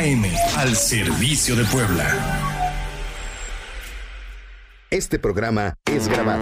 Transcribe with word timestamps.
AM, 0.00 0.24
al 0.56 0.74
servicio 0.76 1.54
de 1.54 1.64
Puebla. 1.66 2.06
Este 4.88 5.18
programa 5.18 5.74
es 5.84 6.08
grabado. 6.08 6.40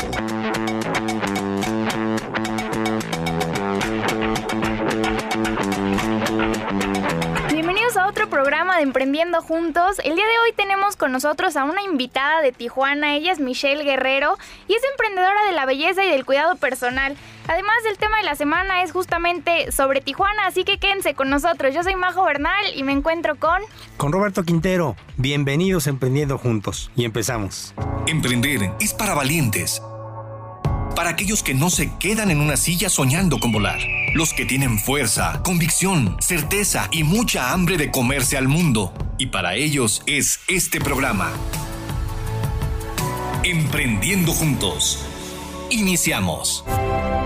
Bienvenidos 7.50 7.96
a 7.96 8.06
otro 8.06 8.30
programa 8.30 8.76
de 8.76 8.84
Emprendiendo 8.84 9.42
Juntos. 9.42 9.98
El 10.04 10.14
día 10.14 10.26
de 10.26 10.38
hoy 10.38 10.52
tenemos 10.54 10.94
con 10.94 11.10
nosotros 11.10 11.56
a 11.56 11.64
una 11.64 11.82
invitada 11.82 12.42
de 12.42 12.52
Tijuana. 12.52 13.16
Ella 13.16 13.32
es 13.32 13.40
Michelle 13.40 13.82
Guerrero 13.82 14.38
y 14.68 14.74
es 14.74 14.82
emprendedora 14.92 15.46
de 15.46 15.52
la 15.52 15.66
belleza 15.66 16.04
y 16.04 16.10
del 16.10 16.24
cuidado 16.24 16.54
personal. 16.54 17.16
Además, 17.48 17.76
el 17.90 17.96
tema 17.96 18.18
de 18.18 18.24
la 18.24 18.34
semana 18.34 18.82
es 18.82 18.92
justamente 18.92 19.72
sobre 19.72 20.02
Tijuana, 20.02 20.46
así 20.46 20.64
que 20.64 20.76
quédense 20.76 21.14
con 21.14 21.30
nosotros. 21.30 21.74
Yo 21.74 21.82
soy 21.82 21.96
Majo 21.96 22.22
Bernal 22.22 22.62
y 22.76 22.82
me 22.82 22.92
encuentro 22.92 23.36
con... 23.36 23.62
Con 23.96 24.12
Roberto 24.12 24.44
Quintero. 24.44 24.96
Bienvenidos 25.16 25.86
a 25.86 25.90
Emprendiendo 25.90 26.36
Juntos. 26.36 26.90
Y 26.94 27.06
empezamos. 27.06 27.74
Emprender 28.06 28.72
es 28.80 28.92
para 28.92 29.14
valientes. 29.14 29.80
Para 30.94 31.08
aquellos 31.08 31.42
que 31.42 31.54
no 31.54 31.70
se 31.70 31.90
quedan 31.96 32.30
en 32.30 32.42
una 32.42 32.58
silla 32.58 32.90
soñando 32.90 33.40
con 33.40 33.50
volar. 33.50 33.78
Los 34.12 34.34
que 34.34 34.44
tienen 34.44 34.78
fuerza, 34.78 35.40
convicción, 35.42 36.18
certeza 36.20 36.88
y 36.90 37.02
mucha 37.02 37.52
hambre 37.52 37.78
de 37.78 37.90
comerse 37.90 38.36
al 38.36 38.48
mundo. 38.48 38.92
Y 39.16 39.28
para 39.28 39.54
ellos 39.54 40.02
es 40.04 40.40
este 40.48 40.82
programa. 40.82 41.32
Emprendiendo 43.42 44.32
Juntos. 44.32 45.07
Iniciamos. 45.70 46.64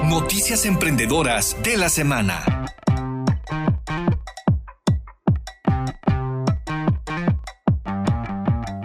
Noticias 0.05 0.67
emprendedoras 0.67 1.57
de 1.63 1.77
la 1.77 1.89
semana. 1.89 2.43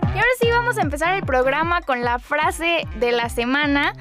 Y 0.03 0.17
ahora 0.17 0.27
sí 0.39 0.47
vamos 0.51 0.77
a 0.77 0.81
empezar 0.81 1.15
el 1.15 1.23
programa 1.23 1.81
con 1.81 2.03
la 2.03 2.19
frase 2.19 2.87
de 2.99 3.11
la 3.11 3.29
semana. 3.29 3.93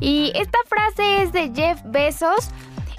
Y 0.00 0.32
esta 0.34 0.58
frase 0.66 1.22
es 1.22 1.32
de 1.32 1.52
Jeff 1.54 1.80
Bezos 1.84 2.48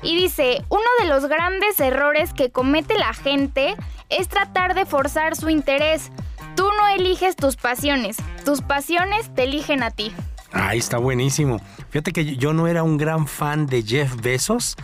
y 0.03 0.15
dice, 0.15 0.63
uno 0.69 0.85
de 0.99 1.07
los 1.07 1.25
grandes 1.25 1.79
errores 1.79 2.31
que 2.33 2.51
comete 2.51 2.95
la 2.95 3.15
gente 3.15 3.75
es 4.09 4.27
tratar 4.27 4.75
de 4.75 4.85
forzar 4.85 5.35
su 5.35 5.49
interés. 5.49 6.11
Tú 6.55 6.69
no 6.77 6.87
eliges 6.89 7.35
tus 7.35 7.55
pasiones, 7.55 8.17
tus 8.45 8.61
pasiones 8.61 9.33
te 9.33 9.45
eligen 9.45 9.81
a 9.81 9.89
ti. 9.89 10.13
Ahí 10.53 10.77
está 10.77 10.99
buenísimo. 10.99 11.59
Fíjate 11.89 12.13
que 12.13 12.37
yo 12.37 12.53
no 12.53 12.67
era 12.67 12.83
un 12.83 12.97
gran 12.97 13.27
fan 13.27 13.65
de 13.65 13.81
Jeff 13.81 14.15
Bezos 14.21 14.75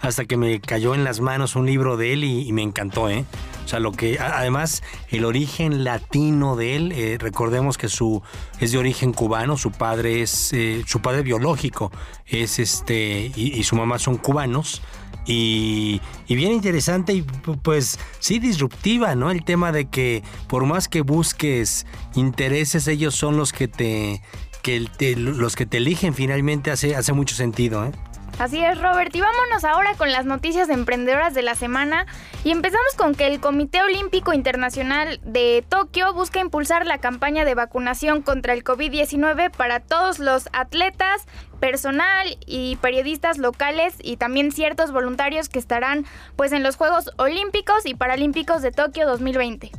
hasta 0.00 0.24
que 0.24 0.36
me 0.36 0.60
cayó 0.60 0.94
en 0.94 1.04
las 1.04 1.20
manos 1.20 1.56
un 1.56 1.66
libro 1.66 1.96
de 1.96 2.12
él 2.12 2.24
y, 2.24 2.50
me 2.52 2.62
encantó, 2.62 3.10
¿eh? 3.10 3.24
O 3.64 3.68
sea, 3.68 3.80
lo 3.80 3.92
que 3.92 4.18
además 4.18 4.82
el 5.10 5.24
origen 5.24 5.84
latino 5.84 6.56
de 6.56 6.76
él, 6.76 6.92
eh, 6.92 7.18
recordemos 7.20 7.76
que 7.76 7.88
su 7.88 8.22
es 8.60 8.72
de 8.72 8.78
origen 8.78 9.12
cubano, 9.12 9.58
su 9.58 9.70
padre 9.70 10.22
es 10.22 10.52
eh, 10.54 10.84
su 10.86 11.00
padre 11.02 11.22
biológico 11.22 11.92
es 12.26 12.58
este 12.58 13.30
y, 13.34 13.58
y 13.58 13.62
su 13.64 13.76
mamá 13.76 13.98
son 13.98 14.16
cubanos. 14.16 14.82
Y, 15.26 16.00
y, 16.26 16.36
bien 16.36 16.52
interesante 16.52 17.12
y 17.12 17.20
pues 17.20 17.98
sí 18.18 18.38
disruptiva, 18.38 19.14
¿no? 19.14 19.30
El 19.30 19.44
tema 19.44 19.72
de 19.72 19.84
que 19.84 20.22
por 20.46 20.64
más 20.64 20.88
que 20.88 21.02
busques 21.02 21.84
intereses, 22.14 22.88
ellos 22.88 23.14
son 23.14 23.36
los 23.36 23.52
que 23.52 23.68
te, 23.68 24.22
que 24.62 24.86
te 24.96 25.16
los 25.16 25.56
que 25.56 25.66
te 25.66 25.78
eligen 25.78 26.14
finalmente 26.14 26.70
hace, 26.70 26.96
hace 26.96 27.12
mucho 27.12 27.34
sentido, 27.34 27.84
¿eh? 27.84 27.92
Así 28.38 28.64
es, 28.64 28.80
Robert. 28.80 29.14
Y 29.16 29.20
vámonos 29.20 29.64
ahora 29.64 29.94
con 29.94 30.12
las 30.12 30.24
noticias 30.24 30.68
emprendedoras 30.68 31.34
de 31.34 31.42
la 31.42 31.56
semana. 31.56 32.06
Y 32.44 32.52
empezamos 32.52 32.94
con 32.96 33.16
que 33.16 33.26
el 33.26 33.40
Comité 33.40 33.82
Olímpico 33.82 34.32
Internacional 34.32 35.20
de 35.24 35.64
Tokio 35.68 36.14
busca 36.14 36.38
impulsar 36.38 36.86
la 36.86 36.98
campaña 36.98 37.44
de 37.44 37.56
vacunación 37.56 38.22
contra 38.22 38.52
el 38.52 38.62
COVID-19 38.62 39.50
para 39.50 39.80
todos 39.80 40.20
los 40.20 40.48
atletas, 40.52 41.26
personal 41.58 42.38
y 42.46 42.76
periodistas 42.76 43.38
locales 43.38 43.96
y 44.00 44.18
también 44.18 44.52
ciertos 44.52 44.92
voluntarios 44.92 45.48
que 45.48 45.58
estarán 45.58 46.06
pues 46.36 46.52
en 46.52 46.62
los 46.62 46.76
Juegos 46.76 47.10
Olímpicos 47.16 47.86
y 47.86 47.94
Paralímpicos 47.94 48.62
de 48.62 48.70
Tokio 48.70 49.08
2020. 49.08 49.72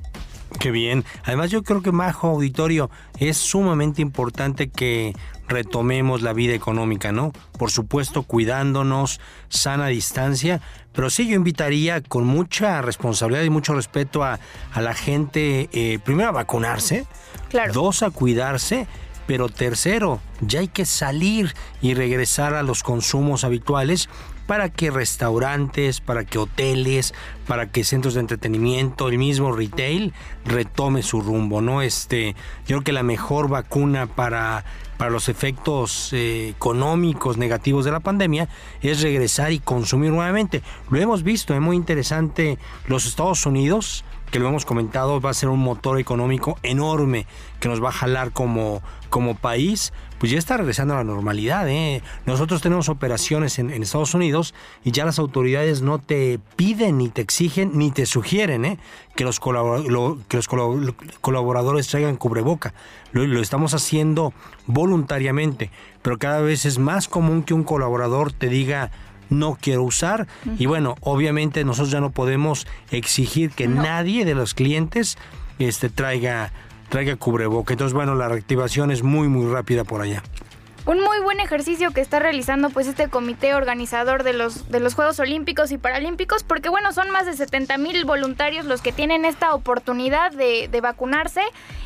Qué 0.57 0.71
bien. 0.71 1.05
Además 1.25 1.51
yo 1.51 1.63
creo 1.63 1.81
que 1.81 1.91
Majo 1.91 2.27
Auditorio 2.27 2.89
es 3.19 3.37
sumamente 3.37 4.01
importante 4.01 4.69
que 4.69 5.13
retomemos 5.47 6.21
la 6.21 6.33
vida 6.33 6.53
económica, 6.53 7.11
¿no? 7.11 7.33
Por 7.57 7.71
supuesto 7.71 8.23
cuidándonos, 8.23 9.19
sana 9.49 9.87
distancia, 9.87 10.61
pero 10.93 11.09
sí 11.09 11.27
yo 11.27 11.35
invitaría 11.35 12.01
con 12.01 12.25
mucha 12.25 12.81
responsabilidad 12.81 13.43
y 13.43 13.49
mucho 13.49 13.73
respeto 13.73 14.23
a, 14.23 14.39
a 14.73 14.81
la 14.81 14.93
gente, 14.93 15.69
eh, 15.71 15.99
primero 16.03 16.29
a 16.29 16.33
vacunarse, 16.33 17.05
claro. 17.49 17.73
dos 17.73 18.03
a 18.03 18.09
cuidarse, 18.09 18.87
pero 19.27 19.49
tercero, 19.49 20.19
ya 20.41 20.61
hay 20.61 20.67
que 20.67 20.85
salir 20.85 21.53
y 21.81 21.93
regresar 21.93 22.55
a 22.55 22.63
los 22.63 22.81
consumos 22.83 23.43
habituales 23.43 24.09
para 24.49 24.69
que 24.69 24.89
restaurantes, 24.89 26.01
para 26.01 26.25
que 26.25 26.39
hoteles, 26.39 27.13
para 27.45 27.71
que 27.71 27.83
centros 27.83 28.15
de 28.15 28.21
entretenimiento, 28.21 29.07
el 29.07 29.19
mismo 29.19 29.51
retail 29.51 30.11
retome 30.43 31.03
su 31.03 31.21
rumbo, 31.21 31.61
¿no? 31.61 31.83
Este, 31.83 32.33
yo 32.65 32.77
creo 32.77 32.81
que 32.81 32.91
la 32.91 33.03
mejor 33.03 33.47
vacuna 33.47 34.07
para 34.07 34.65
para 34.97 35.11
los 35.11 35.29
efectos 35.29 36.11
eh, 36.13 36.49
económicos 36.49 37.37
negativos 37.37 37.85
de 37.85 37.91
la 37.91 37.99
pandemia 37.99 38.49
es 38.81 39.01
regresar 39.01 39.51
y 39.51 39.59
consumir 39.59 40.11
nuevamente. 40.11 40.63
Lo 40.89 40.99
hemos 40.99 41.21
visto, 41.21 41.53
es 41.53 41.61
muy 41.61 41.77
interesante. 41.77 42.57
Los 42.87 43.05
Estados 43.05 43.45
Unidos, 43.45 44.03
que 44.31 44.39
lo 44.39 44.49
hemos 44.49 44.65
comentado, 44.65 45.21
va 45.21 45.29
a 45.29 45.33
ser 45.35 45.49
un 45.49 45.59
motor 45.59 45.99
económico 45.99 46.57
enorme 46.63 47.27
que 47.61 47.69
nos 47.69 47.81
va 47.81 47.89
a 47.89 47.93
jalar 47.93 48.31
como, 48.31 48.81
como 49.09 49.35
país, 49.35 49.93
pues 50.19 50.31
ya 50.31 50.37
está 50.37 50.57
regresando 50.57 50.93
a 50.93 50.97
la 50.97 51.03
normalidad. 51.03 51.67
¿eh? 51.69 52.03
Nosotros 52.25 52.61
tenemos 52.61 52.89
operaciones 52.89 53.57
en, 53.57 53.71
en, 53.71 53.81
Estados 53.81 54.13
Unidos 54.13 54.53
y 54.83 54.91
ya 54.91 55.05
las 55.05 55.17
autoridades 55.17 55.81
no 55.81 55.99
te 55.99 56.39
piden, 56.55 56.97
ni 56.97 57.09
te 57.09 57.21
exigen, 57.21 57.71
ni 57.77 57.91
te 57.91 58.05
sugieren 58.05 58.65
¿eh? 58.65 58.79
que, 59.15 59.23
los 59.23 59.39
lo, 59.39 60.17
que 60.27 60.37
los 60.37 60.47
colaboradores 61.21 61.87
traigan 61.87 62.17
cubreboca. 62.17 62.73
Lo, 63.13 63.25
lo, 63.25 63.41
estamos 63.41 63.73
haciendo 63.73 64.33
voluntariamente, 64.67 65.71
pero 66.01 66.17
cada 66.17 66.41
vez 66.41 66.65
es 66.65 66.77
más 66.77 67.07
común 67.07 67.43
que 67.43 67.53
un 67.53 67.63
colaborador 67.63 68.33
te 68.33 68.49
diga 68.49 68.91
no 69.29 69.57
quiero 69.61 69.83
usar 69.83 70.27
uh 70.45 70.49
-huh. 70.49 70.55
y 70.57 70.65
bueno, 70.65 70.95
obviamente 71.01 71.63
nosotros 71.63 71.91
ya 71.91 72.01
no 72.01 72.09
podemos 72.09 72.65
exigir 72.91 73.51
que 73.51 73.67
no. 73.67 73.83
nadie 73.83 74.25
de 74.25 74.33
los 74.33 74.55
clientes 74.55 75.17
este, 75.59 75.89
traiga 75.89 76.51
traiga 76.89 77.15
cubreboca. 77.15 77.73
Entonces, 77.73 77.93
bueno, 77.93 78.15
la 78.15 78.27
reactivación 78.27 78.91
es 78.91 79.03
muy, 79.03 79.27
muy 79.27 79.51
rápida 79.51 79.83
por 79.83 80.01
allá. 80.01 80.23
Un 80.85 81.01
muy 81.01 81.19
buen 81.19 81.39
ejercicio 81.39 81.91
que 81.91 82.01
está 82.01 82.19
realizando 82.19 82.71
pues 82.71 82.87
este 82.87 83.09
comité 83.09 83.53
organizador 83.53 84.23
de 84.23 84.33
los, 84.33 84.71
de 84.71 84.79
los 84.79 84.95
Juegos 84.95 85.19
Olímpicos 85.19 85.71
y 85.71 85.77
Paralímpicos, 85.77 86.43
porque 86.43 86.69
bueno, 86.69 86.93
son 86.93 87.11
más 87.11 87.25
de 87.27 87.33
70 87.33 87.77
mil 87.77 88.05
voluntarios 88.05 88.65
los 88.65 88.81
que 88.81 88.91
tienen 88.91 89.23
esta 89.23 89.53
oportunidad 89.53 90.31
de, 90.31 90.67
vacunarse 90.81 91.41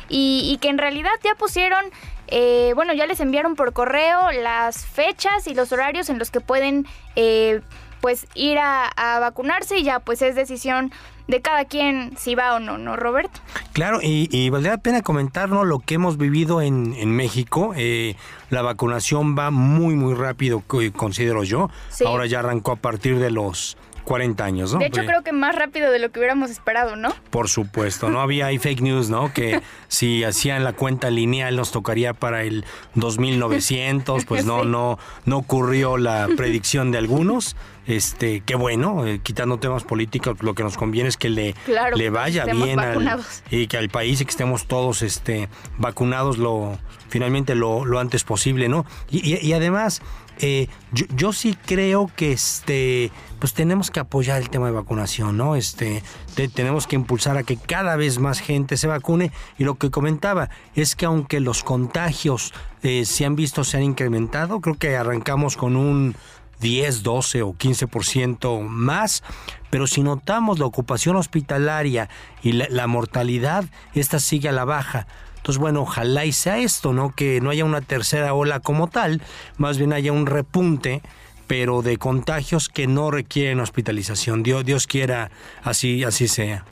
y, 0.08 0.56
que 0.62 0.68
en 0.68 0.78
realidad 0.78 1.10
ya 1.22 1.34
pusieron, 1.34 1.84
eh, 2.28 2.72
bueno, 2.76 2.94
ya 2.94 3.06
les 3.06 3.20
enviaron 3.20 3.56
por 3.56 3.72
correo 3.72 4.32
las 4.32 4.86
fechas 4.86 5.48
y 5.48 5.54
los 5.54 5.72
horarios 5.72 6.08
en 6.08 6.18
los 6.18 6.30
que 6.30 6.40
pueden 6.40 6.86
eh, 7.16 7.60
pues 8.00 8.26
ir 8.34 8.58
a 8.58 9.18
vacunarse 9.20 9.78
y 9.78 9.82
ya 9.82 9.98
pues 9.98 10.22
es 10.22 10.34
decisión 10.34 10.92
de 11.26 11.40
cada 11.40 11.64
quien 11.64 12.16
si 12.16 12.34
va 12.34 12.54
o 12.54 12.60
no, 12.60 12.78
¿no, 12.78 12.96
Roberto? 12.96 13.40
Claro, 13.72 14.00
y, 14.02 14.28
y 14.30 14.50
valdría 14.50 14.72
la 14.72 14.78
pena 14.78 15.02
comentarnos 15.02 15.66
lo 15.66 15.78
que 15.78 15.94
hemos 15.94 16.18
vivido 16.18 16.60
en, 16.60 16.94
en 16.94 17.10
México. 17.10 17.72
Eh, 17.76 18.16
la 18.50 18.62
vacunación 18.62 19.36
va 19.36 19.50
muy, 19.50 19.94
muy 19.94 20.14
rápido, 20.14 20.62
considero 20.94 21.44
yo. 21.44 21.70
Sí. 21.88 22.04
Ahora 22.04 22.26
ya 22.26 22.40
arrancó 22.40 22.72
a 22.72 22.76
partir 22.76 23.18
de 23.18 23.30
los 23.30 23.76
40 24.04 24.44
años, 24.44 24.72
¿no? 24.72 24.78
De 24.78 24.86
hecho, 24.86 25.04
creo 25.04 25.22
que 25.22 25.32
más 25.32 25.54
rápido 25.54 25.90
de 25.90 25.98
lo 25.98 26.10
que 26.10 26.20
hubiéramos 26.20 26.50
esperado, 26.50 26.96
¿no? 26.96 27.14
Por 27.30 27.48
supuesto, 27.48 28.10
no 28.10 28.20
había 28.20 28.46
ahí 28.46 28.58
fake 28.58 28.82
news, 28.82 29.10
¿no? 29.10 29.32
Que 29.32 29.60
si 29.88 30.24
hacían 30.24 30.64
la 30.64 30.72
cuenta 30.72 31.10
lineal 31.10 31.56
nos 31.56 31.72
tocaría 31.72 32.14
para 32.14 32.42
el 32.42 32.64
2900, 32.94 34.24
pues 34.24 34.44
no, 34.44 34.62
sí. 34.62 34.68
no, 34.68 34.98
no 35.24 35.38
ocurrió 35.38 35.96
la 35.96 36.28
predicción 36.36 36.90
de 36.90 36.98
algunos. 36.98 37.56
Este, 37.86 38.40
qué 38.40 38.54
bueno, 38.54 39.06
eh, 39.06 39.20
quitando 39.22 39.58
temas 39.58 39.84
políticos, 39.84 40.38
lo 40.40 40.54
que 40.54 40.62
nos 40.62 40.78
conviene 40.78 41.10
es 41.10 41.18
que 41.18 41.28
le, 41.28 41.54
claro, 41.66 41.96
le 41.96 42.08
vaya 42.08 42.46
bien 42.46 42.80
al, 42.80 43.22
y 43.50 43.66
que 43.66 43.76
al 43.76 43.90
país 43.90 44.22
y 44.22 44.24
que 44.24 44.30
estemos 44.30 44.66
todos 44.66 45.02
este, 45.02 45.50
vacunados 45.76 46.38
lo 46.38 46.78
finalmente 47.08 47.54
lo, 47.54 47.84
lo 47.84 48.00
antes 48.00 48.24
posible, 48.24 48.68
¿no? 48.68 48.86
Y, 49.10 49.34
y, 49.34 49.46
y 49.46 49.52
además, 49.52 50.02
eh, 50.40 50.68
yo, 50.92 51.06
yo, 51.14 51.32
sí 51.32 51.56
creo 51.66 52.10
que 52.14 52.32
este 52.32 53.10
pues 53.38 53.54
tenemos 53.54 53.90
que 53.90 54.00
apoyar 54.00 54.40
el 54.40 54.50
tema 54.50 54.66
de 54.66 54.72
vacunación, 54.72 55.36
¿no? 55.36 55.54
Este 55.54 56.02
te, 56.34 56.48
tenemos 56.48 56.86
que 56.86 56.96
impulsar 56.96 57.36
a 57.36 57.42
que 57.42 57.56
cada 57.56 57.96
vez 57.96 58.18
más 58.18 58.40
gente 58.40 58.76
se 58.76 58.86
vacune 58.86 59.32
y 59.58 59.64
lo 59.64 59.76
que 59.76 59.90
comentaba 59.90 60.50
es 60.74 60.96
que 60.96 61.06
aunque 61.06 61.40
los 61.40 61.62
contagios 61.62 62.52
eh, 62.82 63.04
se 63.04 63.24
han 63.24 63.36
visto 63.36 63.64
se 63.64 63.76
han 63.76 63.82
incrementado, 63.84 64.60
creo 64.60 64.76
que 64.76 64.96
arrancamos 64.96 65.56
con 65.56 65.76
un 65.76 66.16
10, 66.60 67.02
12 67.02 67.42
o 67.42 67.52
15% 67.52 68.66
más, 68.66 69.22
pero 69.70 69.86
si 69.86 70.02
notamos 70.02 70.58
la 70.58 70.66
ocupación 70.66 71.16
hospitalaria 71.16 72.08
y 72.42 72.52
la, 72.52 72.66
la, 72.70 72.86
mortalidad, 72.86 73.64
esta 73.92 74.18
sigue 74.18 74.48
a 74.48 74.52
la 74.52 74.64
baja. 74.64 75.06
Entonces, 75.44 75.60
bueno, 75.60 75.82
ojalá 75.82 76.24
y 76.24 76.32
sea 76.32 76.56
esto, 76.56 76.94
¿no? 76.94 77.10
Que 77.14 77.38
no 77.42 77.50
haya 77.50 77.66
una 77.66 77.82
tercera 77.82 78.32
ola 78.32 78.60
como 78.60 78.88
tal, 78.88 79.20
más 79.58 79.76
bien 79.76 79.92
haya 79.92 80.10
un 80.10 80.24
repunte 80.24 81.02
pero 81.46 81.82
de 81.82 81.98
contagios 81.98 82.70
que 82.70 82.86
no 82.86 83.10
requieren 83.10 83.60
hospitalización. 83.60 84.42
Dios, 84.42 84.64
Dios 84.64 84.86
quiera 84.86 85.30
así, 85.62 86.02
así 86.02 86.26
sea. 86.26 86.64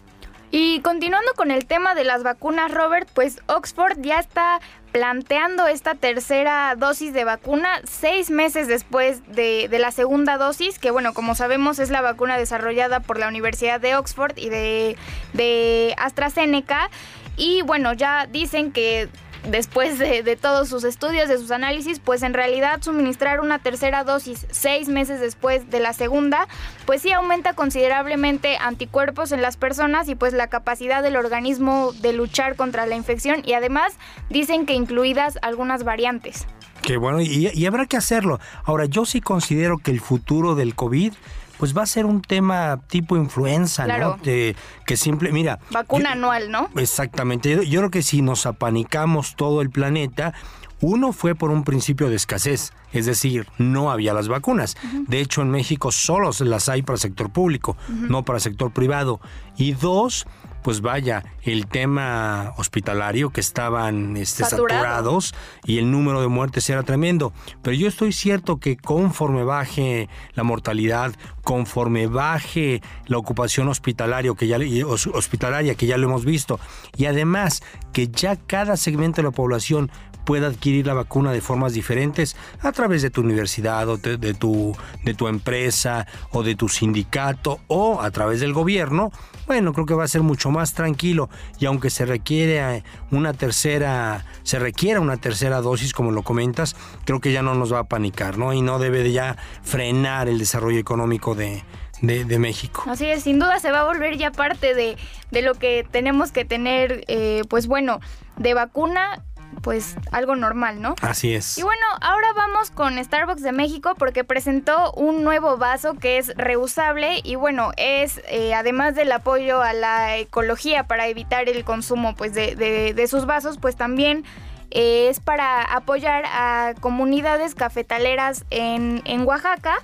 Y 0.51 0.81
continuando 0.81 1.35
con 1.35 1.51
el 1.51 1.67
tema 1.67 1.95
de 1.95 2.05
las 2.05 2.23
vacunas, 2.23 2.73
Robert, 2.73 3.07
pues 3.13 3.43
Oxford 3.49 4.01
ya 4.01 4.19
está 4.19 4.63
planteando 4.93 5.67
esta 5.67 5.95
tercera 5.95 6.75
dosis 6.75 7.13
de 7.13 7.25
vacuna 7.25 7.83
seis 7.85 8.31
meses 8.31 8.67
después 8.69 9.21
de, 9.29 9.69
la 9.79 9.91
segunda 9.91 10.39
dosis, 10.39 10.79
que 10.79 10.91
bueno, 10.91 11.13
como 11.13 11.35
sabemos 11.35 11.79
es 11.79 11.91
la 11.91 12.01
vacuna 12.01 12.39
desarrollada 12.39 13.01
por 13.01 13.19
la 13.19 13.29
Universidad 13.29 13.81
de 13.81 13.97
Oxford 13.97 14.39
y 14.39 14.49
de 14.49 15.95
AstraZeneca. 15.99 16.89
Y 17.37 17.63
bueno, 17.63 17.93
ya 17.93 18.27
dicen 18.27 18.73
que 18.73 19.09
después 19.49 19.99
de, 19.99 20.37
todos 20.37 20.69
sus 20.69 20.85
estudios, 20.85 21.29
de 21.29 21.39
sus 21.39 21.51
análisis, 21.51 21.99
pues 21.99 22.23
en 22.23 22.35
realidad 22.35 22.81
suministrar 22.83 23.41
una 23.41 23.59
tercera 23.59 24.05
dosis 24.05 24.47
seis 24.51 24.89
meses 24.89 25.21
después 25.21 25.71
de 25.71 25.81
la 25.81 25.93
segunda, 25.93 26.47
pues 26.87 27.03
sí 27.03 27.13
aumenta 27.13 27.55
considerablemente 27.55 28.57
anticuerpos 28.57 29.33
en 29.33 29.43
las 29.43 29.57
personas 29.57 30.09
y 30.09 30.15
pues 30.15 30.33
la 30.33 30.49
capacidad 30.49 31.03
del 31.03 31.17
organismo 31.17 31.93
de 32.01 32.13
luchar 32.13 32.57
contra 32.57 32.87
la 32.87 32.97
infección 32.97 33.43
y 33.45 33.55
además 33.55 33.95
dicen 34.31 34.67
que 34.67 34.75
incluidas 34.75 35.39
algunas 35.43 35.85
variantes. 35.85 36.47
Qué 36.83 36.97
bueno, 36.97 37.21
y, 37.21 37.49
y 37.53 37.67
habrá 37.67 37.87
que 37.87 37.97
hacerlo. 37.97 38.41
Ahora, 38.65 38.87
yo 38.87 39.05
sí 39.05 39.21
considero 39.21 39.79
que 39.79 39.93
el 39.93 40.01
futuro 40.01 40.57
del 40.57 40.75
COVID 40.75 41.13
pues 41.63 41.79
va 41.79 41.83
a 41.85 41.87
ser 41.87 42.07
un 42.07 42.23
tema 42.23 42.81
tipo 42.89 43.17
influenza, 43.17 43.87
¿no? 43.87 44.21
que 44.21 44.57
simple, 44.97 45.31
mira. 45.31 45.61
Vacuna 45.71 46.11
anual, 46.11 46.51
¿no? 46.51 46.69
Exactamente. 46.75 47.51
Yo, 47.51 47.63
yo 47.63 47.79
creo 47.79 47.91
que 47.93 48.03
si 48.03 48.21
nos 48.21 48.47
apanicamos 48.47 49.37
todo 49.37 49.63
el 49.63 49.71
planeta, 49.71 50.35
uno 50.81 51.13
fue 51.13 51.37
por 51.37 51.53
un 51.53 51.63
principio 51.63 52.11
de 52.11 52.17
escasez, 52.17 52.73
es 52.93 53.07
decir, 53.07 53.47
no 53.59 53.93
había 53.93 54.13
las 54.13 54.27
vacunas. 54.27 54.77
De 55.07 55.21
hecho, 55.21 55.41
en 55.43 55.51
México 55.53 55.93
solo 55.93 56.33
las 56.41 56.69
hay 56.69 56.83
para 56.83 56.97
el 56.97 57.01
sector 57.01 57.31
público, 57.31 57.77
no 57.89 58.25
para 58.25 58.39
el 58.39 58.43
sector 58.43 58.73
privado. 58.73 59.21
Y 59.57 59.75
dos, 59.75 60.27
pues 60.63 60.81
vaya, 60.81 61.25
el 61.43 61.67
tema 61.67 62.53
hospitalario 62.57 63.31
que 63.31 63.41
estaban 63.41 64.17
este, 64.17 64.45
saturados 64.45 65.35
y 65.65 65.79
el 65.79 65.91
número 65.91 66.21
de 66.21 66.29
muertes 66.29 66.69
era 66.71 66.83
tremendo. 66.83 67.33
Pero 67.63 67.77
yo 67.77 67.89
estoy 67.89 68.13
cierto 68.13 68.59
que 68.59 68.77
conforme 68.77 69.45
baje 69.45 70.09
la 70.35 70.43
mortalidad, 70.43 71.13
conforme 71.43 72.07
baje 72.07 72.81
la 73.07 73.19
ocupación 73.19 73.69
hospitalario 73.69 74.35
que 74.35 74.47
ya, 74.47 74.59
hospitalaria 74.87 75.75
que 75.75 75.87
ya 75.87 75.97
lo 75.97 76.09
hemos 76.09 76.25
visto, 76.25 76.61
y 76.97 77.07
además 77.07 77.63
que 77.93 78.09
ya 78.09 78.37
cada 78.37 78.77
segmento 78.77 79.17
de 79.17 79.25
la 79.25 79.33
población 79.33 79.91
pueda 80.25 80.49
adquirir 80.49 80.87
la 80.87 80.95
vacuna 80.95 81.33
de 81.33 81.41
formas 81.41 81.73
diferentes 81.73 82.37
a 82.61 82.73
través 82.73 83.03
de 83.03 83.11
tu 83.11 83.21
universidad 83.21 83.89
o 83.89 83.97
de, 83.97 84.35
tu, 84.35 84.77
de 85.05 85.15
tu 85.15 85.29
empresa 85.29 86.07
o 86.31 86.43
de 86.43 86.55
tu 86.55 86.69
sindicato 86.69 87.61
o 87.69 88.01
a 88.01 88.11
través 88.11 88.41
del 88.41 88.53
gobierno, 88.53 89.11
bueno, 89.47 89.73
creo 89.73 89.87
que 89.87 89.95
va 89.95 90.05
a 90.05 90.09
ser 90.09 90.23
mucho 90.23 90.51
más 90.51 90.75
tranquilo 90.75 91.29
y 91.59 91.67
aunque 91.67 91.91
se 91.91 92.05
requiere 92.05 92.77
eh, 92.77 92.85
una 93.11 93.33
tercera, 93.33 94.25
se 94.43 94.59
requiera 94.59 95.01
una 95.01 95.17
tercera 95.17 95.61
dosis, 95.61 95.93
como 95.93 96.11
lo 96.11 96.23
comentas, 96.23 96.77
creo 97.05 97.21
que 97.21 97.33
ya 97.33 97.43
no 97.43 97.55
nos 97.55 97.73
va 97.73 97.81
a 97.81 97.85
panicar, 97.85 98.39
¿no? 98.39 98.53
Y 98.53 98.63
no 98.63 98.79
debe 98.79 99.03
de 99.03 99.13
ya 99.13 99.37
frenar 99.63 100.29
el 100.29 100.39
desarrollo 100.39 100.79
económico 100.79 101.35
de, 101.35 101.63
de, 102.03 102.39
México. 102.39 102.85
Así 102.87 103.07
es, 103.07 103.23
sin 103.23 103.39
duda 103.39 103.61
se 103.61 103.71
va 103.71 103.81
a 103.81 103.85
volver 103.85 104.17
ya 104.17 104.33
parte 104.33 104.75
de, 104.75 104.97
de 105.31 105.43
lo 105.43 105.55
que 105.55 105.87
tenemos 105.89 106.33
que 106.33 106.45
tener, 106.45 107.05
eh, 107.09 107.43
pues 107.49 107.67
bueno, 107.67 108.01
de 108.37 108.55
vacuna 108.55 109.25
pues 109.61 109.97
algo 110.11 110.37
normal, 110.37 110.81
¿no? 110.81 110.95
Así 111.03 111.35
es. 111.35 111.59
Y 111.59 111.63
bueno, 111.63 111.83
ahora 112.01 112.33
vamos 112.35 112.71
con 112.71 113.03
Starbucks 113.03 113.43
de 113.43 113.53
México 113.53 113.95
porque 113.99 114.25
presentó 114.25 114.93
un 114.93 115.25
nuevo 115.25 115.57
vaso 115.59 115.95
que 115.95 116.19
es 116.19 116.33
reusable 116.37 117.21
y 117.23 117.35
bueno, 117.35 117.73
es 117.77 118.21
eh, 118.29 118.55
además 118.55 118.95
del 118.95 119.13
apoyo 119.13 119.63
a 119.63 119.73
la 119.73 120.17
ecología 120.17 120.85
para 120.85 121.07
evitar 121.09 121.49
el 121.49 121.65
consumo 121.65 122.15
pues 122.15 122.35
de, 122.35 122.55
de, 122.57 123.07
sus 123.07 123.27
vasos, 123.27 123.59
pues 123.59 123.77
también 123.77 124.25
eh, 124.71 125.09
es 125.11 125.21
para 125.21 125.63
apoyar 125.63 126.25
a 126.27 126.75
comunidades 126.81 127.55
cafetaleras 127.55 128.45
en, 128.51 129.03
en 129.05 129.27
Oaxaca. 129.27 129.75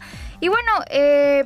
Y 0.41 0.49
bueno, 0.49 0.73
eh, 0.91 1.45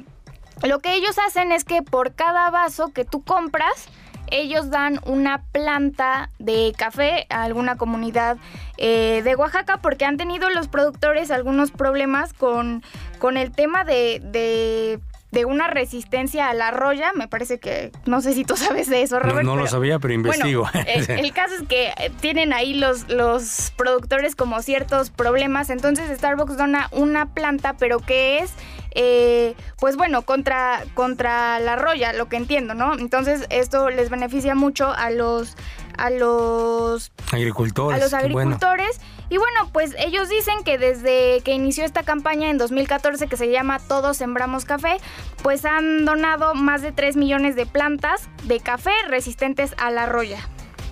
lo 0.63 0.79
que 0.81 0.95
ellos 0.95 1.17
hacen 1.27 1.51
es 1.53 1.65
que 1.65 1.83
por 1.83 2.15
cada 2.15 2.51
vaso 2.51 2.93
que 2.93 3.05
tú 3.05 3.23
compras, 3.23 3.89
ellos 4.33 4.71
dan 4.71 5.01
una 5.05 5.43
planta 5.53 6.31
de 6.39 6.75
café 6.77 7.27
a 7.31 7.45
alguna 7.45 7.77
comunidad 7.77 8.39
eh, 8.79 9.21
de 9.23 9.37
Oaxaca 9.37 9.77
porque 9.79 10.05
han 10.05 10.17
tenido 10.17 10.51
los 10.51 10.69
productores 10.69 11.31
algunos 11.31 11.71
problemas 11.71 12.33
con, 12.33 12.83
con 13.19 13.37
el 13.37 13.53
tema 13.53 13.85
de, 13.85 14.21
de 14.25 15.01
una 15.47 15.69
resistencia 15.69 16.49
a 16.49 16.55
la 16.55 16.71
roya. 16.71 17.13
Me 17.15 17.29
parece 17.29 17.59
que, 17.59 17.91
no 18.07 18.21
sé 18.21 18.35
si 18.35 18.45
tú 18.45 18.57
sabes 18.57 18.89
de 18.89 19.03
eso, 19.03 19.19
Robert. 19.19 19.45
No, 19.45 19.57
lo 19.57 19.67
sabía, 19.67 19.99
pero 19.99 20.15
investigo. 20.15 20.69
el, 20.87 21.11
el, 21.19 21.33
caso 21.33 21.55
es 21.55 21.63
que 21.69 21.93
tienen 22.21 22.53
ahí 22.53 22.75
los, 22.75 23.09
los 23.09 23.73
productores 23.77 24.37
como 24.37 24.63
ciertos 24.63 25.11
problemas. 25.11 25.71
Entonces 25.71 26.17
Starbucks 26.17 26.57
dona 26.57 26.89
una 26.93 27.33
planta, 27.35 27.75
pero 27.79 27.99
que 27.99 28.39
es 28.39 28.53
eh, 28.95 29.55
pues 29.79 29.97
bueno, 29.97 30.23
contra, 30.23 30.85
contra 30.95 31.59
la 31.61 31.77
roya, 31.77 32.13
lo 32.13 32.29
que 32.29 32.37
entiendo, 32.37 32.75
¿no? 32.75 32.99
Entonces 32.99 33.47
esto 33.49 33.89
les 33.89 34.11
beneficia 34.11 34.55
mucho 34.55 34.93
a 34.93 35.11
los 35.11 35.57
a 35.97 36.11
los 36.11 37.13
agricultores. 37.33 38.01
A 38.01 38.05
los 38.05 38.15
agricultores. 38.15 39.01
Y 39.33 39.39
bueno, 39.39 39.71
pues 39.73 39.95
ellos 39.99 40.29
dicen 40.29 40.63
que 40.63 40.77
desde 40.77 41.41
que 41.41 41.55
inició 41.55 41.87
esta 41.87 42.03
campaña 42.03 42.51
en 42.51 42.59
2014 42.59 43.29
que 43.29 43.39
se 43.39 43.51
llama 43.51 43.79
Todos 43.79 44.19
Sembramos 44.19 44.67
Café, 44.67 44.99
pues 45.43 45.65
han 45.65 46.05
donado 46.05 46.55
más 46.55 46.83
de 46.83 46.93
3 46.93 47.17
millones 47.17 47.57
de 47.57 47.65
plantas 47.65 48.29
de 48.45 48.61
café 48.61 48.91
resistentes 49.09 49.75
a 49.79 49.91
la 49.91 50.05
roya. 50.05 50.47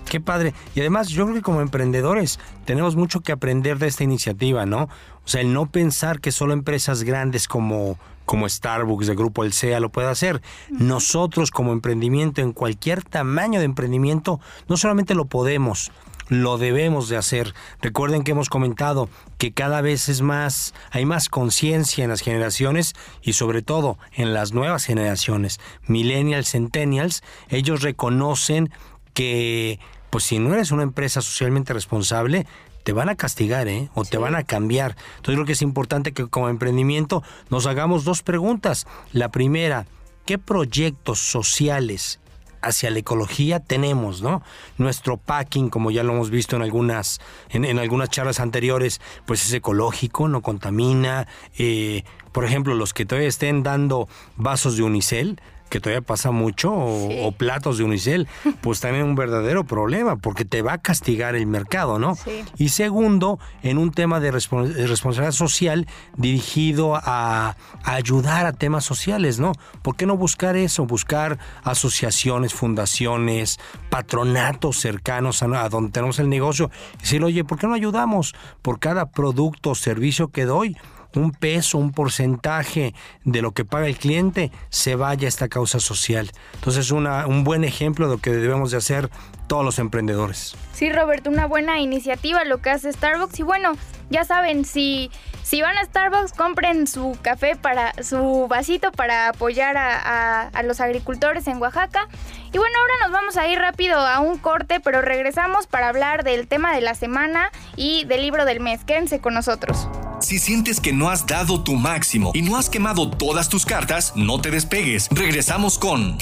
Qué 0.09 0.23
padre. 0.23 0.55
Y 0.75 0.81
además 0.81 1.09
yo 1.09 1.25
creo 1.25 1.37
que 1.37 1.43
como 1.43 1.61
emprendedores 1.61 2.41
tenemos 2.65 2.97
mucho 2.97 3.21
que 3.21 3.33
aprender 3.33 3.77
de 3.77 3.89
esta 3.89 4.05
iniciativa, 4.05 4.65
¿no? 4.65 4.85
O 4.85 5.29
sea, 5.29 5.43
el 5.43 5.53
no 5.53 5.67
pensar 5.67 6.21
que 6.21 6.33
solo 6.33 6.55
empresas 6.55 7.03
grandes 7.03 7.47
como 7.47 7.99
como 8.25 8.49
Starbucks 8.49 9.09
de 9.09 9.17
Grupo 9.17 9.43
El 9.43 9.53
SEA 9.53 9.81
lo 9.81 9.89
puede 9.89 10.07
hacer. 10.07 10.41
Nosotros 10.71 11.51
como 11.51 11.73
emprendimiento, 11.73 12.41
en 12.41 12.53
cualquier 12.53 13.03
tamaño 13.03 13.59
de 13.59 13.65
emprendimiento, 13.65 14.39
no 14.69 14.77
solamente 14.77 15.17
lo 15.17 15.25
podemos, 15.25 15.91
lo 16.31 16.57
debemos 16.57 17.11
de 17.11 17.19
hacer. 17.19 17.55
Recuerden 17.83 18.23
que 18.23 18.31
hemos 18.31 18.49
comentado 18.49 19.11
que 19.37 19.53
cada 19.53 19.83
vez 19.83 20.09
es 20.09 20.23
más, 20.23 20.73
hay 20.91 21.05
más 21.05 21.29
conciencia 21.29 22.05
en 22.05 22.11
las 22.11 22.23
generaciones 22.23 22.95
y 23.21 23.35
sobre 23.35 23.61
todo 23.61 23.99
en 24.15 24.33
las 24.33 24.55
nuevas 24.55 24.85
generaciones, 24.87 25.61
millennials, 25.87 26.53
centennials, 26.53 27.23
ellos 27.51 27.83
reconocen 27.83 28.71
que 29.13 29.79
pues 30.09 30.25
si 30.25 30.39
no 30.39 30.55
eres 30.55 30.71
una 30.71 30.83
empresa 30.83 31.21
socialmente 31.21 31.73
responsable, 31.73 32.47
te 32.85 32.93
van 32.93 33.09
a 33.09 33.17
castigar, 33.17 33.69
¿eh? 33.69 33.91
O 33.95 34.05
te 34.05 34.17
van 34.17 34.35
a 34.35 34.43
cambiar. 34.45 34.97
Entonces 35.17 35.35
creo 35.35 35.45
que 35.45 35.53
es 35.53 35.63
importante 35.63 36.13
que 36.13 36.27
como 36.29 36.49
emprendimiento 36.49 37.23
nos 37.51 37.67
hagamos 37.67 38.05
dos 38.05 38.23
preguntas. 38.23 38.87
La 39.13 39.31
primera, 39.31 39.87
¿qué 40.27 40.39
proyectos 40.39 41.19
sociales 41.19 42.21
hacia 42.63 42.91
la 42.91 42.99
ecología 42.99 43.61
tenemos, 43.61 44.23
¿no? 44.23 44.43
Nuestro 44.79 45.17
packing, 45.17 45.71
como 45.71 45.91
ya 45.91 46.03
lo 46.03 46.13
hemos 46.13 46.31
visto 46.31 46.57
en 46.57 46.63
algunas, 46.63 47.21
en, 47.51 47.79
algunas 47.79 48.11
charlas 48.11 48.41
anteriores, 48.41 49.01
pues 49.27 49.45
es 49.47 49.53
ecológico, 49.53 50.29
no 50.29 50.43
contamina. 50.43 51.27
Eh, 51.59 52.05
por 52.33 52.45
ejemplo, 52.45 52.75
los 52.75 52.95
que 52.95 53.05
todavía 53.05 53.29
estén 53.29 53.63
dando 53.63 54.09
vasos 54.37 54.77
de 54.77 54.83
unicel, 54.83 55.41
que 55.71 55.81
todavía 55.81 56.03
pasa 56.03 56.33
mucho, 56.33 56.73
o, 56.73 57.33
platos 57.33 57.79
de 57.79 57.85
unicel, 57.85 58.29
pues 58.61 58.81
también 58.81 59.05
un 59.05 59.15
verdadero 59.15 59.65
problema, 59.65 60.17
porque 60.17 60.45
te 60.45 60.61
va 60.61 60.75
a 60.75 60.79
castigar 60.79 61.37
el 61.37 61.47
mercado, 61.47 61.99
¿no? 61.99 62.19
Y 62.59 62.71
segundo, 62.71 63.39
en 63.63 63.79
un 63.79 63.93
tema 63.93 64.21
de, 64.21 64.33
responsabilidad 64.33 65.33
social 65.33 65.87
dirigido 66.17 66.97
a, 66.97 67.57
ayudar 67.85 68.47
a 68.47 68.53
temas 68.53 68.85
sociales, 68.85 69.39
¿no? 69.39 69.53
¿Por 69.83 69.97
qué 69.97 70.05
no 70.05 70.17
buscar 70.17 70.57
eso? 70.57 70.85
Buscar 70.85 71.39
asociaciones, 71.63 72.53
fundaciones, 72.53 73.59
patronatos 73.89 74.79
cercanos 74.79 75.43
a, 75.43 75.65
a 75.65 75.69
donde 75.69 75.93
tenemos 75.93 76.19
el 76.19 76.29
negocio. 76.29 76.71
Y 76.99 77.03
decir, 77.03 77.25
oye, 77.25 77.45
¿por 77.45 77.59
qué 77.59 77.67
no 77.69 77.75
ayudamos 77.75 78.35
por 78.61 78.81
cada 78.81 79.11
producto 79.11 79.71
o 79.71 79.75
servicio 79.75 80.29
que 80.29 80.45
doy? 80.45 80.77
Un 81.15 81.33
peso, 81.33 81.79
un 81.79 81.93
porcentaje 81.93 82.95
de 83.25 83.43
lo 83.43 83.53
que 83.53 83.65
paga 83.65 83.87
el 83.87 83.97
cliente 83.97 84.51
se 84.69 84.95
vaya 84.95 85.27
a 85.27 85.29
esta 85.29 85.49
causa 85.49 85.81
social. 85.81 86.31
Entonces, 86.55 86.91
una, 86.91 87.27
un 87.27 87.45
buen 87.45 87.65
ejemplo 87.65 88.09
de 88.09 88.17
lo 88.17 88.21
que 88.21 88.31
debemos 88.31 88.71
de 88.71 88.79
hacer 88.79 89.11
todos 89.47 89.65
los 89.65 89.79
emprendedores. 89.81 90.55
Sí, 90.73 90.93
Roberto, 90.93 91.29
una 91.29 91.47
buena 91.47 91.81
iniciativa 91.81 92.45
lo 92.45 92.59
que 92.59 92.71
hace 92.71 92.93
Starbucks. 92.93 93.41
Y 93.41 93.43
bueno, 93.43 93.73
ya 94.09 94.25
saben, 94.25 94.65
si, 94.65 95.11
si 95.43 95.61
van 95.61 95.77
a 95.77 95.85
Starbucks, 95.85 96.33
compren 96.33 96.87
su 96.87 97.19
café 97.21 97.57
para 97.57 97.93
su 98.03 98.47
vasito 98.49 98.93
para 98.93 99.29
apoyar 99.29 99.77
a, 99.77 100.43
a 100.43 100.63
los 100.63 100.81
agricultores 100.81 101.49
en 101.49 101.61
Oaxaca. 101.61 102.07
Y 102.53 102.59
bueno, 102.59 102.79
ahora 102.81 102.95
nos 103.03 103.13
vamos 103.13 103.37
a 103.37 103.49
ir 103.49 103.59
rápido 103.59 103.99
a 103.99 104.21
un 104.21 104.39
corte, 104.39 104.79
pero 104.79 105.03
regresamos 105.03 105.67
para 105.67 105.89
hablar 105.89 106.23
del 106.23 106.47
tema 106.47 106.73
de 106.73 106.81
la 106.81 106.95
semana 106.95 107.51
y 107.75 108.05
del 108.05 108.23
libro 108.23 108.45
del 108.45 108.61
mes. 108.61 108.85
Quédense 108.85 109.21
con 109.21 109.35
nosotros. 109.35 109.89
Si 110.21 110.39
sientes 110.39 110.81
que 110.81 110.93
no 110.93 111.09
has 111.09 111.27
dado 111.27 111.63
tu 111.63 111.77
máximo 111.77 112.33
y 112.35 112.43
no 112.43 112.57
has 112.57 112.69
quemado 112.69 113.09
todas 113.11 113.49
tus 113.49 113.65
cartas, 113.65 114.13
no 114.17 114.41
te 114.41 114.51
despegues. 114.51 115.09
Regresamos 115.11 115.79
con 115.79 116.19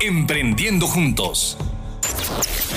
Emprendiendo 0.00 0.86
Juntos. 0.86 1.58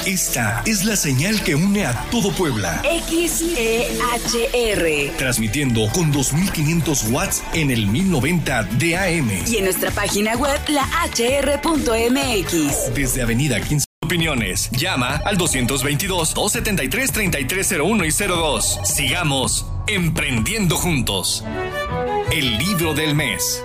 Esta 0.06 0.62
es 0.66 0.86
la 0.86 0.96
señal 0.96 1.44
que 1.44 1.56
une 1.56 1.86
a 1.86 2.06
todo 2.12 2.32
Puebla. 2.32 2.82
XEHR. 3.10 5.12
Transmitiendo 5.18 5.88
con 5.90 6.12
2500 6.12 7.04
watts 7.12 7.44
en 7.54 7.72
el 7.72 7.88
1090 7.88 8.64
de 8.64 8.98
AM. 8.98 9.30
Y 9.48 9.58
en 9.58 9.66
nuestra 9.66 9.92
página 9.92 10.36
web, 10.36 10.60
la 10.68 10.88
hr.mx. 11.16 12.94
Desde 12.94 13.22
Avenida 13.22 13.62
15. 13.62 13.86
Opiniones. 14.06 14.70
Llama 14.72 15.22
al 15.26 15.38
222-273-3301 15.38 18.08
y 18.08 18.12
02. 18.28 18.80
Sigamos 18.86 19.66
emprendiendo 19.88 20.75
juntos. 20.75 21.46
El 22.29 22.58
libro 22.58 22.94
del 22.94 23.15
mes. 23.15 23.63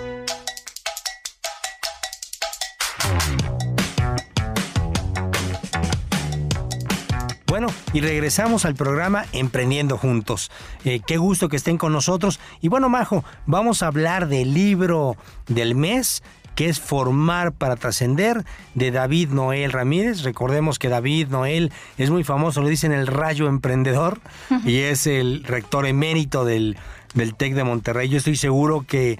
Bueno, 7.45 7.67
y 7.91 7.99
regresamos 7.99 8.63
al 8.63 8.73
programa 8.73 9.25
Emprendiendo 9.33 9.97
Juntos. 9.97 10.49
Eh, 10.85 11.01
qué 11.05 11.17
gusto 11.17 11.49
que 11.49 11.57
estén 11.57 11.77
con 11.77 11.91
nosotros. 11.91 12.39
Y 12.61 12.69
bueno, 12.69 12.87
Majo, 12.87 13.25
vamos 13.45 13.83
a 13.83 13.87
hablar 13.87 14.27
del 14.29 14.53
libro 14.53 15.17
del 15.47 15.75
mes 15.75 16.23
que 16.55 16.69
es 16.69 16.79
Formar 16.79 17.51
para 17.51 17.75
Trascender, 17.75 18.43
de 18.75 18.91
David 18.91 19.29
Noel 19.29 19.71
Ramírez. 19.71 20.23
Recordemos 20.23 20.79
que 20.79 20.89
David 20.89 21.27
Noel 21.29 21.71
es 21.97 22.09
muy 22.09 22.23
famoso, 22.23 22.61
lo 22.61 22.67
dicen 22.67 22.91
el 22.91 23.07
rayo 23.07 23.47
emprendedor, 23.47 24.19
y 24.65 24.79
es 24.79 25.07
el 25.07 25.43
rector 25.43 25.85
emérito 25.85 26.45
del, 26.45 26.77
del 27.13 27.35
TEC 27.35 27.53
de 27.53 27.63
Monterrey. 27.63 28.09
Yo 28.09 28.17
estoy 28.17 28.35
seguro 28.35 28.85
que 28.87 29.19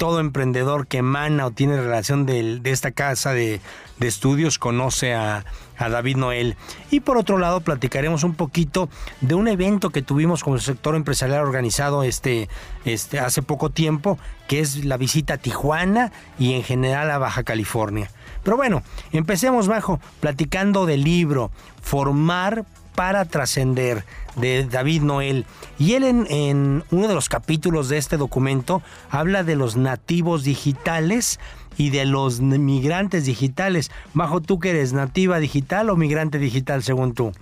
todo 0.00 0.18
emprendedor 0.18 0.86
que 0.86 0.96
emana 0.96 1.44
o 1.44 1.50
tiene 1.50 1.78
relación 1.78 2.24
de, 2.24 2.58
esta 2.64 2.90
casa 2.90 3.34
de, 3.34 3.60
de 3.98 4.08
estudios 4.08 4.58
conoce 4.58 5.12
a, 5.12 5.44
a, 5.76 5.88
David 5.90 6.16
Noel. 6.16 6.56
Y 6.90 7.00
por 7.00 7.18
otro 7.18 7.36
lado, 7.36 7.60
platicaremos 7.60 8.24
un 8.24 8.32
poquito 8.32 8.88
de 9.20 9.34
un 9.34 9.46
evento 9.46 9.90
que 9.90 10.00
tuvimos 10.00 10.42
con 10.42 10.54
el 10.54 10.62
sector 10.62 10.94
empresarial 10.96 11.42
organizado 11.42 12.02
este, 12.02 12.48
este, 12.86 13.20
hace 13.20 13.42
poco 13.42 13.68
tiempo, 13.68 14.18
que 14.48 14.60
es 14.60 14.86
la 14.86 14.96
visita 14.96 15.34
a 15.34 15.36
Tijuana 15.36 16.12
y 16.38 16.54
en 16.54 16.62
general 16.62 17.10
a 17.10 17.18
Baja 17.18 17.42
California. 17.42 18.10
Pero 18.42 18.56
bueno, 18.56 18.82
empecemos 19.12 19.68
bajo 19.68 20.00
platicando 20.20 20.86
del 20.86 21.04
libro 21.04 21.50
Formar 21.82 22.64
para 22.94 23.24
trascender 23.24 24.04
de 24.36 24.64
David 24.64 25.02
Noel. 25.02 25.46
Y 25.78 25.94
él 25.94 26.04
en, 26.04 26.26
en, 26.30 26.84
uno 26.90 27.08
de 27.08 27.14
los 27.14 27.28
capítulos 27.28 27.88
de 27.88 27.98
este 27.98 28.16
documento 28.16 28.82
habla 29.10 29.42
de 29.44 29.56
los 29.56 29.76
nativos 29.76 30.44
digitales 30.44 31.40
y 31.76 31.90
de 31.90 32.04
los 32.04 32.40
migrantes 32.40 33.24
digitales. 33.24 33.90
Majo, 34.12 34.40
¿tú 34.40 34.58
que 34.58 34.70
eres 34.70 34.92
nativa 34.92 35.38
digital 35.38 35.90
o 35.90 35.96
migrante 35.96 36.38
digital 36.38 36.82
según 36.82 37.14
tú? 37.14 37.32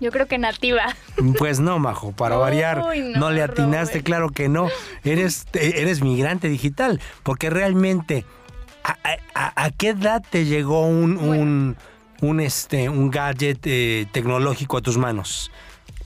Yo 0.00 0.10
creo 0.10 0.26
que 0.26 0.36
nativa. 0.36 0.94
Pues 1.38 1.58
no, 1.58 1.78
Majo, 1.78 2.12
para 2.12 2.36
variar, 2.36 2.78
no, 2.78 3.18
no, 3.18 3.30
le 3.30 3.42
atinaste, 3.42 3.94
Robert. 3.94 4.04
claro 4.04 4.28
que 4.30 4.48
no. 4.48 4.68
Eres, 5.04 5.46
eres 5.54 6.02
migrante 6.02 6.48
digital, 6.48 7.00
porque 7.22 7.48
realmente, 7.48 8.26
¿a, 8.84 8.98
a, 9.34 9.64
a 9.64 9.70
qué 9.70 9.90
edad 9.90 10.22
te 10.28 10.44
llegó 10.44 10.86
un... 10.86 11.16
Bueno. 11.16 11.42
un 11.42 11.76
un, 12.20 12.40
este, 12.40 12.88
un 12.88 13.10
gadget 13.10 13.60
eh, 13.64 14.06
tecnológico 14.12 14.76
a 14.76 14.82
tus 14.82 14.98
manos? 14.98 15.50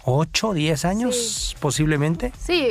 ¿8, 0.04 0.54
10 0.54 0.84
años 0.86 1.16
sí. 1.16 1.56
posiblemente? 1.60 2.32
Sí, 2.38 2.68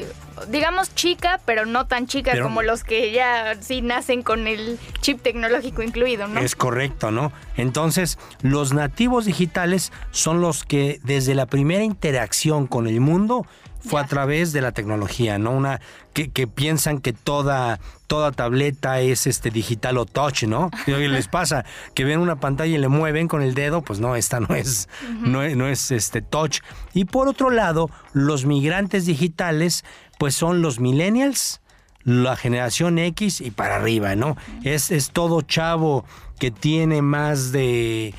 digamos 0.49 0.93
chica, 0.95 1.39
pero 1.45 1.65
no 1.65 1.85
tan 1.85 2.07
chica 2.07 2.31
pero, 2.31 2.45
como 2.45 2.63
los 2.63 2.83
que 2.83 3.11
ya 3.11 3.55
sí 3.61 3.81
nacen 3.81 4.23
con 4.23 4.47
el 4.47 4.79
chip 5.01 5.21
tecnológico 5.21 5.83
incluido, 5.83 6.27
¿no? 6.27 6.39
Es 6.39 6.55
correcto, 6.55 7.11
¿no? 7.11 7.31
Entonces, 7.55 8.17
los 8.41 8.73
nativos 8.73 9.25
digitales 9.25 9.91
son 10.11 10.41
los 10.41 10.63
que 10.63 10.99
desde 11.03 11.35
la 11.35 11.45
primera 11.45 11.83
interacción 11.83 12.67
con 12.67 12.87
el 12.87 12.99
mundo 12.99 13.45
fue 13.79 14.01
a 14.01 14.05
través 14.05 14.51
de 14.51 14.61
la 14.61 14.71
tecnología, 14.71 15.37
¿no? 15.37 15.51
Una 15.51 15.79
que, 16.13 16.29
que, 16.29 16.47
piensan 16.47 16.99
que 16.99 17.13
toda 17.13 17.79
toda 18.07 18.31
tableta 18.31 18.99
es 19.01 19.27
este 19.27 19.51
digital 19.51 19.97
o 19.97 20.05
touch, 20.05 20.43
¿no? 20.43 20.71
Y 20.87 21.07
les 21.07 21.27
pasa 21.27 21.63
que 21.93 22.03
ven 22.03 22.19
una 22.19 22.39
pantalla 22.39 22.75
y 22.75 22.79
le 22.79 22.87
mueven 22.87 23.27
con 23.27 23.41
el 23.41 23.53
dedo, 23.53 23.81
pues 23.81 23.99
no, 23.99 24.15
esta 24.15 24.39
no 24.39 24.55
es 24.55 24.89
uh 25.03 25.05
-huh. 25.05 25.27
no, 25.27 25.55
no 25.55 25.67
es 25.67 25.91
este 25.91 26.21
touch. 26.21 26.59
Y 26.93 27.05
por 27.05 27.27
otro 27.27 27.49
lado, 27.51 27.89
los 28.13 28.45
migrantes 28.45 29.05
digitales 29.05 29.85
pues 30.17 30.35
son 30.35 30.61
los 30.61 30.79
millennials, 30.79 31.61
la 32.03 32.35
generación 32.35 32.97
X 32.99 33.41
y 33.41 33.51
para 33.51 33.77
arriba, 33.77 34.15
¿no? 34.15 34.35
Es, 34.63 34.91
es 34.91 35.11
todo 35.11 35.41
chavo 35.41 36.05
que 36.39 36.51
tiene 36.51 37.01
más 37.01 37.51
de 37.51 38.13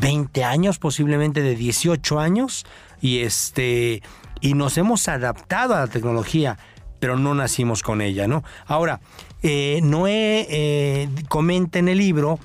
20 0.00 0.44
años, 0.44 0.78
posiblemente 0.78 1.42
de 1.42 1.54
18 1.54 2.18
años, 2.20 2.66
y 3.00 3.20
este 3.20 4.02
y 4.44 4.52
nos 4.52 4.76
hemos 4.76 5.08
adaptado 5.08 5.74
a 5.74 5.80
la 5.80 5.86
tecnología, 5.86 6.58
pero 7.00 7.16
no 7.16 7.34
nacimos 7.34 7.82
con 7.82 8.02
ella, 8.02 8.28
¿no? 8.28 8.44
Ahora, 8.66 9.00
eh, 9.42 9.80
Noé 9.82 10.46
eh, 10.50 11.08
comenta 11.30 11.78
en 11.78 11.88
el 11.88 11.96
libro 11.96 12.38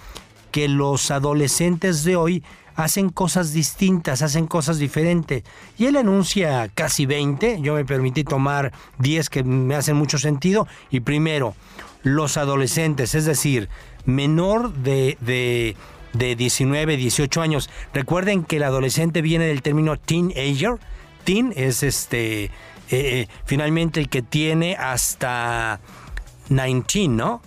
que 0.49 0.69
los 0.69 1.11
adolescentes 1.11 2.05
de 2.05 2.15
hoy 2.15 2.41
hacen 2.77 3.09
cosas 3.09 3.51
distintas, 3.51 4.21
hacen 4.21 4.47
cosas 4.47 4.77
diferentes. 4.77 5.43
Y 5.77 5.87
él 5.87 5.97
anuncia 5.97 6.69
casi 6.73 7.05
20, 7.05 7.59
yo 7.59 7.73
me 7.73 7.83
permití 7.83 8.23
tomar 8.23 8.71
10 8.99 9.29
que 9.29 9.43
me 9.43 9.75
hacen 9.75 9.97
mucho 9.97 10.17
sentido. 10.17 10.69
Y 10.89 11.01
primero, 11.01 11.53
los 12.03 12.37
adolescentes, 12.37 13.13
es 13.13 13.25
decir, 13.25 13.67
menor 14.05 14.73
de, 14.73 15.17
de, 15.19 15.75
de 16.13 16.37
19, 16.37 16.95
18 16.95 17.41
años. 17.41 17.69
Recuerden 17.93 18.45
que 18.45 18.55
el 18.55 18.63
adolescente 18.63 19.21
viene 19.21 19.47
del 19.47 19.61
término 19.61 19.97
teenager. 19.99 20.79
Es 21.55 21.83
este, 21.83 22.45
eh, 22.45 22.49
eh, 22.89 23.27
finalmente 23.45 23.99
el 23.99 24.09
que 24.09 24.23
tiene 24.23 24.75
hasta 24.75 25.79
19, 26.49 27.09
¿no? 27.09 27.41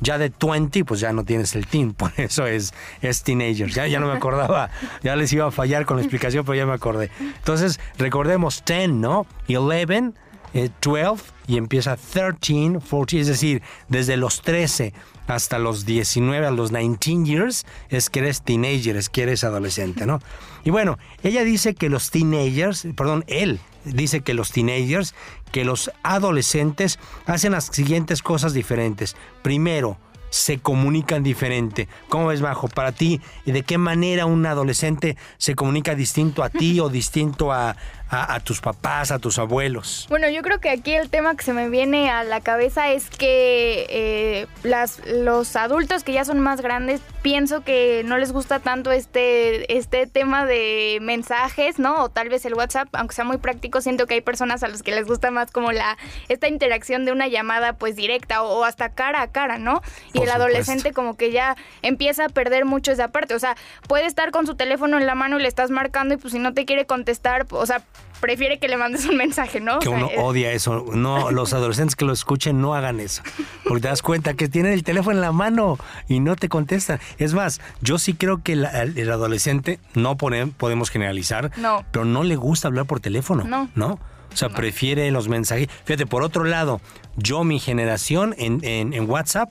ya 0.00 0.18
de 0.18 0.32
20, 0.40 0.84
pues 0.84 0.98
ya 0.98 1.12
no 1.12 1.24
tienes 1.24 1.54
el 1.54 1.68
teen, 1.68 1.92
por 1.94 2.12
eso 2.16 2.46
es, 2.46 2.74
es 3.00 3.22
teenager. 3.22 3.70
Ya, 3.70 3.86
ya 3.86 4.00
no 4.00 4.08
me 4.08 4.14
acordaba, 4.14 4.70
ya 5.04 5.14
les 5.14 5.32
iba 5.32 5.46
a 5.46 5.50
fallar 5.52 5.86
con 5.86 5.98
la 5.98 6.02
explicación, 6.02 6.44
pero 6.44 6.56
ya 6.56 6.66
me 6.66 6.72
acordé. 6.72 7.10
Entonces, 7.20 7.78
recordemos 7.96 8.64
10, 8.66 8.90
¿no? 8.90 9.26
11, 9.48 10.12
eh, 10.54 10.70
12 10.80 11.22
y 11.46 11.58
empieza 11.58 11.96
13, 11.96 12.80
14, 12.80 13.20
es 13.20 13.28
decir, 13.28 13.62
desde 13.88 14.16
los 14.16 14.42
13 14.42 14.92
hasta 15.28 15.60
los 15.60 15.86
19, 15.86 16.44
a 16.44 16.50
los 16.50 16.72
19 16.72 17.24
years, 17.24 17.66
es 17.88 18.10
que 18.10 18.18
eres 18.18 18.42
teenager, 18.42 18.96
es 18.96 19.08
que 19.08 19.22
eres 19.22 19.44
adolescente, 19.44 20.06
¿no? 20.06 20.18
Y 20.64 20.70
bueno, 20.70 20.98
ella 21.22 21.44
dice 21.44 21.74
que 21.74 21.88
los 21.88 22.10
teenagers, 22.10 22.86
perdón, 22.96 23.24
él 23.26 23.60
dice 23.84 24.20
que 24.20 24.34
los 24.34 24.52
teenagers, 24.52 25.14
que 25.50 25.64
los 25.64 25.90
adolescentes 26.02 26.98
hacen 27.26 27.52
las 27.52 27.66
siguientes 27.66 28.22
cosas 28.22 28.54
diferentes. 28.54 29.16
Primero, 29.42 29.98
se 30.32 30.58
comunican 30.58 31.22
diferente. 31.22 31.88
¿Cómo 32.08 32.28
ves, 32.28 32.40
Bajo? 32.40 32.66
Para 32.66 32.92
ti, 32.92 33.20
¿y 33.44 33.52
de 33.52 33.64
qué 33.64 33.76
manera 33.76 34.24
un 34.24 34.46
adolescente 34.46 35.18
se 35.36 35.54
comunica 35.54 35.94
distinto 35.94 36.42
a 36.42 36.48
ti 36.48 36.80
o 36.80 36.88
distinto 36.88 37.52
a, 37.52 37.76
a, 38.12 38.34
a, 38.34 38.40
tus 38.40 38.60
papás, 38.60 39.10
a 39.10 39.18
tus 39.18 39.38
abuelos? 39.38 40.06
Bueno, 40.08 40.28
yo 40.28 40.42
creo 40.42 40.60
que 40.60 40.70
aquí 40.70 40.94
el 40.94 41.08
tema 41.08 41.34
que 41.34 41.42
se 41.42 41.52
me 41.52 41.68
viene 41.68 42.10
a 42.10 42.24
la 42.24 42.40
cabeza 42.40 42.92
es 42.92 43.08
que 43.08 43.86
eh, 43.88 44.46
las, 44.62 45.00
los 45.06 45.56
adultos 45.56 46.04
que 46.04 46.12
ya 46.12 46.24
son 46.24 46.38
más 46.38 46.60
grandes, 46.60 47.00
pienso 47.22 47.64
que 47.64 48.02
no 48.04 48.18
les 48.18 48.32
gusta 48.32 48.60
tanto 48.60 48.92
este, 48.92 49.76
este 49.76 50.06
tema 50.06 50.44
de 50.44 50.98
mensajes, 51.00 51.78
¿no? 51.78 52.04
O 52.04 52.08
tal 52.10 52.28
vez 52.28 52.44
el 52.44 52.54
WhatsApp, 52.54 52.88
aunque 52.92 53.14
sea 53.14 53.24
muy 53.24 53.38
práctico, 53.38 53.80
siento 53.80 54.06
que 54.06 54.14
hay 54.14 54.20
personas 54.20 54.62
a 54.62 54.68
las 54.68 54.82
que 54.82 54.92
les 54.92 55.06
gusta 55.06 55.30
más 55.30 55.50
como 55.50 55.72
la 55.72 55.96
esta 56.28 56.48
interacción 56.48 57.04
de 57.04 57.12
una 57.12 57.28
llamada 57.28 57.72
pues 57.72 57.96
directa 57.96 58.42
o, 58.42 58.60
o 58.60 58.64
hasta 58.64 58.90
cara 58.90 59.22
a 59.22 59.28
cara, 59.28 59.58
¿no? 59.58 59.80
Y 60.12 60.20
el 60.20 60.30
adolescente 60.30 60.92
como 60.92 61.16
que 61.16 61.32
ya 61.32 61.56
empieza 61.80 62.26
a 62.26 62.28
perder 62.28 62.66
mucho 62.66 62.92
esa 62.92 63.08
parte. 63.08 63.34
O 63.34 63.38
sea, 63.38 63.56
puede 63.88 64.04
estar 64.04 64.30
con 64.32 64.46
su 64.46 64.54
teléfono 64.54 64.98
en 64.98 65.06
la 65.06 65.14
mano 65.14 65.38
y 65.38 65.42
le 65.42 65.48
estás 65.48 65.70
marcando 65.70 66.14
y 66.14 66.16
pues 66.18 66.32
si 66.32 66.38
no 66.38 66.52
te 66.52 66.66
quiere 66.66 66.84
contestar, 66.84 67.46
o 67.50 67.66
sea, 67.66 67.82
prefiere 68.22 68.58
que 68.58 68.68
le 68.68 68.78
mandes 68.78 69.04
un 69.04 69.18
mensaje, 69.18 69.60
¿no? 69.60 69.80
Que 69.80 69.88
O 69.90 69.92
sea, 69.92 69.98
uno 70.06 70.10
es- 70.10 70.18
odia 70.18 70.52
eso. 70.52 70.86
No, 70.94 71.30
los 71.30 71.52
adolescentes 71.52 71.94
que 71.96 72.06
lo 72.06 72.14
escuchen 72.14 72.62
no 72.62 72.74
hagan 72.74 73.00
eso. 73.00 73.22
Porque 73.64 73.82
te 73.82 73.88
das 73.88 74.00
cuenta 74.00 74.32
que 74.32 74.48
tienen 74.48 74.72
el 74.72 74.82
teléfono 74.84 75.16
en 75.16 75.20
la 75.20 75.32
mano 75.32 75.76
y 76.08 76.20
no 76.20 76.36
te 76.36 76.48
contestan. 76.48 77.00
Es 77.18 77.34
más, 77.34 77.60
yo 77.82 77.98
sí 77.98 78.14
creo 78.14 78.42
que 78.42 78.56
la- 78.56 78.82
el 78.82 79.10
adolescente, 79.10 79.78
no 79.94 80.16
pone- 80.16 80.46
podemos 80.46 80.88
generalizar, 80.88 81.50
No. 81.58 81.84
pero 81.92 82.06
no 82.06 82.22
le 82.22 82.36
gusta 82.36 82.68
hablar 82.68 82.86
por 82.86 83.00
teléfono. 83.00 83.44
No. 83.44 83.68
¿No? 83.74 83.98
O 84.32 84.36
sea, 84.36 84.48
prefiere 84.48 85.10
los 85.10 85.28
mensajes. 85.28 85.68
Fíjate, 85.84 86.06
por 86.06 86.22
otro 86.22 86.44
lado, 86.44 86.80
yo, 87.16 87.44
mi 87.44 87.58
generación 87.60 88.34
en, 88.38 88.60
en- 88.64 88.94
en 88.94 89.10
WhatsApp, 89.10 89.50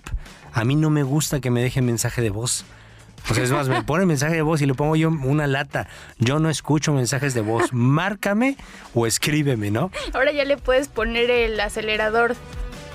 a 0.54 0.64
mí 0.64 0.76
no 0.76 0.90
me 0.90 1.04
gusta 1.04 1.40
que 1.40 1.52
me 1.52 1.62
dejen 1.62 1.86
mensaje 1.86 2.22
de 2.24 2.32
voz. 2.32 2.66
Sea, 3.34 3.44
es 3.46 3.52
más, 3.52 3.70
me 3.70 3.82
pone 3.84 4.06
mensaje 4.06 4.36
de 4.36 4.42
voz 4.42 4.62
y 4.62 4.66
le 4.66 4.74
pongo 4.74 4.96
yo 4.98 5.08
una 5.10 5.48
lata. 5.48 5.88
Yo 6.20 6.40
no 6.40 6.50
escucho 6.50 6.92
mensajes 6.92 7.34
de 7.34 7.40
voz. 7.40 7.72
Márcame 7.72 8.58
o 8.94 9.08
escríbeme, 9.08 9.72
¿no? 9.72 9.90
Ahora 10.14 10.34
ya 10.34 10.44
le 10.44 10.58
puedes 10.58 10.90
poner 10.90 11.32
el 11.32 11.58
acelerador 11.60 12.36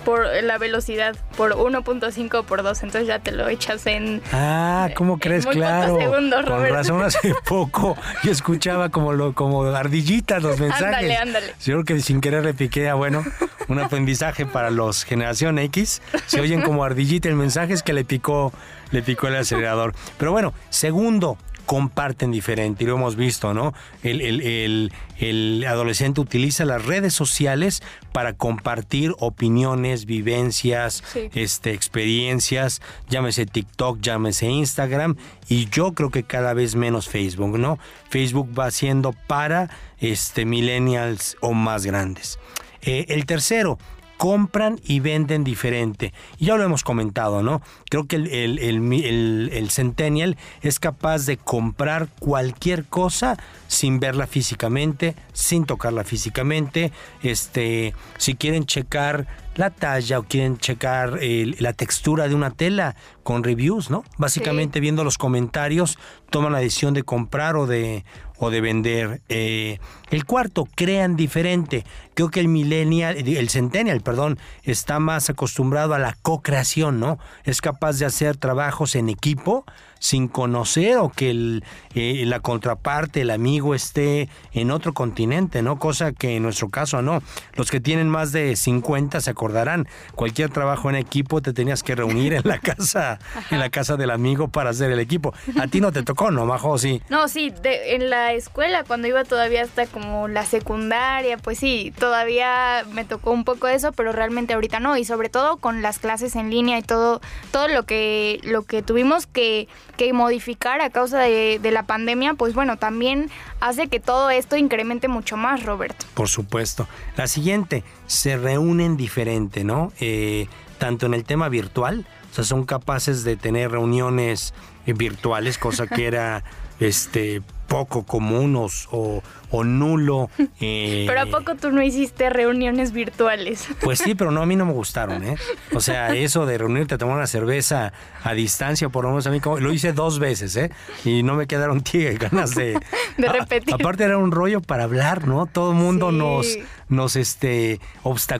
por 0.06 0.24
la 0.44 0.56
velocidad 0.56 1.16
por 1.36 1.56
1.5 1.56 2.44
por 2.44 2.62
2, 2.62 2.82
entonces 2.84 3.08
ya 3.08 3.18
te 3.18 3.32
lo 3.32 3.48
echas 3.48 3.84
en... 3.88 4.22
Ah, 4.32 4.88
¿cómo 4.94 5.14
en 5.14 5.18
crees? 5.18 5.44
muy 5.44 5.56
Claro. 5.56 5.98
segundos, 5.98 6.44
Con 6.46 6.64
razón, 6.64 7.02
hace 7.02 7.34
poco 7.44 7.96
yo 8.22 8.30
escuchaba 8.30 8.88
como 8.90 9.12
lo, 9.12 9.34
como 9.34 9.64
ardillitas 9.64 10.40
los 10.44 10.60
mensajes. 10.60 10.86
Ándale, 10.86 11.16
ándale. 11.16 11.54
Yo 11.58 11.74
creo 11.74 11.84
que 11.84 12.00
sin 12.00 12.20
querer 12.20 12.44
le 12.44 12.54
piqué 12.54 12.88
a, 12.88 12.94
bueno, 12.94 13.24
un 13.66 13.80
aprendizaje 13.80 14.46
para 14.46 14.70
los 14.70 15.02
generación 15.02 15.58
X. 15.58 16.00
Se 16.26 16.40
oyen 16.40 16.62
como 16.62 16.84
ardillita 16.84 17.28
el 17.28 17.34
mensaje 17.34 17.72
es 17.72 17.82
que 17.82 17.92
le 17.92 18.04
picó, 18.04 18.52
le 18.92 19.02
picó 19.02 19.26
el 19.26 19.34
acelerador. 19.34 19.92
Pero 20.18 20.30
bueno, 20.30 20.54
segundo, 20.70 21.36
comparten 21.66 22.30
diferente, 22.30 22.84
y 22.84 22.86
lo 22.86 22.94
hemos 22.94 23.16
visto, 23.16 23.52
¿no? 23.52 23.74
El, 24.02 24.20
el- 24.22 24.40
el- 24.40 24.92
el 25.18 25.64
adolescente 25.66 26.20
utiliza 26.20 26.64
las 26.64 26.84
redes 26.86 27.12
sociales 27.12 27.82
para 28.12 28.32
compartir 28.34 29.12
opiniones, 29.18 30.06
vivencias, 30.06 31.02
Sí. 31.12 31.28
este, 31.34 31.72
experiencias, 31.72 32.80
llámese 33.08 33.46
TikTok, 33.46 34.00
llámese 34.00 34.46
Instagram, 34.48 35.16
y 35.48 35.68
yo 35.68 35.92
creo 35.92 36.10
que 36.10 36.22
cada 36.22 36.54
vez 36.54 36.74
menos 36.76 37.08
Facebook, 37.08 37.58
¿no? 37.58 37.78
Facebook 38.10 38.48
va 38.58 38.70
siendo 38.70 39.12
para 39.26 39.68
este, 39.98 40.44
millennials 40.44 41.36
o 41.40 41.52
más 41.52 41.84
grandes. 41.84 42.38
Eh, 42.82 43.06
el 43.08 43.26
tercero, 43.26 43.78
compran 44.16 44.80
y 44.84 45.00
venden 45.00 45.44
diferente. 45.44 46.12
Y 46.38 46.46
ya 46.46 46.56
lo 46.56 46.64
hemos 46.64 46.84
comentado, 46.84 47.42
¿no? 47.42 47.62
Creo 47.90 48.06
que 48.06 48.16
el, 48.16 48.58
el, 48.58 49.50
el 49.52 49.70
Centennial 49.70 50.36
es 50.62 50.78
capaz 50.78 51.26
de 51.26 51.36
comprar 51.36 52.08
cualquier 52.18 52.84
cosa 52.84 53.36
sin 53.68 54.00
verla 54.00 54.26
físicamente, 54.26 55.14
sin 55.32 55.64
tocarla 55.64 56.04
físicamente. 56.04 56.92
Este, 57.22 57.94
si 58.18 58.34
quieren 58.34 58.66
checar 58.66 59.26
la 59.56 59.70
talla 59.70 60.18
o 60.18 60.22
quieren 60.22 60.58
checar 60.58 61.18
el- 61.22 61.56
la 61.58 61.72
textura 61.72 62.28
de 62.28 62.34
una 62.34 62.50
tela 62.50 62.94
con 63.22 63.42
reviews, 63.42 63.90
¿no? 63.90 64.04
Básicamente 64.18 64.80
viendo 64.80 65.02
los 65.02 65.18
comentarios, 65.18 65.98
toman 66.30 66.52
la 66.52 66.60
decisión 66.60 66.94
de 66.94 67.02
comprar 67.02 67.56
o 67.56 67.66
de, 67.66 68.04
o 68.38 68.50
de 68.50 68.60
vender. 68.60 69.22
Eh, 69.28 69.78
el 70.10 70.24
cuarto, 70.26 70.68
crean 70.74 71.16
diferente. 71.16 71.84
Creo 72.14 72.30
que 72.30 72.40
el 72.40 72.48
millennial, 72.48 73.16
el 73.16 73.48
centennial, 73.48 74.00
perdón, 74.02 74.38
está 74.62 75.00
más 75.00 75.28
acostumbrado 75.30 75.94
a 75.94 75.98
la 75.98 76.14
co-creación, 76.22 77.00
¿no? 77.00 77.18
Es 77.44 77.60
capaz 77.60 77.98
de 77.98 78.06
hacer 78.06 78.36
trabajos 78.36 78.94
en 78.94 79.08
equipo 79.08 79.64
sin 79.98 80.28
conocer 80.28 80.98
o 80.98 81.08
que 81.10 81.30
el, 81.30 81.64
eh, 81.94 82.22
la 82.26 82.40
contraparte, 82.40 83.22
el 83.22 83.30
amigo 83.30 83.74
esté 83.74 84.28
en 84.52 84.70
otro 84.70 84.92
continente, 84.94 85.62
¿no? 85.62 85.78
Cosa 85.78 86.12
que 86.12 86.36
en 86.36 86.42
nuestro 86.42 86.68
caso 86.68 87.02
no. 87.02 87.22
Los 87.54 87.70
que 87.70 87.80
tienen 87.80 88.08
más 88.08 88.32
de 88.32 88.56
50 88.56 89.20
se 89.20 89.30
acordarán. 89.30 89.88
Cualquier 90.14 90.50
trabajo 90.50 90.90
en 90.90 90.96
equipo 90.96 91.40
te 91.42 91.52
tenías 91.52 91.82
que 91.82 91.94
reunir 91.94 92.34
en 92.34 92.42
la 92.44 92.58
casa, 92.58 93.18
en 93.50 93.58
la 93.58 93.70
casa 93.70 93.96
del 93.96 94.10
amigo 94.10 94.48
para 94.48 94.70
hacer 94.70 94.90
el 94.90 95.00
equipo. 95.00 95.32
A 95.60 95.66
ti 95.66 95.80
no 95.80 95.92
te 95.92 96.02
tocó, 96.02 96.30
¿no, 96.30 96.44
Majo? 96.46 96.76
Sí. 96.78 97.00
No, 97.08 97.28
sí, 97.28 97.50
de- 97.62 97.94
en 97.94 98.10
la 98.10 98.32
escuela, 98.34 98.84
cuando 98.84 99.08
iba 99.08 99.24
todavía 99.24 99.62
hasta 99.62 99.86
como 99.86 100.28
la 100.28 100.44
secundaria, 100.44 101.38
pues 101.38 101.58
sí, 101.58 101.92
todavía 101.98 102.84
me 102.92 103.04
tocó 103.04 103.30
un 103.30 103.44
poco 103.44 103.66
eso, 103.68 103.92
pero 103.92 104.12
realmente 104.12 104.54
ahorita 104.54 104.80
no. 104.80 104.96
Y 104.96 105.04
sobre 105.04 105.28
todo 105.28 105.56
con 105.56 105.82
las 105.82 105.98
clases 105.98 106.36
en 106.36 106.50
línea 106.50 106.78
y 106.78 106.82
todo, 106.82 107.20
todo 107.50 107.68
lo 107.68 107.84
que, 107.84 108.40
lo 108.44 108.62
que 108.62 108.82
tuvimos 108.82 109.26
que, 109.26 109.68
que 109.96 110.12
modificar 110.12 110.80
a 110.80 110.90
causa 110.90 111.18
de, 111.20 111.58
de 111.60 111.70
la 111.70 111.84
pandemia, 111.84 112.34
pues 112.34 112.54
bueno, 112.54 112.76
también 112.76 113.30
hace 113.60 113.88
que 113.88 114.00
todo 114.00 114.30
esto 114.30 114.56
incremente 114.56 115.08
mucho 115.08 115.36
más, 115.36 115.64
Robert. 115.64 115.96
Por 116.14 116.28
supuesto. 116.28 116.86
La 117.16 117.26
siguiente, 117.26 117.84
se 118.06 118.36
reúnen 118.36 118.96
diferente, 118.96 119.64
¿no? 119.64 119.92
Eh, 120.00 120.48
tanto 120.78 121.06
en 121.06 121.14
el 121.14 121.24
tema 121.24 121.48
virtual, 121.48 122.06
o 122.30 122.34
sea, 122.34 122.44
son 122.44 122.64
capaces 122.64 123.24
de 123.24 123.36
tener 123.36 123.70
reuniones 123.70 124.54
eh, 124.86 124.92
virtuales, 124.92 125.58
cosa 125.58 125.86
que 125.86 126.06
era 126.06 126.44
este 126.80 127.42
poco 127.68 128.04
común 128.04 128.54
o, 128.56 128.68
o- 128.92 129.22
nulo. 129.64 130.30
eh, 130.60 131.04
Pero 131.08 131.20
¿a 131.22 131.26
poco 131.26 131.56
tú 131.56 131.72
no 131.72 131.82
hiciste 131.82 132.30
reuniones 132.30 132.92
virtuales? 132.92 133.66
Pues 133.80 133.98
sí, 133.98 134.14
pero 134.14 134.30
no, 134.30 134.42
a 134.42 134.46
mí 134.46 134.54
no 134.54 134.66
me 134.66 134.72
gustaron, 134.72 135.24
¿eh? 135.24 135.36
O 135.74 135.80
sea, 135.80 136.08
eso 136.14 136.46
de 136.46 136.58
reunirte 136.58 136.94
a 136.94 136.98
tomar 136.98 137.16
una 137.16 137.26
cerveza 137.26 137.92
a 138.22 138.34
distancia, 138.34 138.88
por 138.90 139.04
lo 139.04 139.10
menos 139.10 139.26
a 139.26 139.30
mí, 139.30 139.40
como- 139.40 139.58
lo 139.58 139.72
hice 139.72 139.92
dos 139.92 140.18
veces, 140.20 140.54
¿eh? 140.56 140.70
Y 141.04 141.22
no 141.24 141.34
me 141.34 141.46
quedaron 141.46 141.82
ganas 142.20 142.54
de... 142.54 142.78
De 143.16 143.26
A- 143.28 143.32
repetir. 143.32 143.74
aparte 143.74 144.04
era 144.04 144.18
un 144.18 144.30
rollo 144.30 144.60
para 144.60 144.84
hablar, 144.84 145.26
¿no? 145.26 145.46
Todo 145.46 145.70
el 145.72 145.76
mundo 145.78 146.10
Sí. 146.10 146.16
nos, 146.16 146.46
nos 146.88 147.16
este, 147.16 147.80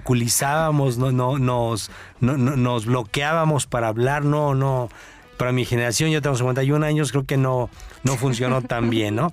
obstaculizábamos, 0.06 0.98
no, 0.98 1.10
no, 1.12 1.38
nos, 1.38 1.90
no- 2.20 2.36
no- 2.36 2.56
nos 2.56 2.86
bloqueábamos 2.86 3.66
para 3.66 3.88
hablar, 3.88 4.24
no, 4.24 4.54
no. 4.54 4.88
Para 5.36 5.52
mi 5.52 5.64
generación, 5.66 6.10
yo 6.10 6.22
tengo 6.22 6.36
51 6.36 6.84
años, 6.86 7.10
creo 7.12 7.24
que 7.24 7.36
no, 7.36 7.68
no 8.06 8.16
funcionó 8.16 8.62
tan 8.62 8.88
bien, 8.90 9.16
¿no? 9.16 9.32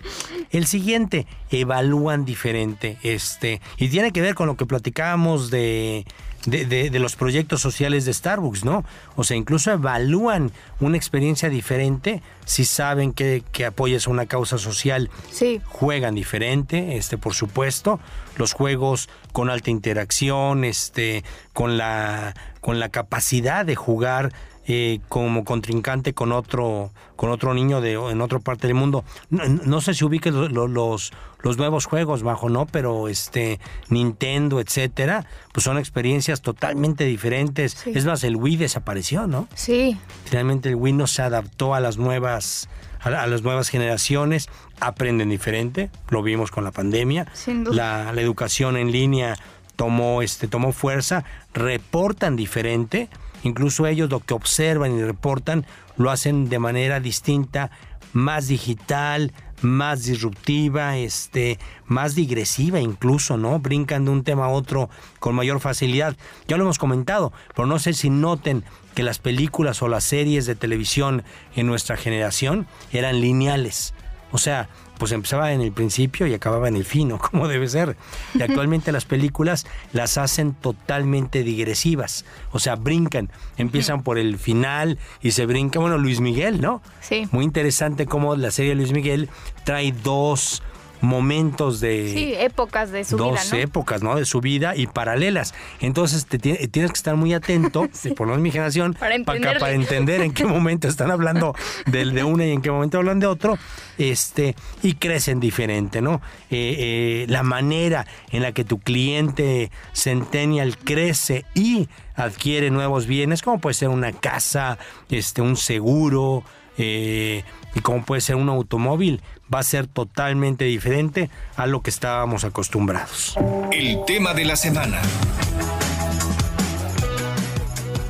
El 0.51 0.65
siguiente, 0.65 1.25
evalúan 1.49 2.25
diferente, 2.25 2.97
este, 3.03 3.61
y 3.77 3.87
tiene 3.89 4.11
que 4.11 4.21
ver 4.21 4.35
con 4.35 4.47
lo 4.47 4.57
que 4.57 4.65
platicábamos 4.65 5.49
de, 5.49 6.05
de, 6.45 6.65
de- 6.65 6.89
de 6.89 6.99
los 6.99 7.15
proyectos 7.15 7.61
sociales 7.61 8.03
de 8.05 8.13
Starbucks, 8.13 8.65
¿no? 8.65 8.83
O 9.15 9.23
sea, 9.23 9.37
incluso 9.37 9.71
evalúan 9.71 10.51
una 10.79 10.97
experiencia 10.97 11.49
diferente 11.49 12.21
si 12.45 12.65
saben 12.65 13.13
que, 13.13 13.43
que 13.51 13.65
apoyas 13.65 14.07
una 14.07 14.25
causa 14.25 14.57
social 14.57 15.09
Sí. 15.31 15.61
juegan 15.65 16.15
diferente, 16.15 16.97
este, 16.97 17.17
por 17.17 17.33
supuesto. 17.33 17.99
Los 18.35 18.53
juegos 18.53 19.07
con 19.31 19.49
alta 19.49 19.69
interacción, 19.71 20.63
este, 20.65 21.23
con 21.53 21.77
la, 21.77 22.33
con 22.61 22.79
la 22.79 22.89
capacidad 22.89 23.65
de 23.65 23.75
jugar 23.75 24.33
eh, 24.65 24.99
como 25.09 25.43
contrincante 25.43 26.13
con 26.13 26.31
otro, 26.31 26.91
con 27.15 27.29
otro 27.31 27.53
niño 27.53 27.81
de 27.81 27.93
en 27.93 28.21
otra 28.21 28.39
parte 28.39 28.67
del 28.67 28.75
mundo. 28.75 29.03
No, 29.29 29.43
no 29.45 29.81
sé 29.81 29.93
si 29.93 30.05
ubiques 30.05 30.33
lo- 30.33 30.47
lo- 30.49 30.67
los, 30.67 31.11
los 31.41 31.57
nuevos 31.57 31.85
juegos, 31.85 32.23
bajo, 32.23 32.49
¿no? 32.49 32.65
Pero 32.65 33.07
este, 33.09 33.59
Nintendo, 33.89 34.59
etcétera, 34.61 35.25
pues 35.51 35.63
son 35.65 35.77
experiencias 35.77 36.41
totalmente 36.41 37.03
diferentes. 37.05 37.73
Sí. 37.73 37.91
Es 37.93 38.05
más, 38.05 38.23
el 38.23 38.35
Wii 38.37 38.55
desapareció, 38.57 39.27
¿no? 39.27 39.47
Sí, 39.53 39.97
Finalmente 40.25 40.69
el 40.69 40.75
Wii 40.75 40.93
no 40.93 41.07
se 41.07 41.21
adaptó 41.21 41.73
a 41.75 41.79
las 41.79 41.97
nuevas 41.97 42.69
a 43.01 43.09
las 43.27 43.41
nuevas 43.41 43.67
generaciones, 43.67 44.47
aprenden 44.79 45.27
diferente, 45.27 45.89
lo 46.07 46.23
vimos 46.23 46.51
con 46.51 46.63
la 46.63 46.71
pandemia. 46.71 47.27
Sin 47.33 47.65
duda. 47.65 47.75
La, 48.05 48.13
la 48.13 48.21
educación 48.21 48.77
en 48.77 48.93
línea 48.93 49.35
tomó 49.75 50.21
este 50.21 50.47
tomó 50.47 50.71
fuerza, 50.71 51.25
reportan 51.53 52.37
diferente, 52.37 53.09
incluso 53.43 53.85
ellos 53.85 54.09
lo 54.09 54.19
que 54.19 54.33
observan 54.33 54.97
y 54.97 55.03
reportan 55.03 55.65
lo 55.97 56.11
hacen 56.11 56.49
de 56.49 56.59
manera 56.59 56.99
distinta, 56.99 57.71
más 58.13 58.47
digital, 58.47 59.31
más 59.61 60.03
disruptiva, 60.03 60.97
este, 60.97 61.59
más 61.85 62.15
digresiva 62.15 62.79
incluso, 62.79 63.37
¿no? 63.37 63.59
Brincan 63.59 64.05
de 64.05 64.11
un 64.11 64.23
tema 64.23 64.45
a 64.45 64.49
otro 64.49 64.89
con 65.19 65.35
mayor 65.35 65.59
facilidad. 65.59 66.15
Ya 66.47 66.57
lo 66.57 66.63
hemos 66.63 66.77
comentado, 66.77 67.33
pero 67.55 67.67
no 67.67 67.79
sé 67.79 67.93
si 67.93 68.09
noten 68.09 68.63
que 68.95 69.03
las 69.03 69.19
películas 69.19 69.81
o 69.81 69.87
las 69.87 70.03
series 70.03 70.45
de 70.45 70.55
televisión 70.55 71.23
en 71.55 71.67
nuestra 71.67 71.97
generación 71.97 72.67
eran 72.91 73.21
lineales. 73.21 73.93
O 74.31 74.37
sea, 74.37 74.67
pues 74.97 75.11
empezaba 75.11 75.51
en 75.53 75.61
el 75.61 75.71
principio 75.71 76.27
y 76.27 76.33
acababa 76.33 76.67
en 76.67 76.75
el 76.75 76.85
fino, 76.85 77.17
como 77.31 77.47
debe 77.47 77.67
ser. 77.67 77.97
Y 78.33 78.41
actualmente 78.41 78.91
las 78.91 79.05
películas 79.05 79.65
las 79.91 80.17
hacen 80.17 80.53
totalmente 80.53 81.43
digresivas. 81.43 82.25
O 82.51 82.59
sea, 82.59 82.75
brincan, 82.75 83.29
empiezan 83.57 84.03
por 84.03 84.17
el 84.17 84.37
final 84.37 84.99
y 85.21 85.31
se 85.31 85.45
brinca. 85.45 85.79
Bueno, 85.79 85.97
Luis 85.97 86.19
Miguel, 86.19 86.61
¿no? 86.61 86.81
Sí. 87.01 87.27
Muy 87.31 87.45
interesante 87.45 88.05
cómo 88.05 88.35
la 88.35 88.51
serie 88.51 88.75
Luis 88.75 88.91
Miguel 88.91 89.29
trae 89.63 89.91
dos, 89.91 90.63
momentos 91.03 91.79
de... 91.79 92.11
Sí, 92.13 92.33
épocas 92.37 92.91
de 92.91 93.03
su 93.03 93.17
dos 93.17 93.33
vida, 93.33 93.43
¿no? 93.51 93.57
épocas, 93.63 94.01
¿no? 94.01 94.15
De 94.15 94.25
su 94.25 94.41
vida 94.41 94.75
y 94.75 94.87
paralelas. 94.87 95.53
Entonces 95.81 96.25
te 96.25 96.39
tie- 96.39 96.71
tienes 96.71 96.91
que 96.91 96.97
estar 96.97 97.15
muy 97.15 97.33
atento, 97.33 97.87
por 98.17 98.21
lo 98.27 98.33
menos 98.33 98.41
mi 98.41 98.51
generación, 98.51 98.93
Para 98.95 99.15
entenderle. 99.15 99.59
para 99.59 99.73
entender 99.73 100.21
en 100.21 100.33
qué 100.33 100.45
momento 100.45 100.87
están 100.87 101.11
hablando 101.11 101.53
del 101.85 102.13
de 102.13 102.23
una 102.23 102.45
y 102.45 102.51
en 102.51 102.61
qué 102.61 102.71
momento 102.71 102.97
hablan 102.97 103.19
de 103.19 103.27
otro, 103.27 103.57
este, 103.97 104.55
y 104.81 104.93
crecen 104.95 105.39
diferente, 105.39 106.01
¿no? 106.01 106.21
Eh, 106.49 106.75
eh, 106.79 107.25
la 107.29 107.43
manera 107.43 108.07
en 108.31 108.41
la 108.41 108.51
que 108.53 108.63
tu 108.63 108.79
cliente 108.79 109.69
centennial 109.91 110.77
crece 110.77 111.45
y 111.53 111.89
adquiere 112.15 112.69
nuevos 112.69 113.07
bienes, 113.07 113.41
como 113.41 113.59
puede 113.59 113.73
ser 113.73 113.89
una 113.89 114.11
casa, 114.13 114.77
este, 115.09 115.41
un 115.41 115.57
seguro, 115.57 116.43
eh, 116.77 117.43
y 117.75 117.81
como 117.81 118.03
puede 118.03 118.21
ser 118.21 118.35
un 118.35 118.49
automóvil, 118.49 119.21
va 119.53 119.59
a 119.59 119.63
ser 119.63 119.87
totalmente 119.87 120.65
diferente 120.65 121.29
a 121.55 121.65
lo 121.67 121.81
que 121.81 121.89
estábamos 121.89 122.43
acostumbrados. 122.43 123.35
El 123.71 124.03
tema 124.05 124.33
de 124.33 124.45
la 124.45 124.55
semana. 124.55 125.01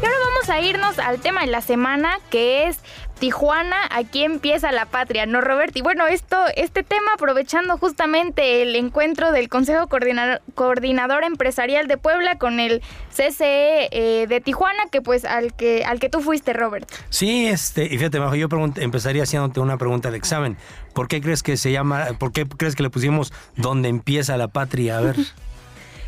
Y 0.02 0.06
ahora 0.06 0.18
vamos 0.20 0.50
a 0.50 0.60
irnos 0.62 1.00
al 1.00 1.20
tema 1.20 1.42
de 1.42 1.48
la 1.48 1.62
semana, 1.62 2.20
que 2.30 2.68
es 2.68 2.80
Tijuana, 3.24 3.78
aquí 3.90 4.26
empieza 4.26 4.74
la 4.74 4.86
patria, 4.86 5.26
¿no, 5.26 5.40
Robert? 5.40 5.74
Y 5.78 5.82
bueno, 5.82 6.08
esto, 6.08 6.36
este 6.58 6.84
tema, 6.84 7.14
aprovechando 7.16 7.78
justamente 7.78 8.62
el 8.62 8.76
encuentro 8.76 9.32
del 9.32 9.48
Consejo 9.48 9.88
Coordinador, 9.88 10.42
Coordinador 10.56 11.24
Empresarial 11.24 11.88
de 11.88 11.96
Puebla 11.96 12.38
con 12.38 12.60
el 12.60 12.82
CCE 13.12 13.88
eh, 13.92 14.28
de 14.28 14.42
Tijuana, 14.42 14.88
que 14.92 15.02
pues 15.02 15.24
al 15.24 15.54
que, 15.54 15.86
al 15.86 16.02
que 16.02 16.10
tú 16.10 16.20
fuiste, 16.20 16.52
Robert. 16.52 16.92
Sí, 17.08 17.48
este, 17.48 17.86
y 17.86 17.98
fíjate, 17.98 18.20
Majo, 18.20 18.36
yo 18.36 18.50
empezaría 18.76 19.24
haciéndote 19.24 19.62
una 19.62 19.78
pregunta 19.78 20.12
de 20.12 20.18
examen. 20.18 20.58
¿Por 20.94 21.08
qué 21.08 21.22
crees 21.22 21.44
que 21.44 21.56
se 21.56 21.72
llama, 21.72 22.08
por 22.20 22.34
qué 22.34 22.46
crees 22.46 22.76
que 22.76 22.84
le 22.84 22.90
pusimos 22.90 23.32
donde 23.56 23.88
empieza 23.88 24.36
la 24.36 24.50
patria? 24.50 24.98
A 24.98 25.02
ver, 25.02 25.16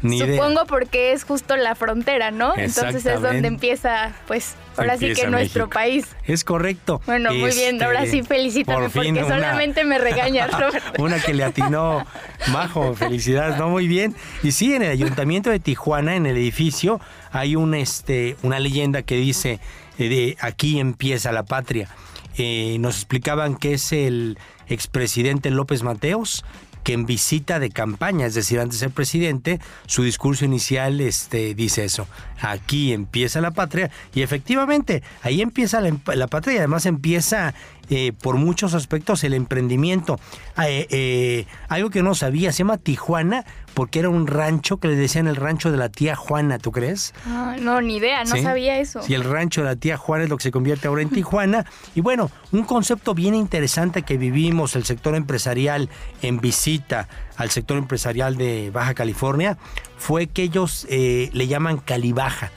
ni 0.01 0.17
idea. 0.17 0.35
Supongo 0.35 0.65
porque 0.65 1.11
es 1.13 1.23
justo 1.23 1.55
la 1.55 1.75
frontera, 1.75 2.31
¿no? 2.31 2.53
Entonces 2.55 3.05
es 3.05 3.21
donde 3.21 3.47
empieza, 3.47 4.13
pues, 4.27 4.55
ahora 4.77 4.97
sí 4.97 5.13
que 5.13 5.27
nuestro 5.27 5.65
México. 5.65 5.69
país. 5.69 6.05
Es 6.25 6.43
correcto. 6.43 7.01
Bueno, 7.05 7.31
muy 7.31 7.51
bien, 7.51 7.75
Este, 7.75 7.85
ahora 7.85 8.05
sí 8.05 8.21
felicítame 8.23 8.77
por 8.83 8.91
porque 8.91 9.09
una- 9.09 9.21
solamente 9.23 9.83
me 9.83 9.97
regañas, 9.97 10.51
Robert. 10.59 10.83
Una 10.99 11.19
que 11.19 11.33
le 11.33 11.43
atinó, 11.43 12.05
Majo, 12.51 12.93
felicidades, 12.95 13.57
¿no? 13.57 13.69
Muy 13.69 13.87
bien. 13.87 14.15
Y 14.43 14.51
sí, 14.51 14.73
en 14.73 14.83
el 14.83 14.91
Ayuntamiento 14.91 15.49
de 15.49 15.59
Tijuana, 15.59 16.15
en 16.15 16.25
el 16.25 16.37
edificio, 16.37 16.99
hay 17.31 17.55
un, 17.55 17.73
este, 17.73 18.35
una 18.43 18.59
leyenda 18.59 19.01
que 19.03 19.15
dice, 19.15 19.59
eh, 19.97 20.09
de 20.09 20.37
aquí 20.41 20.79
empieza 20.79 21.31
la 21.31 21.43
patria. 21.43 21.89
Eh, 22.37 22.77
nos 22.79 22.95
explicaban 22.97 23.55
que 23.55 23.73
es 23.75 23.93
el 23.93 24.37
expresidente 24.67 25.49
López 25.51 25.83
Mateos, 25.83 26.43
que 26.85 26.93
en 26.93 27.07
visita 27.07 27.57
de 27.59 27.71
campaña, 27.71 28.27
es 28.27 28.35
decir, 28.35 28.59
antes 28.59 28.79
de 28.79 28.85
ser 28.85 28.93
presidente, 28.93 29.59
su 29.87 30.03
discurso 30.03 30.45
inicial 30.45 31.01
este, 31.01 31.55
dice 31.55 31.83
eso. 31.83 32.07
Aquí 32.39 32.93
empieza 32.93 33.41
la 33.41 33.49
patria 33.49 33.89
y 34.13 34.21
efectivamente 34.21 35.01
ahí 35.23 35.41
empieza 35.41 35.81
la, 35.81 35.97
la 36.13 36.27
patria 36.27 36.53
y 36.53 36.57
además 36.59 36.85
empieza 36.85 37.55
eh, 37.89 38.13
por 38.19 38.37
muchos 38.37 38.73
aspectos 38.73 39.23
el 39.23 39.33
emprendimiento. 39.33 40.19
Ah, 40.55 40.69
eh, 40.69 40.87
eh, 40.89 41.45
algo 41.67 41.89
que 41.89 42.01
no 42.01 42.15
sabía, 42.15 42.51
se 42.51 42.59
llama 42.59 42.77
Tijuana 42.77 43.45
porque 43.73 43.99
era 43.99 44.09
un 44.09 44.25
rancho 44.25 44.77
que 44.77 44.87
le 44.87 44.95
decían 44.95 45.27
el 45.27 45.35
rancho 45.35 45.71
de 45.71 45.77
la 45.77 45.89
tía 45.89 46.15
Juana, 46.15 46.57
¿tú 46.57 46.71
crees? 46.71 47.13
Ah, 47.27 47.57
no, 47.59 47.81
ni 47.81 47.97
idea, 47.97 48.23
no 48.23 48.35
¿Sí? 48.35 48.41
sabía 48.41 48.79
eso. 48.79 49.01
Sí, 49.01 49.13
el 49.13 49.23
rancho 49.23 49.61
de 49.61 49.67
la 49.67 49.75
tía 49.75 49.97
Juana 49.97 50.23
es 50.23 50.29
lo 50.29 50.37
que 50.37 50.43
se 50.43 50.51
convierte 50.51 50.87
ahora 50.87 51.01
en 51.01 51.09
Tijuana. 51.09 51.65
Y 51.93 52.01
bueno, 52.01 52.31
un 52.51 52.63
concepto 52.63 53.13
bien 53.13 53.35
interesante 53.35 54.03
que 54.03 54.17
vivimos 54.17 54.75
el 54.75 54.85
sector 54.85 55.13
empresarial 55.13 55.89
en 56.21 56.39
visita 56.39 57.07
al 57.35 57.51
sector 57.51 57.77
empresarial 57.77 58.37
de 58.37 58.71
Baja 58.71 58.93
California 58.93 59.57
fue 59.97 60.27
que 60.27 60.43
ellos 60.43 60.87
le 60.89 61.47
llaman 61.47 61.77
Calibaja, 61.77 62.51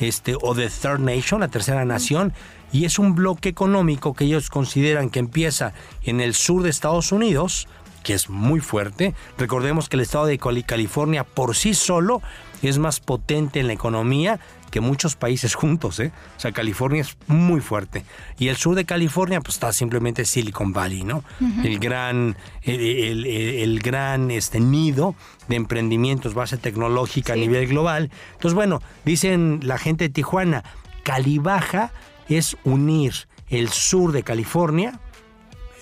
este, 0.00 0.34
o 0.40 0.54
The 0.54 0.68
Third 0.68 0.98
Nation, 1.00 1.40
la 1.40 1.48
tercera 1.48 1.84
nación. 1.84 2.32
Y 2.76 2.84
es 2.84 2.98
un 2.98 3.14
bloque 3.14 3.48
económico 3.48 4.12
que 4.12 4.24
ellos 4.24 4.50
consideran 4.50 5.08
que 5.08 5.18
empieza 5.18 5.72
en 6.02 6.20
el 6.20 6.34
sur 6.34 6.62
de 6.62 6.68
Estados 6.68 7.10
Unidos, 7.10 7.68
que 8.02 8.12
es 8.12 8.28
muy 8.28 8.60
fuerte. 8.60 9.14
Recordemos 9.38 9.88
que 9.88 9.96
el 9.96 10.02
estado 10.02 10.26
de 10.26 10.38
Cali- 10.38 10.62
California 10.62 11.24
por 11.24 11.56
sí 11.56 11.72
solo 11.72 12.20
es 12.62 12.76
más 12.78 13.00
potente 13.00 13.60
en 13.60 13.66
la 13.68 13.72
economía 13.72 14.40
que 14.70 14.80
muchos 14.80 15.16
países 15.16 15.54
juntos, 15.54 16.00
¿eh? 16.00 16.12
O 16.36 16.40
sea, 16.40 16.52
California 16.52 17.00
es 17.00 17.16
muy 17.28 17.60
fuerte. 17.62 18.04
Y 18.38 18.48
el 18.48 18.56
sur 18.56 18.74
de 18.74 18.84
California, 18.84 19.40
pues 19.40 19.54
está 19.54 19.72
simplemente 19.72 20.26
Silicon 20.26 20.74
Valley, 20.74 21.02
¿no? 21.02 21.24
El 21.64 21.78
gran, 21.78 22.36
el, 22.62 23.24
el- 23.24 23.78
gran 23.78 24.30
este, 24.30 24.60
nido 24.60 25.14
de 25.48 25.56
emprendimientos, 25.56 26.34
base 26.34 26.58
tecnológica 26.58 27.32
a 27.32 27.36
nivel 27.36 27.68
global. 27.68 28.10
Entonces, 28.34 28.54
bueno, 28.54 28.82
dicen 29.06 29.60
la 29.62 29.78
gente 29.78 30.04
de 30.04 30.10
Tijuana, 30.10 30.62
Calibaja 31.04 31.90
es 32.28 32.56
unir 32.64 33.28
el 33.48 33.68
sur 33.68 34.12
de 34.12 34.22
California, 34.22 35.00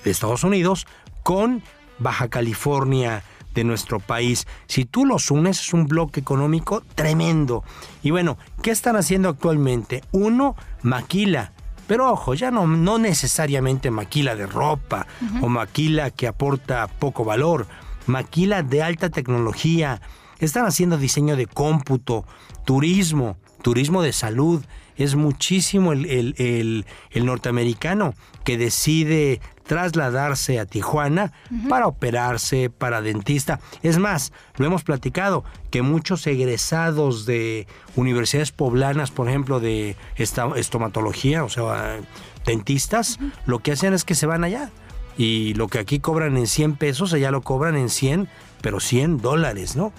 de 0.04 0.11
Estados 0.11 0.44
Unidos, 0.44 0.87
con 1.22 1.62
Baja 1.98 2.28
California 2.28 3.22
de 3.54 3.64
nuestro 3.64 4.00
país. 4.00 4.46
Si 4.66 4.85
tú 4.85 5.07
los 5.07 5.30
unes, 5.30 5.61
es 5.61 5.72
un 5.72 5.87
bloque 5.87 6.20
económico 6.20 6.83
tremendo. 6.94 7.64
Y 8.02 8.11
bueno, 8.11 8.37
¿qué 8.62 8.70
están 8.70 8.96
haciendo 8.96 9.28
actualmente? 9.28 10.02
Uno, 10.12 10.57
maquila. 10.83 11.52
Pero 11.87 12.11
ojo, 12.11 12.35
ya 12.35 12.50
no, 12.50 12.66
no 12.66 12.98
necesariamente 12.98 13.90
maquila 13.90 14.35
de 14.37 14.46
ropa 14.46 15.07
o 15.42 15.48
maquila 15.48 16.11
que 16.11 16.26
aporta 16.26 16.87
poco 16.87 17.24
valor. 17.24 17.66
Maquila 18.07 18.62
de 18.62 18.83
alta 18.83 19.11
tecnología. 19.11 20.00
Están 20.38 20.66
haciendo 20.66 20.98
diseño 20.98 21.37
de 21.37 21.46
cómputo, 21.46 22.24
turismo, 22.64 23.37
turismo 23.62 24.02
de 24.02 24.12
salud. 24.12 24.64
Es 24.96 25.14
muchísimo 25.16 25.92
el, 25.92 26.07
el- 26.07 26.35
el- 26.38 26.87
el 27.11 27.26
norteamericano 27.26 28.14
que 28.44 28.57
decide 28.59 29.40
trasladarse 29.66 30.61
a 30.61 30.66
Tijuana 30.66 31.33
para 31.68 31.87
operarse, 31.87 32.68
para 32.70 33.00
dentista. 33.00 33.61
Es 33.83 33.98
más, 33.98 34.33
lo 34.59 34.66
hemos 34.66 34.85
platicado, 34.85 35.42
que 35.70 35.80
muchos 35.83 36.26
egresados 36.26 37.24
de 37.26 37.66
universidades 37.96 38.52
poblanas, 38.52 39.11
por 39.11 39.28
ejemplo, 39.28 39.61
de 39.61 39.96
esta- 40.16 40.50
estomatología, 40.57 41.44
o 41.44 41.48
sea, 41.48 41.98
dentistas, 42.46 43.18
lo 43.46 43.59
que 43.61 43.72
hacen 43.72 43.94
es 43.94 44.04
que 44.04 44.14
se 44.14 44.26
van 44.26 44.44
allá. 44.44 44.70
Y 45.16 45.54
lo 45.54 45.68
que 45.68 45.78
aquí 45.78 46.00
cobran 46.00 46.37
en 46.37 46.46
100 46.46 46.76
pesos, 46.76 47.12
allá 47.12 47.30
lo 47.30 47.40
cobran 47.42 47.76
en 47.76 47.88
100, 47.88 48.28
pero 48.61 48.80
100 48.80 49.18
dólares, 49.18 49.76
¿no? 49.76 49.92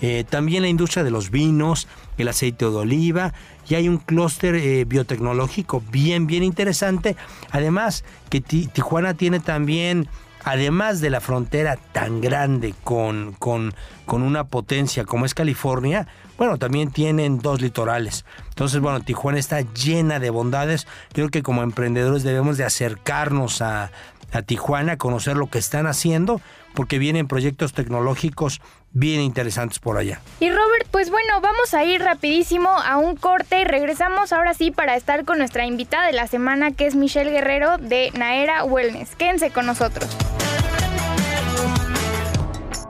Eh, 0.00 0.24
también 0.28 0.62
la 0.62 0.68
industria 0.68 1.02
de 1.04 1.10
los 1.10 1.30
vinos, 1.30 1.88
el 2.18 2.28
aceite 2.28 2.64
de 2.64 2.70
oliva, 2.70 3.32
y 3.68 3.74
hay 3.74 3.88
un 3.88 3.98
clúster 3.98 4.54
eh, 4.54 4.84
biotecnológico 4.84 5.82
bien, 5.90 6.26
bien 6.26 6.42
interesante. 6.42 7.16
Además, 7.50 8.04
que 8.30 8.40
Ti- 8.40 8.68
Tijuana 8.68 9.14
tiene 9.14 9.40
también, 9.40 10.08
además 10.44 11.00
de 11.00 11.10
la 11.10 11.20
frontera 11.20 11.76
tan 11.92 12.20
grande 12.20 12.74
con, 12.84 13.34
con, 13.38 13.74
con 14.06 14.22
una 14.22 14.44
potencia 14.44 15.04
como 15.04 15.26
es 15.26 15.34
California, 15.34 16.06
bueno, 16.38 16.56
también 16.56 16.92
tienen 16.92 17.40
dos 17.40 17.60
litorales. 17.60 18.24
Entonces, 18.50 18.80
bueno, 18.80 19.00
Tijuana 19.00 19.40
está 19.40 19.60
llena 19.60 20.20
de 20.20 20.30
bondades. 20.30 20.86
Creo 21.12 21.30
que 21.30 21.42
como 21.42 21.64
emprendedores 21.64 22.22
debemos 22.22 22.56
de 22.56 22.64
acercarnos 22.64 23.60
a, 23.60 23.90
a 24.32 24.42
Tijuana, 24.42 24.96
conocer 24.96 25.36
lo 25.36 25.50
que 25.50 25.58
están 25.58 25.88
haciendo, 25.88 26.40
porque 26.74 26.98
vienen 26.98 27.26
proyectos 27.26 27.72
tecnológicos 27.72 28.60
bien 28.92 29.20
interesantes 29.20 29.78
por 29.78 29.98
allá. 29.98 30.20
Y 30.40 30.50
Robert, 30.50 30.86
pues 30.90 31.10
bueno, 31.10 31.40
vamos 31.40 31.74
a 31.74 31.84
ir 31.84 32.02
rapidísimo 32.02 32.68
a 32.68 32.96
un 32.96 33.16
corte 33.16 33.60
y 33.60 33.64
regresamos 33.64 34.32
ahora 34.32 34.54
sí 34.54 34.70
para 34.70 34.96
estar 34.96 35.24
con 35.24 35.38
nuestra 35.38 35.66
invitada 35.66 36.06
de 36.06 36.12
la 36.12 36.26
semana 36.26 36.72
que 36.72 36.86
es 36.86 36.94
Michelle 36.94 37.30
Guerrero 37.30 37.78
de 37.78 38.10
Naera 38.12 38.64
Wellness. 38.64 39.14
Quédense 39.16 39.50
con 39.50 39.66
nosotros. 39.66 40.08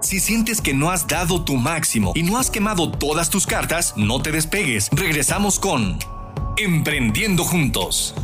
Si 0.00 0.20
sientes 0.20 0.62
que 0.62 0.72
no 0.72 0.90
has 0.90 1.06
dado 1.06 1.44
tu 1.44 1.56
máximo 1.56 2.12
y 2.14 2.22
no 2.22 2.38
has 2.38 2.50
quemado 2.50 2.90
todas 2.90 3.28
tus 3.28 3.46
cartas, 3.46 3.92
no 3.96 4.22
te 4.22 4.32
despegues. 4.32 4.88
Regresamos 4.90 5.58
con 5.58 5.98
Emprendiendo 6.60 7.44
Juntos. 7.44 8.14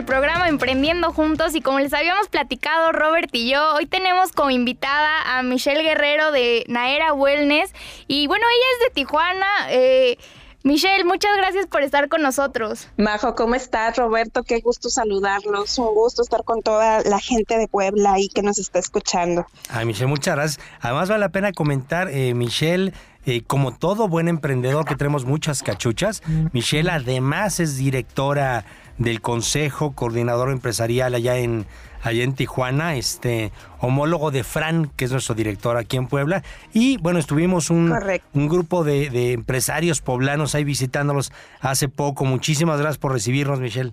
El 0.00 0.06
programa 0.06 0.48
Emprendiendo 0.48 1.12
Juntos 1.12 1.54
y 1.54 1.60
como 1.60 1.78
les 1.78 1.92
habíamos 1.92 2.28
platicado 2.28 2.90
Robert 2.90 3.28
y 3.34 3.50
yo, 3.50 3.74
hoy 3.74 3.84
tenemos 3.84 4.32
como 4.32 4.48
invitada 4.48 5.36
a 5.36 5.42
Michelle 5.42 5.82
Guerrero 5.82 6.32
de 6.32 6.64
Naera 6.68 7.12
Wellness 7.12 7.74
y 8.08 8.26
bueno, 8.26 8.46
ella 8.48 8.66
es 8.78 8.88
de 8.88 8.94
Tijuana. 8.94 9.46
Eh, 9.68 10.16
Michelle, 10.62 11.04
muchas 11.04 11.36
gracias 11.36 11.66
por 11.66 11.82
estar 11.82 12.08
con 12.08 12.22
nosotros. 12.22 12.88
Majo, 12.96 13.34
¿cómo 13.34 13.56
estás, 13.56 13.98
Roberto? 13.98 14.42
Qué 14.42 14.60
gusto 14.60 14.88
saludarlos. 14.88 15.76
Un 15.78 15.94
gusto 15.94 16.22
estar 16.22 16.44
con 16.44 16.62
toda 16.62 17.02
la 17.02 17.18
gente 17.18 17.58
de 17.58 17.68
Puebla 17.68 18.18
y 18.18 18.28
que 18.28 18.42
nos 18.42 18.58
está 18.58 18.78
escuchando. 18.78 19.46
Ay, 19.68 19.84
Michelle, 19.84 20.06
muchas 20.06 20.34
gracias. 20.34 20.66
Además, 20.80 21.10
vale 21.10 21.20
la 21.20 21.28
pena 21.28 21.52
comentar, 21.52 22.08
eh, 22.08 22.32
Michelle, 22.32 22.94
eh, 23.26 23.42
como 23.46 23.76
todo 23.76 24.08
buen 24.08 24.28
emprendedor 24.28 24.86
que 24.86 24.96
tenemos 24.96 25.26
muchas 25.26 25.62
cachuchas, 25.62 26.22
Michelle 26.54 26.90
además 26.90 27.60
es 27.60 27.76
directora 27.76 28.64
del 29.00 29.20
Consejo 29.20 29.90
Coordinador 29.92 30.52
Empresarial 30.52 31.14
allá 31.14 31.36
en 31.38 31.66
allá 32.02 32.22
en 32.22 32.34
Tijuana, 32.34 32.94
este 32.96 33.52
homólogo 33.78 34.30
de 34.30 34.42
Fran, 34.42 34.90
que 34.96 35.04
es 35.04 35.12
nuestro 35.12 35.34
director 35.34 35.76
aquí 35.76 35.96
en 35.96 36.06
Puebla. 36.06 36.42
Y 36.72 36.96
bueno, 36.98 37.18
estuvimos 37.18 37.68
un, 37.68 37.94
un 38.32 38.48
grupo 38.48 38.84
de, 38.84 39.10
de 39.10 39.32
empresarios 39.32 40.00
poblanos 40.00 40.54
ahí 40.54 40.64
visitándolos 40.64 41.32
hace 41.60 41.88
poco. 41.88 42.24
Muchísimas 42.24 42.78
gracias 42.78 42.98
por 42.98 43.12
recibirnos, 43.12 43.60
Michelle. 43.60 43.92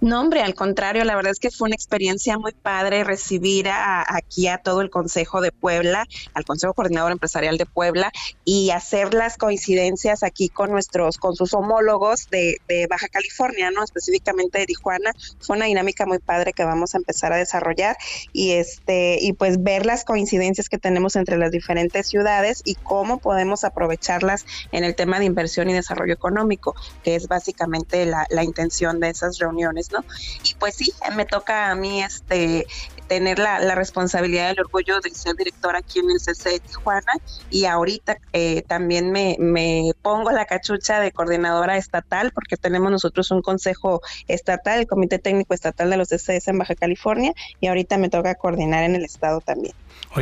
No, 0.00 0.20
hombre, 0.20 0.42
al 0.42 0.54
contrario, 0.54 1.04
la 1.04 1.16
verdad 1.16 1.32
es 1.32 1.38
que 1.38 1.50
fue 1.50 1.68
una 1.68 1.74
experiencia 1.74 2.38
muy 2.38 2.52
padre 2.52 3.04
recibir 3.04 3.68
a, 3.68 4.04
aquí 4.14 4.48
a 4.48 4.58
todo 4.58 4.80
el 4.80 4.90
Consejo 4.90 5.40
de 5.40 5.52
Puebla, 5.52 6.06
al 6.34 6.44
Consejo 6.44 6.74
Coordinador 6.74 7.12
Empresarial 7.12 7.58
de 7.58 7.66
Puebla 7.66 8.10
y 8.44 8.70
hacer 8.70 9.14
las 9.14 9.36
coincidencias 9.36 10.22
aquí 10.22 10.48
con 10.48 10.70
nuestros, 10.70 11.18
con 11.18 11.34
sus 11.34 11.54
homólogos 11.54 12.28
de, 12.30 12.58
de 12.68 12.86
Baja 12.86 13.08
California, 13.08 13.70
¿no? 13.70 13.82
Específicamente 13.84 14.58
de 14.58 14.66
Tijuana. 14.66 15.12
Fue 15.40 15.56
una 15.56 15.66
dinámica 15.66 16.06
muy 16.06 16.18
padre 16.18 16.52
que 16.52 16.64
vamos 16.64 16.94
a 16.94 16.98
empezar 16.98 17.32
a 17.32 17.36
desarrollar 17.36 17.96
y 18.32 18.52
este, 18.52 19.18
y 19.20 19.32
pues 19.32 19.62
ver 19.62 19.86
las 19.86 20.04
coincidencias 20.04 20.68
que 20.68 20.78
tenemos 20.78 21.16
entre 21.16 21.38
las 21.38 21.50
diferentes 21.50 22.08
ciudades 22.08 22.62
y 22.64 22.74
cómo 22.74 23.18
podemos 23.18 23.64
aprovecharlas 23.64 24.44
en 24.72 24.84
el 24.84 24.94
tema 24.94 25.18
de 25.18 25.26
inversión 25.26 25.70
y 25.70 25.72
desarrollo 25.72 26.14
económico, 26.14 26.74
que 27.02 27.14
es 27.14 27.28
básicamente 27.28 28.06
la, 28.06 28.26
la 28.30 28.44
intención 28.44 29.00
de 29.00 29.10
esas 29.10 29.38
reuniones. 29.38 29.69
¿No? 29.92 30.04
Y 30.44 30.54
pues 30.54 30.74
sí, 30.76 30.92
me 31.14 31.24
toca 31.24 31.70
a 31.70 31.74
mí 31.74 32.02
este 32.02 32.66
tener 33.10 33.40
la, 33.40 33.58
la 33.58 33.74
responsabilidad 33.74 34.50
del 34.50 34.60
orgullo 34.60 35.00
de 35.00 35.10
ser 35.10 35.34
directora 35.34 35.80
aquí 35.80 35.98
en 35.98 36.10
el 36.10 36.20
CC 36.20 36.50
de 36.50 36.60
Tijuana 36.60 37.12
y 37.50 37.64
ahorita 37.64 38.18
eh, 38.32 38.62
también 38.62 39.10
me, 39.10 39.36
me 39.40 39.90
pongo 40.00 40.30
la 40.30 40.44
cachucha 40.44 41.00
de 41.00 41.10
coordinadora 41.10 41.76
estatal 41.76 42.30
porque 42.32 42.56
tenemos 42.56 42.88
nosotros 42.92 43.32
un 43.32 43.42
consejo 43.42 44.00
estatal, 44.28 44.78
el 44.78 44.86
Comité 44.86 45.18
Técnico 45.18 45.54
Estatal 45.54 45.90
de 45.90 45.96
los 45.96 46.08
CCS 46.08 46.48
en 46.48 46.58
Baja 46.58 46.76
California 46.76 47.32
y 47.58 47.66
ahorita 47.66 47.98
me 47.98 48.10
toca 48.10 48.36
coordinar 48.36 48.84
en 48.84 48.94
el 48.94 49.04
estado 49.04 49.40
también. 49.40 49.74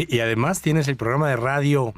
Y 0.08 0.20
además 0.20 0.62
tienes 0.62 0.88
el 0.88 0.96
programa 0.96 1.28
de 1.28 1.36
radio 1.36 1.92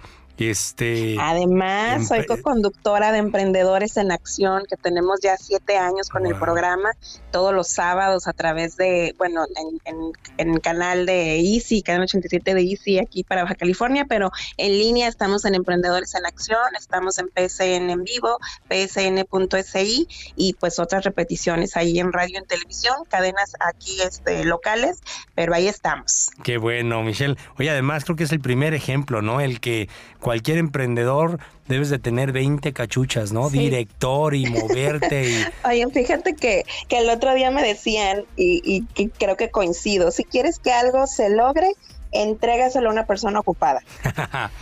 este, 0.49 1.17
Además, 1.21 2.09
soy 2.09 2.25
co-conductora 2.25 3.13
de 3.13 3.19
Emprendedores 3.19 3.97
en 3.97 4.11
Acción, 4.11 4.65
que 4.69 4.77
tenemos 4.77 5.21
ya 5.23 5.37
siete 5.37 5.77
años 5.77 6.09
con 6.09 6.27
el 6.27 6.35
programa, 6.37 6.91
todos 7.31 7.53
los 7.55 7.69
sábados 7.69 8.27
a 8.27 8.33
través 8.33 8.77
de, 8.77 9.15
bueno, 9.19 9.45
en, 9.87 10.13
el 10.39 10.61
canal 10.61 11.07
de 11.07 11.39
Easy, 11.41 11.83
canal 11.83 12.03
87 12.03 12.55
de 12.55 12.63
Easy 12.63 12.99
aquí 12.99 13.25
para 13.25 13.43
Baja 13.43 13.55
California, 13.55 14.07
pero 14.09 14.31
en 14.57 14.73
línea 14.73 15.09
estamos 15.09 15.45
en 15.45 15.55
Emprendedores 15.55 16.15
en 16.15 16.25
Acción, 16.25 16.75
estamos 16.79 17.19
en 17.19 17.27
PSN 17.29 17.91
en 17.91 18.05
vivo, 18.05 18.39
psn.si 18.69 20.09
y 20.37 20.55
pues 20.55 20.79
otras 20.79 21.05
repeticiones 21.05 21.77
ahí 21.77 21.99
en 21.99 22.13
radio 22.13 22.35
y 22.35 22.37
en 22.37 22.47
televisión, 22.47 22.97
cadenas 23.09 23.53
aquí 23.61 24.01
este, 24.01 24.45
locales, 24.45 25.01
pero 25.35 25.55
ahí 25.55 25.69
estamos. 25.69 26.31
Qué 26.43 26.59
bueno, 26.59 27.03
Michelle. 27.03 27.37
Oye, 27.59 27.71
además 27.71 28.05
creo 28.05 28.17
que 28.17 28.25
es 28.25 28.33
el 28.33 28.41
primer 28.41 28.75
ejemplo, 28.75 29.23
¿no? 29.23 29.41
El 29.41 29.61
que 29.61 29.89
cualquier 30.31 30.59
emprendedor 30.59 31.41
debes 31.67 31.91
de 31.91 31.99
tener 31.99 32.31
20 32.31 32.73
cachuchas, 32.73 33.33
¿no? 33.33 33.51
Director 33.51 34.33
y 34.37 34.47
moverte. 34.47 35.29
Y... 35.29 35.45
Oye, 35.69 35.89
fíjate 35.93 36.37
que, 36.37 36.63
que 36.87 36.99
el 36.99 37.11
otro 37.11 37.35
día 37.35 37.51
me 37.51 37.65
decían, 37.65 38.23
y, 38.37 38.85
y, 38.95 39.09
creo 39.09 39.37
que 39.37 39.51
coincido, 39.51 40.13
si 40.13 40.23
quieres 40.23 40.61
que 40.61 40.71
algo 40.71 41.09
se 41.09 41.31
logre, 41.31 41.73
entrégaselo 42.13 42.91
a 42.91 42.93
una 42.93 43.07
persona 43.07 43.41
ocupada. 43.41 43.83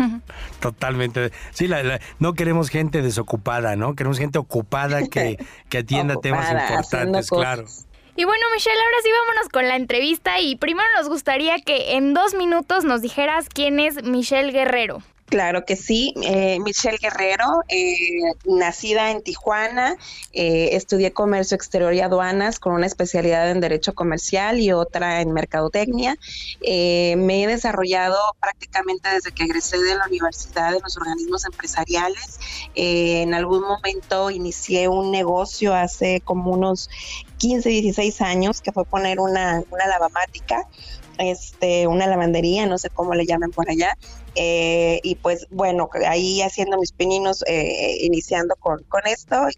Totalmente. 0.61 1.33
Sí, 1.50 1.68
no 2.18 2.33
queremos 2.33 2.70
gente 2.70 3.02
desocupada, 3.02 3.76
¿no? 3.76 3.94
Queremos 3.94 4.18
gente 4.18 4.38
ocupada 4.38 5.07
que, 5.07 5.37
que 5.68 5.76
atienda 5.76 6.14
temas 6.22 6.50
importantes, 6.50 7.28
claro. 7.28 7.66
Y 8.16 8.24
bueno, 8.24 8.42
Michelle, 8.54 8.81
ahora 8.81 8.96
sí 9.02 9.11
vámonos 9.12 9.50
con 9.50 9.68
la 9.68 9.76
entrevista 9.76 10.40
y 10.40 10.57
primero 10.57 10.88
nos 10.96 11.11
gustaría 11.11 11.59
que 11.59 11.96
en 11.96 12.14
dos 12.14 12.33
minutos 12.33 12.85
nos 12.85 13.02
dijeras 13.02 13.50
quién 13.50 13.78
es 13.81 14.02
Michelle 14.02 14.50
Guerrero. 14.50 15.02
Claro 15.28 15.66
que 15.66 15.76
sí, 15.76 16.14
eh, 16.22 16.58
Michelle 16.60 16.96
Guerrero, 16.96 17.62
eh, 17.68 18.32
nacida 18.46 19.10
en 19.10 19.22
Tijuana, 19.22 19.96
eh, 20.32 20.70
estudié 20.72 21.12
comercio 21.12 21.54
exterior 21.54 21.92
y 21.92 22.00
aduanas 22.00 22.58
con 22.58 22.72
una 22.72 22.86
especialidad 22.86 23.50
en 23.50 23.60
derecho 23.60 23.94
comercial 23.94 24.58
y 24.58 24.72
otra 24.72 25.20
en 25.20 25.32
mercadotecnia. 25.32 26.16
me 26.62 27.42
he 27.42 27.46
desarrollado 27.46 28.16
prácticamente 28.40 29.10
desde 29.10 29.32
que 29.32 29.44
egresé 29.44 29.78
de 29.78 29.96
la 29.96 30.06
universidad 30.06 30.74
en 30.74 30.80
los 30.82 30.96
organismos 30.96 31.44
empresariales. 31.44 32.38
en 32.74 33.34
algún 33.34 33.62
momento 33.62 34.30
inicié 34.30 34.88
un 34.88 35.10
negocio 35.10 35.74
hace 35.74 36.22
como 36.24 36.52
unos 36.52 36.88
15, 37.36 37.68
16 37.68 38.22
años 38.22 38.62
que 38.62 38.72
fue 38.72 38.84
poner 38.86 39.20
una 39.20 39.62
lavamática 39.70 40.66
este, 41.18 41.87
una 41.87 42.07
lavandería, 42.07 42.66
no 42.66 42.78
sé 42.78 42.90
cómo 42.90 43.14
le 43.14 43.26
llaman 43.26 43.50
por 43.50 43.70
allá, 43.70 43.96
eh, 44.35 45.00
y 45.02 45.16
pues 45.16 45.48
bueno, 45.50 45.90
ahí 46.07 46.42
haciendo 46.42 46.78
mis 46.78 46.92
pininos, 46.92 47.42
eh, 47.46 47.98
iniciando 48.02 48.54
con, 48.57 48.85
con 48.85 49.07
esto 49.07 49.48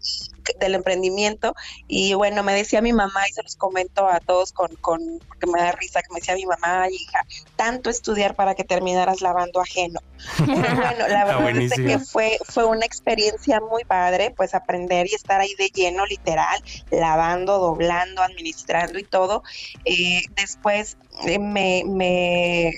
del 0.59 0.75
emprendimiento. 0.75 1.55
Y 1.87 2.13
bueno, 2.13 2.41
me 2.43 2.53
decía 2.53 2.81
mi 2.81 2.93
mamá, 2.93 3.27
y 3.29 3.33
se 3.33 3.43
los 3.43 3.55
comento 3.55 4.07
a 4.07 4.19
todos 4.19 4.51
con, 4.53 4.75
con 4.77 5.19
porque 5.27 5.47
me 5.47 5.61
da 5.61 5.71
risa, 5.73 6.01
que 6.01 6.11
me 6.11 6.19
decía 6.19 6.35
mi 6.35 6.45
mamá, 6.45 6.87
hija, 6.89 7.25
tanto 7.55 7.89
estudiar 7.89 8.35
para 8.35 8.55
que 8.55 8.63
terminaras 8.63 9.21
lavando 9.21 9.61
ajeno. 9.61 9.99
bueno, 10.39 11.07
la 11.07 11.25
verdad 11.25 11.57
es 11.57 11.73
que 11.73 11.99
fue, 11.99 12.39
fue 12.45 12.65
una 12.65 12.85
experiencia 12.85 13.59
muy 13.59 13.83
padre, 13.83 14.33
pues 14.35 14.55
aprender 14.55 15.07
y 15.09 15.15
estar 15.15 15.41
ahí 15.41 15.53
de 15.59 15.69
lleno, 15.69 16.05
literal, 16.05 16.61
lavando, 16.89 17.59
doblando, 17.59 18.21
administrando 18.21 18.97
y 18.99 19.03
todo. 19.03 19.43
Eh, 19.85 20.23
después 20.35 20.97
me, 21.25 21.83
me 21.83 22.73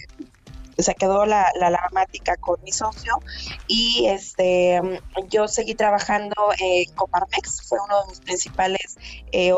se 0.78 0.96
quedó 0.96 1.26
la, 1.26 1.52
la 1.60 1.72
con 2.40 2.62
mi 2.64 2.72
socio 2.72 3.20
y 3.68 4.08
este 4.08 4.82
yo 5.30 5.48
seguí 5.48 5.76
trabajando 5.76 6.36
en 6.60 6.92
Coparmex, 6.94 7.68
fue 7.68 7.80
uno 7.84 8.02
de 8.02 8.10
mis 8.10 8.20
principales, 8.20 8.98
eh, 9.32 9.54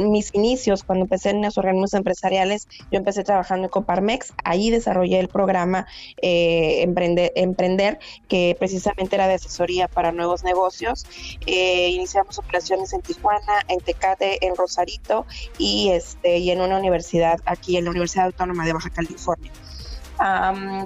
mis 0.00 0.34
inicios 0.34 0.82
cuando 0.82 1.04
empecé 1.04 1.30
en 1.30 1.42
los 1.42 1.58
organismos 1.58 1.94
empresariales, 1.94 2.68
yo 2.90 2.98
empecé 2.98 3.24
trabajando 3.24 3.64
en 3.64 3.70
Coparmex, 3.70 4.32
ahí 4.44 4.70
desarrollé 4.70 5.20
el 5.20 5.28
programa 5.28 5.86
eh, 6.20 6.82
Emprender, 6.82 7.32
Emprender, 7.36 7.98
que 8.28 8.56
precisamente 8.58 9.16
era 9.16 9.28
de 9.28 9.34
asesoría 9.34 9.88
para 9.88 10.12
nuevos 10.12 10.44
negocios. 10.44 11.06
Eh, 11.46 11.90
iniciamos 11.90 12.38
operaciones 12.38 12.92
en 12.92 13.02
Tijuana, 13.02 13.62
en 13.68 13.80
Tecate, 13.80 14.44
en 14.46 14.56
Rosarito 14.56 15.26
y, 15.58 15.90
este, 15.90 16.38
y 16.38 16.50
en 16.50 16.60
una 16.60 16.78
universidad 16.78 17.40
aquí 17.46 17.76
en 17.76 17.84
la 17.84 17.90
Universidad 17.90 18.26
Autónoma 18.26 18.64
de 18.64 18.72
Baja 18.72 18.90
California 18.90 19.52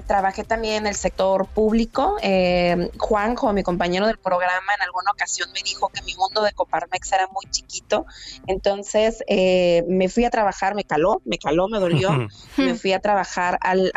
trabajé 0.07 0.45
también 0.45 0.75
en 0.75 0.87
el 0.89 0.95
sector 0.95 1.47
público. 1.47 2.17
Eh, 2.23 2.91
Juan, 2.99 3.35
como 3.35 3.53
mi 3.53 3.63
compañero 3.63 4.07
del 4.07 4.19
programa, 4.19 4.75
en 4.77 4.83
alguna 4.83 5.13
ocasión 5.13 5.51
me 5.53 5.61
dijo 5.63 5.89
que 5.89 6.03
mi 6.03 6.15
mundo 6.17 6.43
de 6.43 6.53
Coparmex 6.53 7.13
era 7.13 7.29
muy 7.29 7.45
chiquito. 7.51 8.07
Entonces 8.47 9.23
eh, 9.29 9.85
me 9.89 10.09
fui 10.09 10.25
a 10.25 10.31
trabajar, 10.31 10.75
me 10.75 10.85
caló, 10.85 11.23
me 11.25 11.39
caló, 11.39 11.69
me 11.69 11.79
dolió. 11.79 12.11
me 12.57 12.75
fui 12.75 12.93
a 12.93 13.01
trabajar 13.01 13.59
al, 13.63 13.93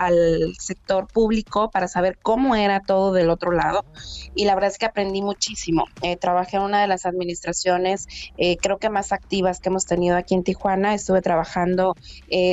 sector 0.60 1.08
público 1.08 1.72
para 1.72 1.88
saber 1.88 2.18
cómo 2.22 2.56
era 2.56 2.80
todo 2.80 3.12
del 3.12 3.30
otro 3.30 3.52
lado. 3.52 3.86
Y 4.36 4.46
la 4.46 4.56
verdad 4.56 4.72
es 4.72 4.78
que 4.78 4.86
aprendí 4.86 5.22
muchísimo. 5.22 5.86
Eh, 6.02 6.16
trabajé 6.16 6.58
en 6.58 6.64
una 6.64 6.82
de 6.82 6.88
las 6.88 7.06
administraciones, 7.06 8.08
creo 8.62 8.78
que 8.78 8.90
más 8.90 9.12
activas 9.12 9.60
que 9.60 9.70
hemos 9.70 9.86
tenido 9.86 10.18
aquí 10.18 10.36
en 10.36 10.44
Tijuana. 10.44 10.94
Estuve 10.94 11.22
trabajando 11.22 11.96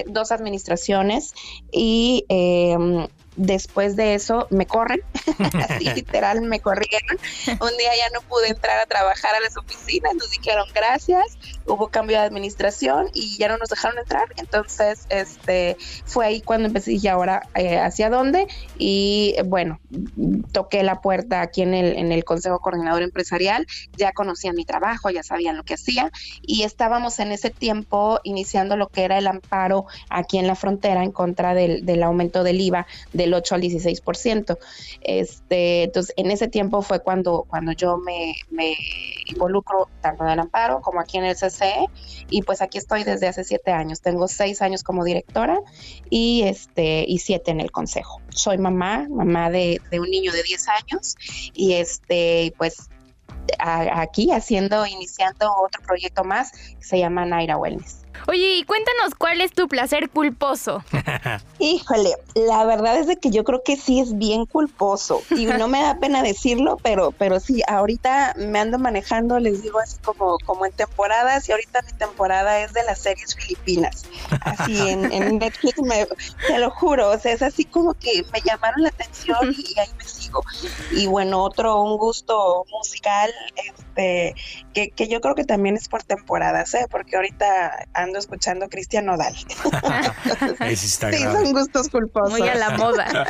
dos 0.07 0.33
administraciones 0.33 1.33
y 1.71 2.25
eh, 2.71 3.09
después 3.37 3.97
de 3.97 4.14
eso 4.14 4.47
me 4.51 4.66
corren, 4.66 5.01
así 5.69 5.85
literal 5.95 6.43
me 6.43 6.61
corrieron. 6.61 7.19
Un 7.49 7.77
día 7.77 7.90
ya 7.97 8.11
no 8.14 8.21
pude 8.23 8.49
entrar 8.49 8.81
a 8.81 8.87
trabajar 8.87 9.35
a 9.35 9.40
las 9.40 9.57
oficinas, 9.57 10.14
nos 10.14 10.31
dijeron 10.31 10.66
gracias, 10.75 11.38
hubo 11.66 11.88
cambio 11.88 12.19
de 12.19 12.25
administración 12.25 13.11
y 13.14 13.37
ya 13.38 13.49
no 13.49 13.59
nos 13.59 13.69
dejaron 13.69 13.99
entrar. 13.99 14.29
Entonces, 14.37 15.07
este 15.09 15.77
fue 16.05 16.27
ahí 16.27 16.40
cuando 16.40 16.69
empecé 16.69 16.95
y 16.95 17.09
ahora 17.09 17.43
eh, 17.55 17.79
hacia 17.79 18.11
dónde 18.11 18.47
y 18.79 19.37
bueno, 19.45 19.81
toqué 20.53 20.83
la 20.83 21.01
puerta 21.01 21.40
aquí 21.43 21.62
en 21.62 21.75
el 21.75 21.97
en 21.97 22.12
el 22.12 22.25
Consejo 22.25 22.59
Coordinador 22.61 23.03
Empresarial, 23.03 23.66
ya 23.97 24.12
conocían 24.12 24.55
mi 24.55 24.64
trabajo, 24.64 25.11
ya 25.11 25.23
sabían 25.23 25.57
lo 25.57 25.64
que 25.64 25.75
hacía. 25.75 26.11
Y 26.43 26.62
estábamos 26.62 27.19
en 27.21 27.33
ese 27.33 27.51
tiempo 27.51 28.21
iniciando 28.25 28.77
lo 28.77 28.88
que 28.88 29.05
era 29.05 29.19
el 29.19 29.27
amparo 29.27 29.87
aquí 30.09 30.38
en 30.38 30.47
la 30.47 30.55
frontera 30.55 31.03
en 31.03 31.12
contra 31.12 31.55
del, 31.55 31.85
del 31.85 32.03
aumento 32.03 32.43
del 32.43 32.61
IVA 32.61 32.87
del 33.21 33.35
8 33.35 33.55
al 33.55 33.63
16%. 33.63 34.59
Este, 35.03 35.85
entonces, 35.85 36.15
en 36.17 36.31
ese 36.31 36.49
tiempo 36.49 36.83
fue 36.83 37.01
cuando, 37.01 37.45
cuando 37.49 37.73
yo 37.73 37.99
me, 37.99 38.35
involucro 39.27 39.89
tanto 40.01 40.25
en 40.25 40.31
el 40.31 40.41
amparo 40.41 40.81
como 40.81 41.01
aquí 41.01 41.19
en 41.19 41.25
el 41.25 41.37
CCE 41.37 41.87
y 42.31 42.43
pues 42.43 42.63
aquí 42.63 42.79
estoy 42.79 43.05
desde 43.05 43.29
hace 43.29 43.45
siete 43.45 43.71
años. 43.71 44.01
Tengo 44.01 44.27
seis 44.29 44.63
años 44.63 44.83
como 44.83 45.05
directora 45.05 45.61
y, 46.09 46.43
este, 46.43 47.05
y 47.07 47.19
siete 47.19 47.51
en 47.51 47.61
el 47.61 47.71
consejo. 47.71 48.21
Soy 48.31 48.59
mamá, 48.59 49.07
mamá 49.09 49.51
de, 49.51 49.81
de 49.91 50.01
un 50.01 50.11
niño 50.11 50.33
de 50.33 50.43
10 50.43 50.69
años 50.69 51.17
y 51.55 51.75
este, 51.75 52.53
pues 52.59 52.89
aquí 53.59 54.31
haciendo, 54.33 54.87
iniciando 54.87 55.53
otro 55.63 55.83
proyecto 55.83 56.25
más 56.25 56.53
que 56.53 56.85
se 56.85 56.99
llama 56.99 57.25
Naira 57.27 57.57
Wellness. 57.57 58.03
Oye, 58.29 58.57
y 58.57 58.64
cuéntanos 58.64 59.14
cuál 59.16 59.40
es 59.40 59.53
tu 59.53 59.68
placer 59.68 60.11
culposo. 60.11 60.85
Híjole, 61.59 62.14
la 62.35 62.64
verdad 62.64 62.96
es 62.96 63.07
de 63.07 63.16
que 63.16 63.31
yo 63.31 63.44
creo 63.44 63.62
que 63.62 63.77
sí 63.77 64.01
es 64.01 64.16
bien 64.16 64.46
culposo 64.46 65.23
y 65.31 65.46
no 65.46 65.68
me 65.68 65.83
da 65.83 65.99
pena 65.99 66.23
decirlo, 66.23 66.79
pero 66.83 67.12
pero 67.12 67.40
sí, 67.40 67.62
ahorita 67.66 68.35
me 68.37 68.59
ando 68.59 68.79
manejando, 68.79 69.38
les 69.38 69.62
digo 69.62 69.79
así 69.79 69.99
como 69.99 70.38
como 70.44 70.66
en 70.66 70.73
temporadas 70.73 71.49
y 71.49 71.53
ahorita 71.53 71.83
mi 71.83 71.92
temporada 71.92 72.61
es 72.61 72.73
de 72.73 72.83
las 72.85 73.01
series 73.01 73.35
filipinas. 73.35 74.05
Así 74.42 74.88
en, 74.88 75.12
en 75.12 75.38
Netflix 75.38 75.81
me, 75.83 76.07
te 76.46 76.59
lo 76.59 76.70
juro, 76.70 77.11
o 77.11 77.18
sea, 77.18 77.33
es 77.33 77.42
así 77.42 77.64
como 77.64 77.94
que 77.94 78.25
me 78.33 78.40
llamaron 78.40 78.83
la 78.83 78.88
atención 78.88 79.55
y 79.57 79.79
ahí 79.79 79.90
me 79.99 80.05
sigo. 80.05 80.42
Y 80.92 81.07
bueno, 81.07 81.42
otro 81.42 81.81
un 81.83 81.96
gusto 81.99 82.64
musical 82.70 83.31
este 83.57 84.35
que, 84.73 84.90
que 84.90 85.09
yo 85.09 85.20
creo 85.20 85.35
que 85.35 85.44
también 85.44 85.77
es 85.77 85.88
por 85.88 86.03
temporadas, 86.03 86.73
¿eh? 86.75 86.87
Porque 86.90 87.16
ahorita 87.16 87.87
ando 88.03 88.19
escuchando 88.19 88.69
Cristian 88.69 89.07
Nodal. 89.07 89.35
sí, 90.77 90.77
son 90.89 91.53
gustos 91.53 91.89
culposos. 91.89 92.39
Muy 92.39 92.49
a 92.49 92.55
la 92.55 92.71
moda. 92.71 93.07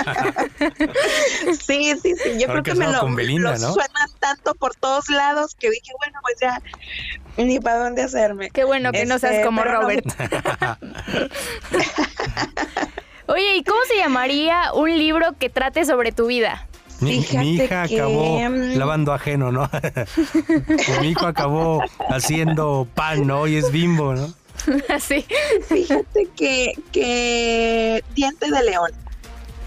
sí, 1.61 1.95
sí, 2.03 2.15
sí. 2.17 2.39
Yo 2.39 2.47
creo 2.47 2.63
que 2.63 2.75
me 2.75 2.87
lo, 2.87 3.01
suenan 3.01 4.11
tanto 4.19 4.55
por 4.55 4.75
todos 4.75 5.09
lados 5.09 5.55
que 5.55 5.71
dije, 5.71 5.93
bueno, 5.99 6.19
pues 6.23 6.37
ya 6.41 6.63
ni 7.37 7.61
para 7.61 7.85
dónde 7.85 8.03
hacerme. 8.03 8.51
Qué 8.51 8.65
bueno 8.65 8.93
que 8.93 9.07
no 9.07 9.19
seas 9.19 9.35
este, 9.35 9.45
como 9.45 9.63
Robert. 9.63 10.05
Oye, 13.27 13.57
¿y 13.57 13.65
cómo 13.65 13.79
se 13.87 13.97
llamaría 13.97 14.73
un 14.75 14.91
libro 14.91 15.35
que 15.39 15.49
trate 15.51 15.85
sobre 15.85 16.13
tu 16.13 16.27
vida? 16.27 16.67
Mi, 17.01 17.15
hija 17.15 17.85
acabó 17.85 18.41
mm, 18.41 18.77
lavando 18.77 19.15
ajeno, 19.15 19.51
¿no? 19.51 19.71
mi 21.01 21.09
hijo 21.09 21.27
acabó 21.27 21.83
haciendo 22.11 22.87
pan, 22.95 23.27
¿no? 23.27 23.47
Y 23.47 23.57
es 23.57 23.73
bimbo, 23.73 24.15
¿no? 24.15 24.35
Sí. 25.01 25.25
Fíjate 25.69 26.29
que, 26.37 26.75
que 26.93 28.05
diente 28.15 28.51
de 28.51 28.63
león. 28.63 28.91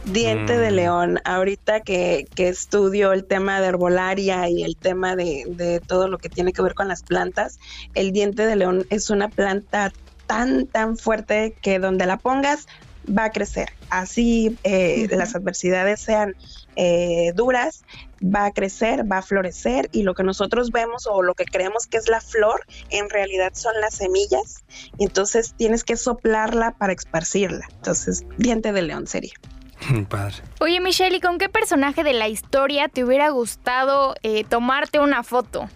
Diente 0.05 0.57
de 0.57 0.71
mm. 0.71 0.75
león. 0.75 1.19
Ahorita 1.23 1.79
que, 1.81 2.27
que, 2.35 2.49
estudio 2.49 3.13
el 3.13 3.23
tema 3.23 3.61
de 3.61 3.67
herbolaria 3.67 4.49
y 4.49 4.63
el 4.63 4.75
tema 4.75 5.15
de, 5.15 5.45
de 5.47 5.79
todo 5.79 6.07
lo 6.07 6.17
que 6.17 6.29
tiene 6.29 6.53
que 6.53 6.61
ver 6.61 6.73
con 6.73 6.87
las 6.87 7.03
plantas, 7.03 7.59
el 7.93 8.11
diente 8.11 8.45
de 8.45 8.55
león 8.55 8.85
es 8.89 9.09
una 9.09 9.29
planta 9.29 9.93
tan, 10.27 10.67
tan 10.67 10.97
fuerte 10.97 11.55
que 11.61 11.79
donde 11.79 12.05
la 12.05 12.17
pongas 12.17 12.67
va 13.07 13.25
a 13.25 13.31
crecer. 13.31 13.69
Así 13.89 14.57
eh, 14.63 15.07
las 15.11 15.35
adversidades 15.35 16.01
sean 16.01 16.35
eh, 16.75 17.31
duras, 17.35 17.83
va 18.23 18.45
a 18.45 18.51
crecer, 18.51 19.09
va 19.11 19.19
a 19.19 19.21
florecer 19.21 19.89
y 19.91 20.03
lo 20.03 20.13
que 20.13 20.23
nosotros 20.23 20.71
vemos 20.71 21.07
o 21.07 21.21
lo 21.21 21.33
que 21.33 21.45
creemos 21.45 21.87
que 21.87 21.97
es 21.97 22.07
la 22.07 22.21
flor, 22.21 22.65
en 22.89 23.09
realidad 23.09 23.51
son 23.53 23.79
las 23.81 23.95
semillas. 23.95 24.63
Y 24.97 25.03
entonces 25.03 25.53
tienes 25.57 25.83
que 25.83 25.97
soplarla 25.97 26.71
para 26.77 26.93
esparcirla. 26.93 27.67
Entonces, 27.71 28.25
diente 28.37 28.71
de 28.71 28.81
león 28.81 29.07
sería. 29.07 29.33
Padre. 30.09 30.35
Oye, 30.59 30.79
Michelle, 30.79 31.17
¿y 31.17 31.19
con 31.19 31.37
qué 31.37 31.49
personaje 31.49 32.03
de 32.03 32.13
la 32.13 32.27
historia 32.27 32.87
te 32.87 33.03
hubiera 33.03 33.29
gustado 33.29 34.15
eh, 34.23 34.43
tomarte 34.43 34.99
una 34.99 35.23
foto? 35.23 35.69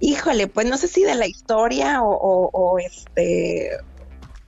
Híjole, 0.00 0.48
pues 0.48 0.66
no 0.66 0.76
sé 0.76 0.88
si 0.88 1.02
de 1.04 1.14
la 1.14 1.26
historia 1.26 2.02
o, 2.02 2.50
o 2.52 2.78
este 2.80 3.70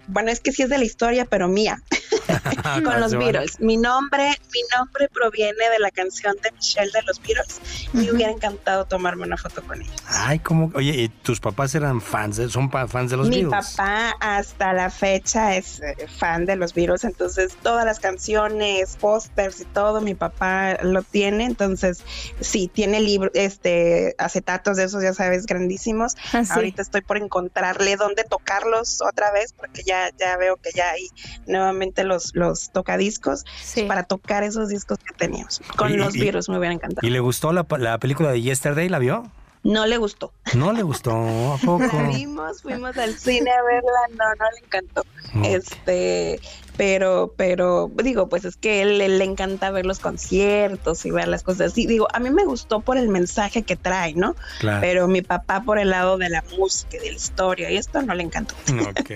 bueno, 0.07 0.31
es 0.31 0.41
que 0.41 0.53
sí 0.53 0.63
es 0.63 0.69
de 0.69 0.79
la 0.79 0.85
historia, 0.85 1.25
pero 1.25 1.49
mía. 1.49 1.83
con 2.85 3.01
los 3.01 3.15
Beatles. 3.15 3.61
Mi 3.61 3.77
nombre, 3.77 4.39
mi 4.53 4.61
nombre 4.77 5.09
proviene 5.09 5.69
de 5.71 5.79
la 5.79 5.91
canción 5.91 6.35
de 6.43 6.53
Michelle 6.53 6.91
de 6.93 7.03
los 7.03 7.21
Beatles. 7.21 7.61
Me 7.93 8.11
hubiera 8.11 8.33
encantado 8.33 8.85
tomarme 8.85 9.25
una 9.25 9.37
foto 9.37 9.63
con 9.63 9.81
ellos. 9.81 9.95
Ay, 10.07 10.39
como, 10.39 10.71
oye, 10.75 10.93
¿y 10.93 11.09
tus 11.09 11.41
papás 11.41 11.75
eran 11.75 12.01
fans, 12.01 12.41
son 12.51 12.71
fans 12.71 13.11
de 13.11 13.17
los 13.17 13.29
Mi 13.29 13.43
Beatles? 13.43 13.71
Mi 13.71 13.77
papá 13.77 14.15
hasta 14.21 14.73
la 14.73 14.91
fecha 14.91 15.57
es 15.57 15.81
eh, 15.81 16.07
fan 16.09 16.47
de 16.47 16.57
los 16.57 16.75
Beatles, 16.75 17.05
entonces 17.05 17.57
todas 17.63 17.85
las 17.85 18.01
canciones, 18.01 18.97
pósters 18.97 19.61
y 19.61 19.65
todo, 19.65 20.01
mi 20.01 20.15
papá 20.15 20.79
lo 20.83 21.03
tiene, 21.03 21.45
entonces 21.45 22.03
sí, 22.41 22.71
tiene 22.73 23.01
libros, 23.01 23.33
este, 23.35 24.15
acetatos 24.19 24.77
de 24.77 24.85
esos, 24.85 25.03
ya 25.03 25.15
sabes, 25.15 25.47
grandísimos. 25.47 26.17
Ah, 26.33 26.43
Ahorita 26.51 26.83
estoy 26.83 27.01
por 27.03 27.17
encontrarle 27.17 27.97
dónde 27.97 28.25
tocarlos 28.25 29.01
otra 29.03 29.33
vez, 29.33 29.53
porque 29.53 29.83
ya, 29.85 30.11
ya 30.19 30.37
veo 30.37 30.57
que 30.57 30.71
ya 30.75 30.91
hay 30.91 31.09
nuevamente 31.47 31.94
los, 32.03 32.35
los 32.35 32.71
tocadiscos 32.71 33.45
para 33.87 34.03
tocar 34.03 34.43
esos 34.43 34.69
discos 34.71 34.99
que 34.99 35.15
teníamos. 35.15 35.61
Con 35.77 35.93
Y- 35.93 35.97
los 35.97 36.17
y- 36.17 36.21
virus 36.21 36.49
me 36.49 36.59
hubiera 36.59 36.75
encantado. 36.75 37.07
¿Y 37.07 37.11
le 37.11 37.21
gustó 37.21 37.53
la, 37.53 37.65
la 37.79 37.99
película 37.99 38.33
de 38.33 38.43
Yesterday? 38.43 38.89
¿La 38.89 38.99
vio? 38.99 39.31
No 39.63 39.87
le 39.87 39.97
gustó. 39.97 40.31
No 40.55 40.73
le 40.75 40.83
gustó, 40.83 41.13
¿a 41.13 41.57
poco? 41.65 41.85
La 41.97 42.09
vimos, 42.09 42.61
fuimos 42.63 42.99
al 42.99 43.15
cine 43.15 43.51
a 43.51 43.63
verla, 43.63 44.01
no, 44.11 44.25
no 44.39 44.45
le 44.51 44.67
encantó. 44.67 45.05
Este, 45.43 46.39
pero, 46.77 47.33
pero, 47.39 47.91
digo, 48.03 48.29
pues 48.29 48.45
es 48.45 48.57
que 48.57 48.83
él, 48.83 49.01
él 49.01 49.19
le 49.19 49.25
encanta 49.25 49.71
ver 49.71 49.87
los 49.87 50.01
conciertos 50.01 51.07
y 51.07 51.11
ver 51.11 51.29
las 51.29 51.43
cosas 51.43 51.73
así. 51.73 51.87
Digo, 51.87 52.09
a 52.13 52.21
mí 52.21 52.29
me 52.29 52.45
gustó 52.45 52.81
por 52.81 52.99
el 52.99 53.09
mensaje 53.09 53.63
que 53.63 53.75
trae, 53.77 54.13
¿no? 54.15 54.37
Claro. 54.61 54.81
Pero 54.83 55.09
mi 55.09 55.23
papá 55.23 55.63
por 55.63 55.79
el 55.79 55.89
lado 55.91 56.19
de 56.19 56.29
la 56.29 56.45
música 56.59 56.99
y 56.99 57.01
de 57.01 57.11
la 57.13 57.17
historia, 57.17 57.71
y 57.71 57.79
esto 57.79 58.03
no 58.03 58.15
le 58.15 58.23
encantó. 58.23 58.55
Ok. 58.91 59.11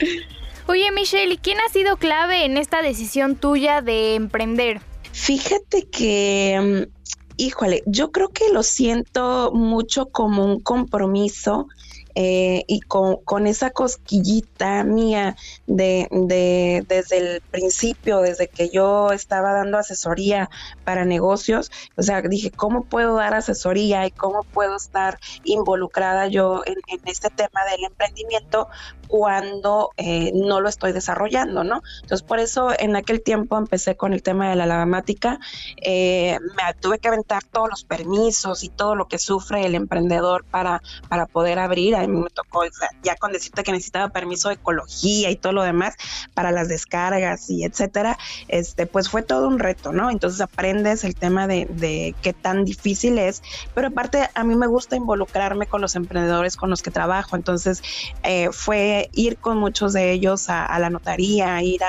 Oye, 0.70 0.92
Michelle, 0.92 1.34
¿y 1.34 1.38
quién 1.38 1.58
ha 1.58 1.68
sido 1.72 1.96
clave 1.96 2.44
en 2.44 2.56
esta 2.56 2.80
decisión 2.80 3.34
tuya 3.34 3.82
de 3.82 4.14
emprender? 4.14 4.80
Fíjate 5.10 5.88
que, 5.90 6.86
mm, 6.88 7.32
híjole, 7.38 7.82
yo 7.86 8.12
creo 8.12 8.28
que 8.28 8.52
lo 8.52 8.62
siento 8.62 9.50
mucho 9.52 10.06
como 10.06 10.44
un 10.44 10.60
compromiso 10.60 11.66
eh, 12.14 12.62
y 12.68 12.80
con, 12.82 13.16
con 13.24 13.46
esa 13.48 13.70
cosquillita 13.70 14.84
mía 14.84 15.36
de, 15.66 16.06
de- 16.10 16.84
desde 16.88 17.18
el 17.18 17.40
principio, 17.40 18.20
desde 18.20 18.46
que 18.46 18.68
yo 18.68 19.10
estaba 19.12 19.52
dando 19.52 19.76
asesoría 19.78 20.50
para 20.84 21.04
negocios, 21.04 21.70
o 21.96 22.02
sea, 22.02 22.20
dije, 22.22 22.50
¿cómo 22.50 22.82
puedo 22.84 23.14
dar 23.16 23.34
asesoría 23.34 24.06
y 24.06 24.10
cómo 24.12 24.42
puedo 24.42 24.76
estar 24.76 25.18
involucrada 25.44 26.28
yo 26.28 26.62
en, 26.66 26.76
en 26.88 27.00
este 27.06 27.28
tema 27.30 27.64
del 27.70 27.84
emprendimiento 27.84 28.68
cuando 29.10 29.90
eh, 29.96 30.30
no 30.34 30.60
lo 30.60 30.68
estoy 30.68 30.92
desarrollando, 30.92 31.64
¿no? 31.64 31.82
Entonces, 32.02 32.22
por 32.22 32.38
eso 32.38 32.70
en 32.78 32.94
aquel 32.94 33.22
tiempo 33.22 33.58
empecé 33.58 33.96
con 33.96 34.12
el 34.12 34.22
tema 34.22 34.48
de 34.48 34.54
la 34.54 34.66
lavamática, 34.66 35.40
eh, 35.82 36.38
me 36.40 36.74
tuve 36.80 37.00
que 37.00 37.08
aventar 37.08 37.42
todos 37.42 37.68
los 37.68 37.82
permisos 37.82 38.62
y 38.62 38.68
todo 38.68 38.94
lo 38.94 39.08
que 39.08 39.18
sufre 39.18 39.66
el 39.66 39.74
emprendedor 39.74 40.44
para, 40.44 40.80
para 41.08 41.26
poder 41.26 41.58
abrir. 41.58 41.96
A 41.96 42.06
mí 42.06 42.20
me 42.20 42.30
tocó, 42.30 42.62
ya 43.02 43.16
con 43.16 43.32
decirte 43.32 43.64
que 43.64 43.72
necesitaba 43.72 44.10
permiso 44.10 44.48
de 44.48 44.54
ecología 44.54 45.28
y 45.30 45.36
todo 45.36 45.54
lo 45.54 45.64
demás 45.64 45.96
para 46.32 46.52
las 46.52 46.68
descargas 46.68 47.50
y 47.50 47.64
etcétera, 47.64 48.16
este, 48.46 48.86
pues 48.86 49.08
fue 49.08 49.22
todo 49.22 49.48
un 49.48 49.58
reto, 49.58 49.90
¿no? 49.92 50.10
Entonces 50.10 50.40
aprendes 50.40 51.02
el 51.02 51.16
tema 51.16 51.48
de, 51.48 51.66
de 51.66 52.14
qué 52.22 52.32
tan 52.32 52.64
difícil 52.64 53.18
es, 53.18 53.42
pero 53.74 53.88
aparte 53.88 54.28
a 54.34 54.44
mí 54.44 54.54
me 54.54 54.68
gusta 54.68 54.94
involucrarme 54.94 55.66
con 55.66 55.80
los 55.80 55.96
emprendedores 55.96 56.56
con 56.56 56.70
los 56.70 56.80
que 56.80 56.92
trabajo, 56.92 57.34
entonces 57.34 57.82
eh, 58.22 58.50
fue 58.52 58.99
ir 59.12 59.38
con 59.38 59.58
muchos 59.58 59.92
de 59.92 60.12
ellos 60.12 60.48
a, 60.48 60.64
a 60.66 60.78
la 60.78 60.90
notaría, 60.90 61.62
ir 61.62 61.80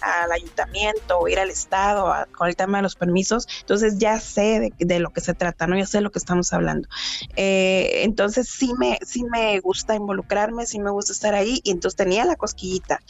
al 0.00 0.32
ayuntamiento, 0.32 1.26
ir 1.28 1.38
al 1.38 1.50
estado, 1.50 2.08
a- 2.12 2.26
con 2.36 2.48
el 2.48 2.56
tema 2.56 2.78
de 2.78 2.82
los 2.82 2.96
permisos, 2.96 3.46
entonces 3.60 3.98
ya 3.98 4.18
sé 4.20 4.60
de, 4.60 4.74
de 4.78 5.00
lo 5.00 5.10
que 5.10 5.20
se 5.20 5.34
trata, 5.34 5.66
¿no? 5.66 5.76
Ya 5.78 5.86
sé 5.86 5.98
de 5.98 6.02
lo 6.02 6.10
que 6.10 6.18
estamos 6.18 6.52
hablando. 6.52 6.88
Eh, 7.36 8.02
entonces 8.04 8.48
sí 8.50 8.72
me, 8.78 8.98
sí 9.06 9.24
me 9.30 9.60
gusta 9.60 9.94
involucrarme, 9.94 10.66
sí 10.66 10.78
me 10.80 10.90
gusta 10.90 11.12
estar 11.12 11.34
ahí 11.34 11.60
y 11.62 11.70
entonces 11.70 11.96
tenía 11.96 12.24
la 12.24 12.36
cosquillita. 12.36 13.00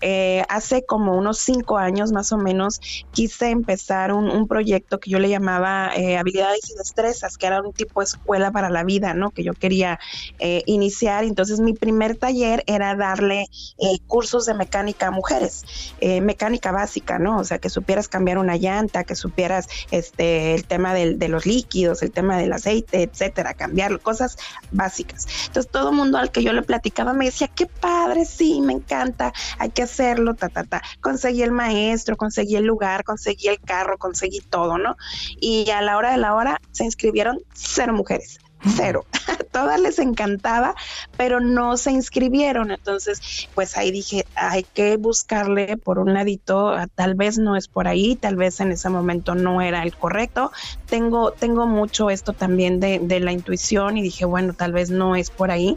Eh, 0.00 0.44
hace 0.48 0.84
como 0.86 1.16
unos 1.16 1.38
cinco 1.38 1.78
años 1.78 2.12
más 2.12 2.32
o 2.32 2.38
menos 2.38 2.80
quise 3.12 3.50
empezar 3.50 4.12
un, 4.12 4.30
un 4.30 4.46
proyecto 4.48 4.98
que 5.00 5.10
yo 5.10 5.18
le 5.18 5.28
llamaba 5.28 5.92
eh, 5.96 6.16
habilidades 6.18 6.70
y 6.70 6.74
destrezas, 6.78 7.36
que 7.36 7.46
era 7.46 7.60
un 7.62 7.72
tipo 7.72 8.00
de 8.00 8.04
escuela 8.06 8.50
para 8.52 8.70
la 8.70 8.84
vida, 8.84 9.14
¿no? 9.14 9.30
Que 9.32 9.44
yo 9.44 9.54
quería 9.54 9.98
eh, 10.38 10.62
iniciar. 10.66 11.24
Entonces 11.24 11.60
mi 11.60 11.74
primer 11.74 12.16
taller 12.16 12.62
era 12.66 12.94
darle 13.00 13.46
eh, 13.78 13.98
cursos 14.06 14.46
de 14.46 14.54
mecánica 14.54 15.08
a 15.08 15.10
mujeres, 15.10 15.64
eh, 16.00 16.20
mecánica 16.20 16.70
básica, 16.70 17.18
¿no? 17.18 17.38
O 17.38 17.44
sea, 17.44 17.58
que 17.58 17.68
supieras 17.68 18.06
cambiar 18.06 18.38
una 18.38 18.56
llanta, 18.56 19.04
que 19.04 19.16
supieras 19.16 19.68
este 19.90 20.54
el 20.54 20.64
tema 20.64 20.94
de 20.94 21.28
los 21.28 21.46
líquidos, 21.46 22.02
el 22.02 22.12
tema 22.12 22.36
del 22.38 22.52
aceite, 22.52 23.02
etcétera, 23.02 23.54
cambiar 23.54 23.98
cosas 24.00 24.36
básicas. 24.70 25.26
Entonces 25.46 25.70
todo 25.70 25.92
mundo 25.92 26.18
al 26.18 26.30
que 26.30 26.42
yo 26.42 26.52
le 26.52 26.62
platicaba 26.62 27.12
me 27.12 27.26
decía, 27.26 27.48
qué 27.48 27.66
padre, 27.66 28.24
sí, 28.24 28.60
me 28.60 28.72
encanta, 28.72 29.32
hay 29.58 29.70
que 29.70 29.82
hacerlo, 29.82 30.34
ta, 30.34 30.48
ta, 30.48 30.64
ta. 30.64 30.82
Conseguí 31.00 31.42
el 31.42 31.52
maestro, 31.52 32.16
conseguí 32.16 32.56
el 32.56 32.64
lugar, 32.64 33.04
conseguí 33.04 33.48
el 33.48 33.60
carro, 33.60 33.98
conseguí 33.98 34.40
todo, 34.40 34.78
¿no? 34.78 34.96
Y 35.40 35.68
a 35.70 35.80
la 35.82 35.96
hora 35.96 36.12
de 36.12 36.18
la 36.18 36.34
hora 36.34 36.60
se 36.72 36.84
inscribieron 36.84 37.40
cero 37.54 37.92
mujeres. 37.92 38.38
Cero. 38.76 39.04
Todas 39.52 39.80
les 39.80 39.98
encantaba, 39.98 40.74
pero 41.16 41.40
no 41.40 41.76
se 41.76 41.90
inscribieron. 41.90 42.70
Entonces, 42.70 43.48
pues 43.54 43.76
ahí 43.76 43.90
dije, 43.90 44.24
hay 44.34 44.62
que 44.62 44.96
buscarle 44.96 45.76
por 45.76 45.98
un 45.98 46.14
ladito, 46.14 46.68
ah, 46.68 46.86
tal 46.94 47.14
vez 47.14 47.38
no 47.38 47.56
es 47.56 47.68
por 47.68 47.88
ahí, 47.88 48.16
tal 48.16 48.36
vez 48.36 48.60
en 48.60 48.70
ese 48.72 48.88
momento 48.88 49.34
no 49.34 49.60
era 49.60 49.82
el 49.82 49.94
correcto. 49.94 50.52
Tengo, 50.86 51.32
tengo 51.32 51.66
mucho 51.66 52.10
esto 52.10 52.32
también 52.32 52.80
de, 52.80 53.00
de 53.00 53.20
la 53.20 53.32
intuición 53.32 53.96
y 53.96 54.02
dije, 54.02 54.24
bueno, 54.24 54.54
tal 54.54 54.72
vez 54.72 54.90
no 54.90 55.16
es 55.16 55.30
por 55.30 55.50
ahí. 55.50 55.76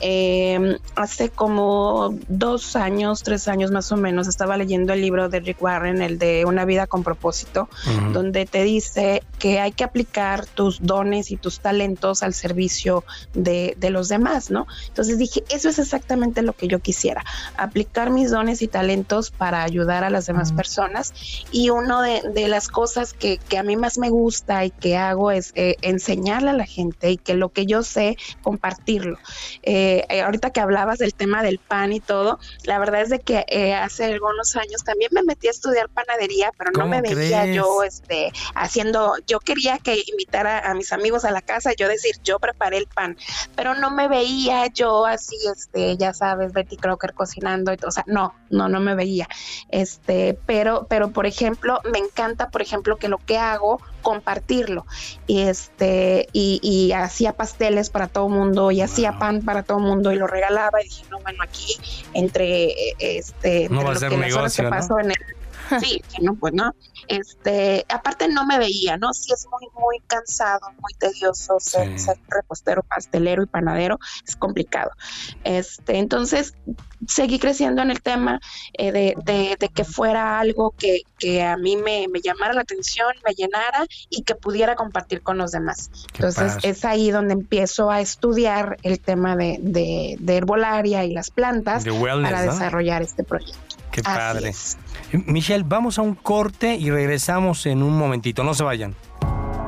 Eh, 0.00 0.78
hace 0.94 1.30
como 1.30 2.16
dos 2.28 2.76
años, 2.76 3.22
tres 3.22 3.48
años 3.48 3.70
más 3.70 3.90
o 3.92 3.96
menos, 3.96 4.28
estaba 4.28 4.56
leyendo 4.56 4.92
el 4.92 5.00
libro 5.00 5.28
de 5.28 5.40
Rick 5.40 5.62
Warren, 5.62 6.02
el 6.02 6.18
de 6.18 6.44
Una 6.44 6.64
vida 6.64 6.86
con 6.86 7.02
propósito, 7.02 7.68
donde 8.12 8.46
te 8.46 8.62
dice 8.64 9.22
que 9.38 9.60
hay 9.60 9.72
que 9.72 9.84
aplicar 9.84 10.46
tus 10.46 10.80
dones 10.82 11.30
y 11.30 11.36
tus 11.36 11.60
talentos 11.60 12.22
al 12.22 12.34
servicio 12.34 13.04
de, 13.34 13.74
de 13.78 13.90
los 13.90 14.08
demás, 14.08 14.50
¿no? 14.50 14.66
Entonces 14.88 15.18
dije, 15.18 15.44
eso 15.48 15.68
es 15.68 15.78
exactamente 15.78 16.42
lo 16.42 16.52
que 16.52 16.68
yo 16.68 16.80
quisiera, 16.80 17.24
aplicar 17.56 18.10
mis 18.10 18.30
dones 18.30 18.62
y 18.62 18.68
talentos 18.68 19.30
para 19.30 19.62
ayudar 19.62 20.04
a 20.04 20.10
las 20.10 20.26
demás 20.26 20.52
personas. 20.52 21.12
Y 21.52 21.70
una 21.70 22.02
de, 22.02 22.22
de 22.34 22.48
las 22.48 22.68
cosas 22.68 23.12
que, 23.12 23.38
que 23.38 23.58
a 23.58 23.62
mí 23.62 23.76
más 23.76 23.98
me 23.98 24.10
gusta 24.10 24.64
y 24.64 24.70
que 24.70 24.96
hago 24.96 25.30
es 25.30 25.52
eh, 25.54 25.76
enseñarle 25.82 26.50
a 26.50 26.54
la 26.54 26.66
gente 26.66 27.10
y 27.10 27.16
que 27.16 27.34
lo 27.34 27.50
que 27.50 27.66
yo 27.66 27.82
sé, 27.82 28.16
compartirlo. 28.42 29.18
Eh, 29.62 30.04
eh, 30.08 30.22
ahorita 30.22 30.50
que 30.50 30.60
hablabas 30.60 30.98
del 30.98 31.14
tema 31.14 31.42
del 31.42 31.58
pan 31.58 31.92
y 31.92 32.00
todo, 32.00 32.38
la 32.64 32.78
verdad 32.78 33.02
es 33.02 33.10
de 33.10 33.20
que 33.20 33.44
eh, 33.48 33.74
hace 33.74 34.04
algunos 34.04 34.56
años 34.56 34.84
también 34.84 35.10
me 35.12 35.22
metí 35.22 35.48
a 35.48 35.50
estudiar 35.50 35.88
panadería, 35.88 36.52
pero 36.56 36.70
no 36.72 36.80
¿Cómo 36.80 36.90
me 36.90 37.02
veía 37.02 37.42
crees? 37.42 37.56
yo 37.56 37.82
este, 37.82 38.32
haciendo, 38.54 39.14
yo 39.28 39.38
quería 39.40 39.78
que 39.78 40.02
invitara 40.06 40.58
a 40.58 40.74
mis 40.74 40.92
amigos 40.92 41.24
a 41.24 41.30
la 41.30 41.42
casa, 41.42 41.72
yo 41.76 41.86
decir, 41.86 42.16
yo 42.24 42.40
preparé 42.40 42.78
el 42.78 42.86
pan, 42.86 43.16
pero 43.54 43.74
no 43.74 43.90
me 43.90 44.08
veía 44.08 44.66
yo 44.66 45.06
así, 45.06 45.36
este, 45.54 45.96
ya 45.96 46.14
sabes, 46.14 46.52
Betty 46.52 46.76
Crocker 46.76 47.12
cocinando 47.14 47.72
y 47.72 47.76
todo, 47.76 47.88
o 47.88 47.92
sea, 47.92 48.04
no, 48.06 48.34
no, 48.50 48.68
no 48.68 48.80
me 48.80 48.94
veía. 48.94 49.28
Este, 49.70 50.38
pero, 50.46 50.86
pero 50.88 51.10
por 51.10 51.26
ejemplo, 51.26 51.80
me 51.92 51.98
encanta, 51.98 52.50
por 52.50 52.62
ejemplo, 52.62 52.96
que 52.96 53.08
lo 53.08 53.18
que 53.18 53.38
hago, 53.38 53.80
compartirlo. 54.02 54.86
Y 55.26 55.42
este, 55.42 56.28
y, 56.32 56.60
y 56.62 56.92
hacía 56.92 57.34
pasteles 57.34 57.90
para 57.90 58.08
todo 58.08 58.28
mundo, 58.28 58.70
y 58.70 58.80
hacía 58.80 59.18
pan 59.18 59.42
para 59.42 59.62
todo 59.62 59.78
mundo, 59.78 60.12
y 60.12 60.16
lo 60.16 60.26
regalaba, 60.26 60.80
y 60.80 60.84
dije, 60.84 61.04
no, 61.10 61.20
bueno, 61.20 61.42
aquí, 61.42 61.76
entre 62.14 62.70
eh, 62.70 62.94
este, 62.98 63.68
No 63.68 63.80
entre 63.80 63.84
va 63.84 63.92
a 63.92 63.96
ser 63.96 64.10
que 64.10 64.16
las 64.16 64.32
horas 64.34 64.56
que 64.56 64.62
negocio, 64.62 64.64
¿no? 64.64 64.70
paso 64.70 64.98
en 64.98 65.10
el 65.10 65.37
Sí, 65.80 66.02
no, 66.20 66.34
pues 66.34 66.54
no. 66.54 66.74
Este, 67.08 67.84
aparte 67.88 68.28
no 68.28 68.44
me 68.46 68.58
veía, 68.58 68.96
¿no? 68.96 69.12
Sí 69.12 69.32
es 69.32 69.46
muy, 69.50 69.68
muy 69.80 70.00
cansado, 70.06 70.60
muy 70.80 70.92
tedioso 70.98 71.58
ser, 71.60 71.98
ser 71.98 72.16
repostero, 72.28 72.82
pastelero 72.82 73.42
y 73.42 73.46
panadero, 73.46 73.98
es 74.26 74.36
complicado. 74.36 74.90
Este, 75.44 75.98
entonces 75.98 76.54
seguí 77.06 77.38
creciendo 77.38 77.80
en 77.82 77.90
el 77.90 78.02
tema 78.02 78.40
eh, 78.74 78.92
de, 78.92 79.14
de- 79.24 79.56
de 79.58 79.68
que 79.68 79.84
fuera 79.84 80.38
algo 80.40 80.72
que, 80.76 81.02
que 81.18 81.42
a 81.42 81.56
mí 81.56 81.76
me, 81.76 82.06
me 82.08 82.20
llamara 82.20 82.52
la 82.52 82.62
atención, 82.62 83.08
me 83.26 83.34
llenara 83.34 83.86
y 84.10 84.22
que 84.22 84.34
pudiera 84.34 84.74
compartir 84.74 85.22
con 85.22 85.38
los 85.38 85.52
demás. 85.52 85.90
Entonces 86.14 86.56
es 86.62 86.84
ahí 86.84 87.10
donde 87.10 87.34
empiezo 87.34 87.90
a 87.90 88.00
estudiar 88.00 88.76
el 88.82 89.00
tema 89.00 89.36
de, 89.36 89.58
de, 89.60 90.36
herbolaria 90.36 91.04
y 91.04 91.12
las 91.12 91.30
plantas 91.30 91.84
para 91.84 92.44
¿no? 92.46 92.52
desarrollar 92.52 93.02
este 93.02 93.24
proyecto. 93.24 93.76
Qué 93.90 94.00
Así 94.04 94.16
padre. 94.18 94.48
es. 94.50 94.76
Michelle, 95.12 95.64
vamos 95.66 95.98
a 95.98 96.02
un 96.02 96.14
corte 96.14 96.76
y 96.76 96.90
regresamos 96.90 97.66
en 97.66 97.82
un 97.82 97.96
momentito. 97.96 98.44
No 98.44 98.54
se 98.54 98.62
vayan. 98.62 98.94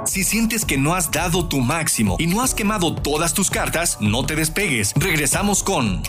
Si 0.05 0.25
sientes 0.25 0.65
que 0.65 0.79
no 0.79 0.95
has 0.95 1.11
dado 1.11 1.47
tu 1.47 1.61
máximo 1.61 2.17
y 2.19 2.27
no 2.27 2.43
has 2.43 2.55
quemado 2.55 2.95
todas 2.95 3.35
tus 3.35 3.51
cartas, 3.51 3.99
no 4.01 4.25
te 4.25 4.35
despegues. 4.35 4.93
Regresamos 4.97 5.63
con 5.63 6.03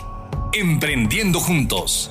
Emprendiendo 0.54 1.40
Juntos. 1.40 2.10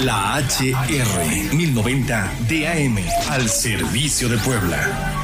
La 0.00 0.38
HR 0.38 1.54
1090 1.54 2.32
DAM 2.48 2.98
al 3.28 3.48
servicio 3.50 4.28
de 4.28 4.38
Puebla. 4.38 5.20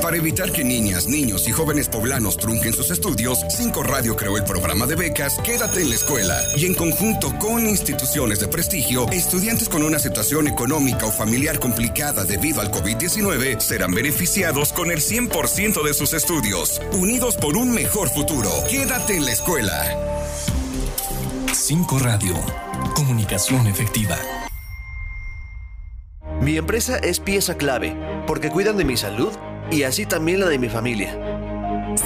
Para 0.00 0.16
evitar 0.16 0.50
que 0.50 0.64
niñas, 0.64 1.06
niños 1.06 1.46
y 1.46 1.52
jóvenes 1.52 1.88
poblanos 1.88 2.38
trunquen 2.38 2.72
sus 2.72 2.90
estudios, 2.90 3.40
Cinco 3.50 3.82
Radio 3.82 4.16
creó 4.16 4.38
el 4.38 4.44
programa 4.44 4.86
de 4.86 4.96
becas 4.96 5.38
Quédate 5.44 5.82
en 5.82 5.90
la 5.90 5.94
escuela 5.94 6.40
y 6.56 6.64
en 6.64 6.74
conjunto 6.74 7.38
con 7.38 7.66
instituciones 7.66 8.40
de 8.40 8.48
prestigio, 8.48 9.08
estudiantes 9.10 9.68
con 9.68 9.82
una 9.82 9.98
situación 9.98 10.48
económica 10.48 11.06
o 11.06 11.12
familiar 11.12 11.60
complicada 11.60 12.24
debido 12.24 12.62
al 12.62 12.70
COVID-19 12.70 13.60
serán 13.60 13.92
beneficiados 13.92 14.72
con 14.72 14.90
el 14.90 15.00
100% 15.00 15.84
de 15.84 15.94
sus 15.94 16.14
estudios, 16.14 16.80
unidos 16.92 17.36
por 17.36 17.56
un 17.58 17.72
mejor 17.72 18.08
futuro. 18.08 18.50
Quédate 18.70 19.16
en 19.16 19.26
la 19.26 19.32
escuela. 19.32 20.11
5 21.64 22.00
Radio. 22.00 22.34
Comunicación 22.96 23.68
efectiva. 23.68 24.16
Mi 26.40 26.56
empresa 26.56 26.98
es 26.98 27.20
pieza 27.20 27.56
clave 27.56 27.96
porque 28.26 28.50
cuidan 28.50 28.76
de 28.76 28.84
mi 28.84 28.96
salud 28.96 29.30
y 29.70 29.84
así 29.84 30.04
también 30.04 30.40
la 30.40 30.48
de 30.48 30.58
mi 30.58 30.68
familia. 30.68 31.31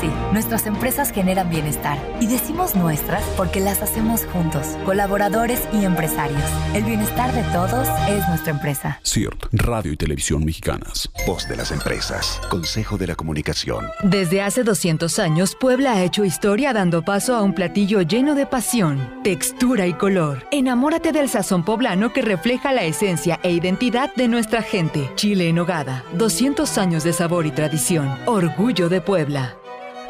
Sí, 0.07 0.12
nuestras 0.32 0.66
empresas 0.66 1.11
generan 1.11 1.50
bienestar 1.50 1.98
y 2.20 2.28
decimos 2.28 2.76
nuestras 2.76 3.24
porque 3.36 3.59
las 3.59 3.82
hacemos 3.82 4.24
juntos, 4.26 4.64
colaboradores 4.84 5.61
y 5.72 5.84
empresarios. 5.84 6.42
El 6.74 6.84
bienestar 6.84 7.32
de 7.32 7.42
todos 7.52 7.88
es 8.09 8.28
nuestra 8.28 8.52
empresa. 8.52 9.00
CIRT, 9.04 9.46
Radio 9.52 9.92
y 9.92 9.96
Televisión 9.96 10.44
Mexicanas. 10.44 11.11
Voz 11.26 11.48
de 11.48 11.57
las 11.57 11.72
empresas. 11.72 12.40
Consejo 12.50 12.98
de 12.98 13.09
la 13.09 13.16
Comunicación. 13.16 13.86
Desde 14.04 14.42
hace 14.42 14.62
200 14.62 15.18
años, 15.18 15.57
Puebla 15.59 15.94
ha 15.94 16.04
hecho 16.04 16.24
historia 16.24 16.72
dando 16.72 17.02
paso 17.02 17.34
a 17.34 17.42
un 17.42 17.52
platillo 17.52 18.02
lleno 18.02 18.36
de 18.36 18.46
pasión, 18.46 19.22
textura 19.24 19.88
y 19.88 19.94
color. 19.94 20.44
Enamórate 20.52 21.11
del 21.11 21.28
sazón 21.28 21.64
poblano 21.64 22.12
que 22.12 22.22
refleja 22.22 22.72
la 22.72 22.84
esencia 22.84 23.40
e 23.42 23.50
identidad 23.50 24.14
de 24.14 24.28
nuestra 24.28 24.62
gente. 24.62 25.11
Chile 25.16 25.48
en 25.48 25.59
hogada. 25.59 26.04
200 26.12 26.78
años 26.78 27.02
de 27.02 27.12
sabor 27.12 27.44
y 27.46 27.50
tradición. 27.50 28.09
Orgullo 28.26 28.88
de 28.88 29.00
Puebla. 29.00 29.57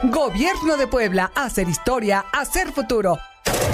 Gobierno 0.02 0.76
de 0.76 0.86
Puebla, 0.86 1.32
hacer 1.34 1.70
historia, 1.70 2.26
hacer 2.32 2.68
futuro. 2.68 3.18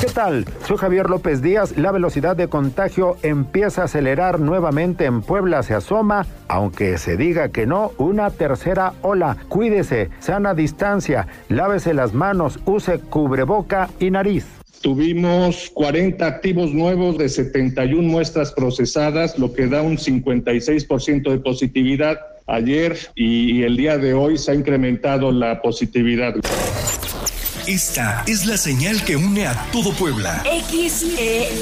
¿Qué 0.01 0.07
tal? 0.07 0.45
Soy 0.67 0.77
Javier 0.77 1.11
López 1.11 1.43
Díaz. 1.43 1.77
La 1.77 1.91
velocidad 1.91 2.37
de 2.37 2.47
contagio 2.49 3.17
empieza 3.23 3.83
a 3.83 3.85
acelerar 3.87 4.39
nuevamente 4.39 5.05
en 5.05 5.23
Puebla. 5.23 5.65
Se 5.65 5.75
asoma, 5.75 6.27
aunque 6.47 6.97
se 6.99 7.17
diga 7.17 7.49
que 7.49 7.67
no, 7.67 7.91
una 7.99 8.31
tercera 8.31 8.93
ola. 9.03 9.37
Cuídese, 9.49 10.11
sana 10.21 10.55
distancia, 10.55 11.27
lávese 11.49 11.93
las 11.93 12.15
manos, 12.15 12.61
use 12.67 13.01
cubreboca 13.01 13.91
y 13.99 14.11
nariz. 14.13 14.47
Tuvimos 14.81 15.71
40 15.75 16.25
activos 16.25 16.73
nuevos 16.73 17.19
de 17.19 17.29
71 17.29 18.09
muestras 18.09 18.53
procesadas, 18.53 19.39
lo 19.39 19.53
que 19.53 19.67
da 19.67 19.83
un 19.83 19.97
56% 19.97 21.31
de 21.31 21.39
positividad 21.39 22.19
ayer 22.47 22.97
y 23.15 23.63
el 23.63 23.77
día 23.77 23.99
de 23.99 24.15
hoy 24.15 24.39
se 24.39 24.53
ha 24.53 24.55
incrementado 24.55 25.31
la 25.33 25.61
positividad. 25.63 26.35
Esta 27.67 28.23
es 28.27 28.45
la 28.45 28.57
señal 28.57 29.05
que 29.05 29.15
une 29.15 29.47
a 29.47 29.55
todo 29.71 29.93
Puebla. 29.93 30.43
XEHR. 30.45 31.53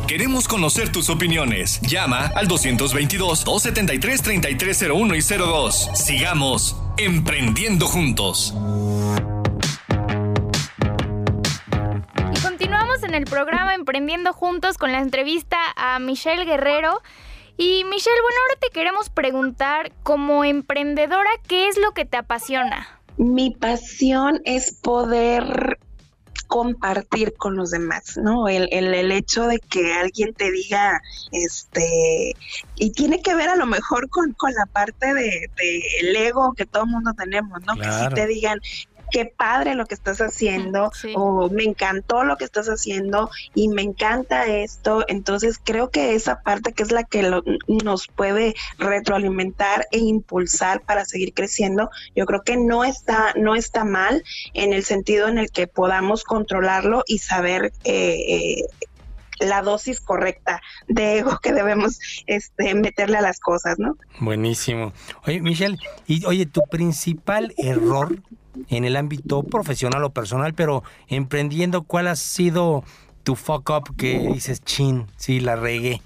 Queremos 0.06 0.48
conocer 0.48 0.90
tus 0.90 1.10
opiniones. 1.10 1.80
Llama 1.82 2.32
al 2.34 2.48
222-273-3301 2.48 5.16
y 5.16 5.38
02. 5.38 5.90
Sigamos 5.94 6.76
emprendiendo 6.96 7.86
juntos. 7.86 8.54
Y 12.34 12.40
continuamos 12.40 13.02
en 13.02 13.14
el 13.14 13.24
programa 13.24 13.74
Emprendiendo 13.74 14.32
Juntos 14.32 14.78
con 14.78 14.92
la 14.92 15.00
entrevista 15.00 15.58
a 15.76 15.98
Michelle 15.98 16.44
Guerrero. 16.44 17.02
Y 17.56 17.84
Michelle, 17.84 18.20
bueno, 18.22 18.38
ahora 18.42 18.60
te 18.60 18.70
queremos 18.70 19.10
preguntar, 19.10 19.92
como 20.02 20.44
emprendedora, 20.44 21.30
¿qué 21.46 21.68
es 21.68 21.76
lo 21.76 21.92
que 21.92 22.04
te 22.04 22.16
apasiona? 22.16 22.97
Mi 23.18 23.50
pasión 23.50 24.40
es 24.44 24.74
poder 24.74 25.78
compartir 26.48 27.34
con 27.34 27.56
los 27.56 27.70
demás, 27.70 28.16
¿no? 28.16 28.48
El, 28.48 28.68
el, 28.72 28.94
el, 28.94 29.12
hecho 29.12 29.46
de 29.46 29.58
que 29.58 29.92
alguien 29.92 30.32
te 30.32 30.50
diga, 30.50 31.00
este, 31.30 32.34
y 32.76 32.90
tiene 32.92 33.20
que 33.20 33.34
ver 33.34 33.50
a 33.50 33.56
lo 33.56 33.66
mejor 33.66 34.08
con, 34.08 34.32
con 34.32 34.52
la 34.54 34.64
parte 34.66 35.12
de, 35.12 35.50
de 35.56 35.82
el 36.00 36.16
ego 36.16 36.54
que 36.54 36.64
todo 36.64 36.84
el 36.84 36.90
mundo 36.90 37.12
tenemos, 37.12 37.60
¿no? 37.66 37.74
Claro. 37.74 38.08
Que 38.08 38.08
si 38.08 38.14
te 38.14 38.26
digan, 38.26 38.60
qué 39.10 39.26
padre 39.26 39.74
lo 39.74 39.86
que 39.86 39.94
estás 39.94 40.20
haciendo 40.20 40.90
sí. 40.94 41.12
o 41.16 41.48
me 41.50 41.64
encantó 41.64 42.24
lo 42.24 42.36
que 42.36 42.44
estás 42.44 42.68
haciendo 42.68 43.30
y 43.54 43.68
me 43.68 43.82
encanta 43.82 44.46
esto. 44.46 45.04
Entonces 45.08 45.60
creo 45.62 45.90
que 45.90 46.14
esa 46.14 46.42
parte 46.42 46.72
que 46.72 46.82
es 46.82 46.92
la 46.92 47.04
que 47.04 47.22
lo, 47.22 47.42
nos 47.66 48.06
puede 48.08 48.54
retroalimentar 48.78 49.86
e 49.90 49.98
impulsar 49.98 50.82
para 50.82 51.04
seguir 51.04 51.34
creciendo, 51.34 51.90
yo 52.14 52.26
creo 52.26 52.42
que 52.42 52.56
no 52.56 52.84
está, 52.84 53.32
no 53.36 53.54
está 53.54 53.84
mal 53.84 54.22
en 54.54 54.72
el 54.72 54.84
sentido 54.84 55.28
en 55.28 55.38
el 55.38 55.50
que 55.50 55.66
podamos 55.66 56.24
controlarlo 56.24 57.02
y 57.06 57.18
saber 57.18 57.72
eh, 57.84 58.24
eh, 58.28 58.62
la 59.40 59.62
dosis 59.62 60.00
correcta 60.00 60.60
de 60.88 61.18
ego 61.18 61.38
que 61.42 61.52
debemos 61.52 61.98
este, 62.26 62.74
meterle 62.74 63.18
a 63.18 63.22
las 63.22 63.40
cosas, 63.40 63.78
¿no? 63.78 63.96
Buenísimo. 64.20 64.92
Oye, 65.26 65.40
Michelle, 65.40 65.78
y 66.06 66.24
oye, 66.24 66.46
tu 66.46 66.62
principal 66.70 67.54
error 67.56 68.16
en 68.68 68.84
el 68.84 68.96
ámbito 68.96 69.42
profesional 69.42 70.04
o 70.04 70.10
personal, 70.10 70.54
pero 70.54 70.82
emprendiendo, 71.08 71.82
¿cuál 71.82 72.08
ha 72.08 72.16
sido 72.16 72.84
tu 73.22 73.36
fuck 73.36 73.70
up 73.70 73.96
que 73.96 74.18
dices, 74.32 74.62
chin, 74.62 75.06
sí, 75.16 75.40
la 75.40 75.56
regué? 75.56 76.02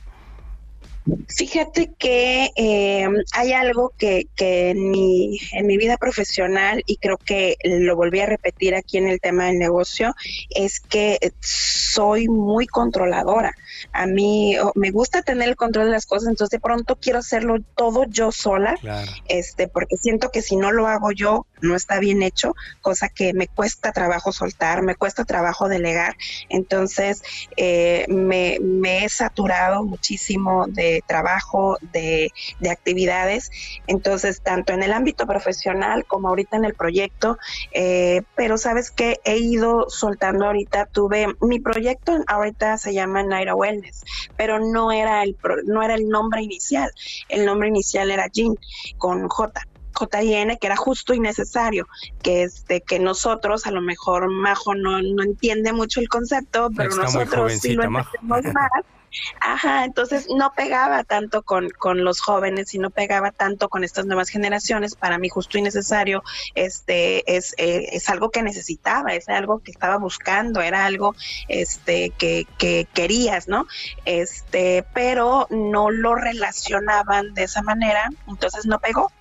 Fíjate 1.29 1.91
que 1.99 2.51
eh, 2.55 3.09
hay 3.33 3.53
algo 3.53 3.93
que, 3.99 4.27
que 4.37 4.71
en, 4.71 4.91
mi, 4.91 5.39
en 5.53 5.67
mi 5.67 5.77
vida 5.77 5.97
profesional, 5.97 6.83
y 6.87 6.97
creo 6.97 7.17
que 7.17 7.57
lo 7.65 7.97
volví 7.97 8.21
a 8.21 8.27
repetir 8.27 8.75
aquí 8.75 8.99
en 8.99 9.09
el 9.09 9.21
tema 9.21 9.47
del 9.47 9.59
negocio, 9.59 10.15
es 10.51 10.79
que 10.81 11.19
soy 11.41 12.29
muy 12.29 12.67
controladora. 12.67 13.55
A 13.93 14.07
mí 14.07 14.57
oh, 14.59 14.73
me 14.77 14.91
gusta 14.91 15.23
tener 15.23 15.49
el 15.49 15.57
control 15.57 15.87
de 15.87 15.93
las 15.93 16.07
cosas, 16.07 16.29
entonces 16.29 16.51
de 16.51 16.61
pronto 16.61 16.97
quiero 16.97 17.19
hacerlo 17.19 17.57
todo 17.75 18.05
yo 18.05 18.31
sola, 18.31 18.77
claro. 18.81 19.11
este, 19.29 19.67
porque 19.67 19.97
siento 19.97 20.31
que 20.31 20.43
si 20.43 20.57
no 20.57 20.71
lo 20.71 20.87
hago 20.87 21.11
yo, 21.11 21.47
no 21.63 21.75
está 21.75 21.99
bien 21.99 22.23
hecho, 22.23 22.55
cosa 22.81 23.09
que 23.09 23.33
me 23.33 23.49
cuesta 23.49 23.93
trabajo 23.93 24.33
soltar, 24.33 24.83
me 24.83 24.95
cuesta 24.95 25.25
trabajo 25.25 25.69
delegar. 25.69 26.17
Entonces 26.49 27.23
eh, 27.57 28.05
me, 28.09 28.59
me 28.61 29.05
he 29.05 29.09
saturado 29.09 29.85
muchísimo 29.85 30.67
de 30.69 30.92
trabajo, 31.07 31.79
de, 31.93 32.31
de, 32.61 32.71
actividades. 32.71 33.51
Entonces, 33.87 34.43
tanto 34.43 34.73
en 34.73 34.83
el 34.83 34.93
ámbito 34.93 35.27
profesional 35.27 36.05
como 36.07 36.29
ahorita 36.29 36.57
en 36.57 36.65
el 36.65 36.75
proyecto, 36.75 37.39
eh, 37.73 38.23
pero 38.37 38.59
sabes 38.59 38.91
que 38.91 39.19
he 39.25 39.39
ido 39.39 39.89
soltando 39.89 40.47
ahorita, 40.47 40.87
tuve 40.87 41.29
mi 41.41 41.61
proyecto 41.61 42.13
ahorita 42.27 42.79
se 42.79 42.93
llama 42.93 43.23
Naira 43.23 43.55
Wellness, 43.55 44.05
pero 44.37 44.59
no 44.59 44.93
era 44.93 45.23
el, 45.23 45.37
no 45.65 45.83
era 45.83 45.95
el 45.95 46.09
nombre 46.09 46.43
inicial, 46.43 46.91
el 47.29 47.47
nombre 47.47 47.69
inicial 47.69 48.11
era 48.11 48.29
Jean 48.29 48.55
con 48.99 49.29
J. 49.29 49.63
JN, 49.95 50.57
que 50.57 50.67
era 50.67 50.77
justo 50.77 51.13
y 51.13 51.21
necesario, 51.21 51.87
que 52.23 52.45
este, 52.45 52.81
que 52.81 52.99
nosotros, 52.99 53.67
a 53.67 53.71
lo 53.71 53.83
mejor 53.83 54.31
Majo 54.31 54.75
no, 54.75 55.03
no 55.03 55.23
entiende 55.23 55.73
mucho 55.73 56.01
el 56.01 56.09
concepto, 56.09 56.71
pero 56.75 56.97
nosotros 56.97 57.53
sí 57.61 57.75
lo 57.75 57.85
entendemos 57.85 58.55
más. 58.55 58.71
Ajá, 59.41 59.85
entonces 59.85 60.27
no 60.35 60.53
pegaba 60.53 61.05
tanto 61.05 61.43
con, 61.43 61.69
con 61.71 62.05
los 62.05 62.21
jóvenes 62.21 62.73
y 62.75 62.79
no 62.79 62.91
pegaba 62.91 63.31
tanto 63.31 63.69
con 63.69 63.85
estas 63.85 64.07
nuevas 64.07 64.29
generaciones. 64.31 64.95
Para 64.95 65.19
mí, 65.19 65.29
justo 65.29 65.59
y 65.59 65.63
necesario, 65.63 66.23
este, 66.55 67.37
es, 67.37 67.55
eh, 67.59 67.91
es 67.93 68.09
algo 68.09 68.31
que 68.31 68.43
necesitaba, 68.43 69.15
es 69.15 69.29
algo 69.29 69.59
que 69.59 69.71
estaba 69.71 69.99
buscando, 69.99 70.63
era 70.63 70.87
algo 70.87 71.15
este, 71.49 72.11
que, 72.11 72.47
que 72.59 72.87
querías, 72.93 73.49
¿no? 73.49 73.67
Este, 74.05 74.85
pero 74.95 75.47
no 75.51 75.91
lo 75.91 76.15
relacionaban 76.15 77.35
de 77.35 77.45
esa 77.45 77.63
manera, 77.63 78.09
entonces 78.27 78.65
no 78.65 78.79
pegó. 78.79 79.13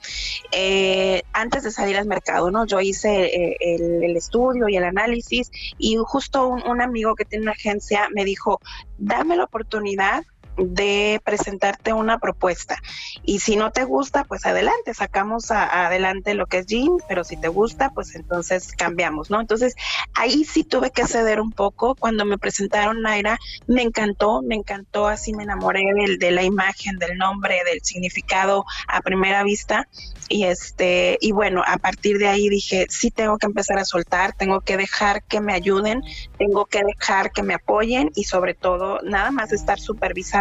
Eh, 0.52 1.24
antes 1.34 1.64
de 1.64 1.72
salir 1.72 1.98
al 1.98 2.06
mercado, 2.06 2.50
¿no? 2.52 2.66
Yo 2.66 2.80
hice 2.80 3.26
eh, 3.26 3.58
el, 3.60 4.16
estudio 4.16 4.68
y 4.70 4.78
el 4.78 4.84
análisis 4.84 5.50
y 5.78 5.98
justo 5.98 6.48
un, 6.48 6.64
un 6.64 6.82
amigo 6.82 7.16
que 7.16 7.26
tiene 7.26 7.44
una 7.44 7.54
agencia 7.54 8.08
me 8.14 8.24
dijo, 8.24 8.60
dame 8.98 9.36
la 9.36 9.46
oportunidad 9.46 9.80
oportunidad 9.82 10.23
de 10.58 11.22
presentarte 11.24 11.93
una 11.93 12.20
propuesta. 12.20 12.78
Y 13.24 13.39
si 13.39 13.56
no 13.56 13.72
te 13.72 13.84
gusta, 13.84 14.24
pues 14.24 14.45
adelante, 14.45 14.93
sacamos 14.93 15.52
adelante 15.52 16.34
lo 16.34 16.45
que 16.45 16.60
es 16.60 16.66
Jean, 16.66 16.97
pero 17.08 17.24
si 17.24 17.38
te 17.38 17.47
gusta, 17.47 17.91
pues 17.91 18.16
entonces 18.16 18.74
cambiamos, 18.74 19.30
¿no? 19.30 19.39
Entonces 19.39 19.76
ahí 20.14 20.43
sí 20.43 20.64
tuve 20.64 20.91
que 20.91 21.08
ceder 21.08 21.39
un 21.39 21.52
poco. 21.52 21.95
Cuando 21.95 22.26
me 22.26 22.38
presentaron 22.38 23.02
Naira, 23.02 23.39
me 23.68 23.82
encantó, 23.82 24.41
me 24.41 24.56
encantó, 24.56 25.08
así 25.08 25.34
me 25.34 25.43
enamoré 25.43 25.84
del, 25.95 26.20
de 26.20 26.32
la 26.32 26.43
imagen, 26.43 26.97
del 26.97 27.18
nombre, 27.18 27.62
del 27.66 27.82
significado 27.84 28.66
a 28.88 29.02
primera 29.02 29.43
vista. 29.43 29.88
Y 30.30 30.45
este, 30.45 31.18
y 31.20 31.32
bueno, 31.34 31.62
a 31.66 31.78
partir 31.78 32.18
de 32.18 32.28
ahí 32.28 32.47
dije, 32.47 32.88
sí 32.89 33.12
tengo 33.12 33.38
que 33.38 33.47
empezar 33.47 33.78
a 33.78 33.86
soltar, 33.86 34.34
tengo 34.34 34.62
que 34.62 34.78
dejar 34.78 35.24
que 35.24 35.41
me 35.41 35.54
ayuden, 35.54 36.02
tengo 36.38 36.66
que 36.66 36.82
dejar 36.84 37.32
que 37.32 37.43
me 37.43 37.54
apoyen 37.54 38.12
y 38.16 38.24
sobre 38.24 38.54
todo 38.54 38.99
nada 39.04 39.32
más 39.32 39.52
estar 39.52 39.80
supervisando 39.80 40.41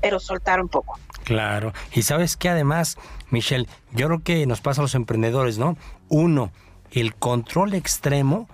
pero 0.00 0.20
soltar 0.20 0.60
un 0.60 0.68
poco. 0.68 0.98
Claro. 1.24 1.72
Y 1.92 2.02
sabes 2.02 2.36
que 2.36 2.48
además, 2.48 2.96
Michelle, 3.30 3.66
yo 3.92 4.06
creo 4.06 4.22
que 4.22 4.46
nos 4.46 4.60
pasa 4.60 4.80
a 4.80 4.84
los 4.84 4.94
emprendedores, 4.94 5.58
¿no? 5.58 5.76
Uno, 6.08 6.50
el 6.90 7.14
control 7.14 7.74
extremo 7.74 8.48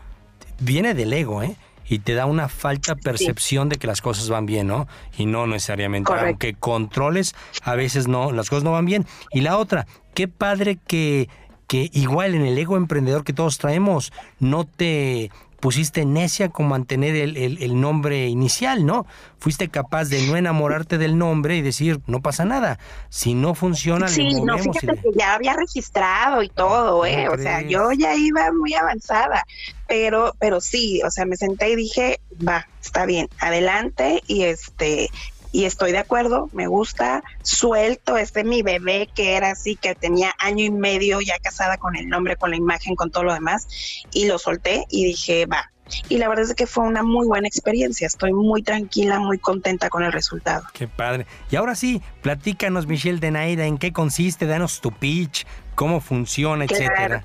viene 0.58 0.94
del 0.94 1.12
ego, 1.12 1.42
¿eh? 1.42 1.56
y 1.86 1.98
te 1.98 2.14
da 2.14 2.26
una 2.26 2.48
falta 2.48 2.94
percepción 2.96 3.68
de 3.68 3.76
que 3.76 3.86
las 3.86 4.00
cosas 4.00 4.28
van 4.28 4.46
bien, 4.46 4.66
¿no? 4.66 4.88
Y 5.16 5.26
no 5.26 5.46
necesariamente, 5.46 6.12
aunque 6.12 6.54
controles, 6.54 7.34
a 7.62 7.74
veces 7.74 8.08
no, 8.08 8.32
las 8.32 8.48
cosas 8.48 8.64
no 8.64 8.72
van 8.72 8.86
bien. 8.86 9.06
Y 9.32 9.42
la 9.42 9.58
otra, 9.58 9.86
qué 10.14 10.28
padre 10.28 10.78
que, 10.86 11.28
que 11.66 11.90
igual 11.92 12.34
en 12.34 12.44
el 12.44 12.56
ego 12.56 12.76
emprendedor 12.76 13.24
que 13.24 13.32
todos 13.32 13.58
traemos, 13.58 14.12
no 14.38 14.64
te 14.64 15.30
pusiste 15.64 16.04
necia 16.04 16.50
con 16.50 16.68
mantener 16.68 17.16
el, 17.16 17.38
el, 17.38 17.80
nombre 17.80 18.28
inicial, 18.28 18.84
¿no? 18.84 19.06
Fuiste 19.38 19.70
capaz 19.70 20.10
de 20.10 20.20
no 20.26 20.36
enamorarte 20.36 20.98
del 20.98 21.16
nombre 21.16 21.56
y 21.56 21.62
decir, 21.62 22.00
no 22.06 22.20
pasa 22.20 22.44
nada. 22.44 22.78
Si 23.08 23.32
no 23.32 23.54
funciona, 23.54 24.08
sí, 24.08 24.42
no, 24.42 24.58
fíjate 24.58 24.94
que 25.00 25.08
ya 25.16 25.32
había 25.32 25.54
registrado 25.54 26.42
y 26.42 26.50
todo, 26.50 27.06
¿eh? 27.06 27.30
O 27.30 27.38
sea, 27.38 27.62
yo 27.62 27.92
ya 27.92 28.14
iba 28.14 28.52
muy 28.52 28.74
avanzada, 28.74 29.46
pero, 29.88 30.36
pero 30.38 30.60
sí, 30.60 31.00
o 31.02 31.10
sea, 31.10 31.24
me 31.24 31.36
senté 31.36 31.70
y 31.70 31.76
dije, 31.76 32.20
va, 32.46 32.68
está 32.82 33.06
bien, 33.06 33.30
adelante 33.38 34.22
y 34.26 34.42
este, 34.42 35.08
y 35.54 35.66
estoy 35.66 35.92
de 35.92 35.98
acuerdo, 35.98 36.50
me 36.52 36.66
gusta, 36.66 37.22
suelto, 37.42 38.18
este 38.18 38.42
mi 38.42 38.62
bebé 38.62 39.08
que 39.14 39.36
era 39.36 39.52
así, 39.52 39.76
que 39.76 39.94
tenía 39.94 40.34
año 40.40 40.64
y 40.64 40.70
medio 40.72 41.20
ya 41.20 41.38
casada 41.38 41.76
con 41.76 41.94
el 41.94 42.08
nombre, 42.08 42.34
con 42.34 42.50
la 42.50 42.56
imagen, 42.56 42.96
con 42.96 43.12
todo 43.12 43.22
lo 43.22 43.34
demás, 43.34 43.68
y 44.12 44.26
lo 44.26 44.40
solté 44.40 44.84
y 44.90 45.04
dije, 45.04 45.46
va. 45.46 45.70
Y 46.08 46.18
la 46.18 46.26
verdad 46.26 46.46
es 46.46 46.54
que 46.54 46.66
fue 46.66 46.82
una 46.82 47.04
muy 47.04 47.28
buena 47.28 47.46
experiencia, 47.46 48.08
estoy 48.08 48.32
muy 48.32 48.64
tranquila, 48.64 49.20
muy 49.20 49.38
contenta 49.38 49.90
con 49.90 50.02
el 50.02 50.10
resultado. 50.10 50.64
Qué 50.72 50.88
padre. 50.88 51.24
Y 51.52 51.54
ahora 51.54 51.76
sí, 51.76 52.02
platícanos 52.20 52.88
Michelle 52.88 53.20
de 53.20 53.30
Naira, 53.30 53.64
en 53.64 53.78
qué 53.78 53.92
consiste, 53.92 54.46
danos 54.46 54.80
tu 54.80 54.90
pitch, 54.90 55.46
cómo 55.74 56.00
funciona, 56.00 56.64
etcétera. 56.64 57.22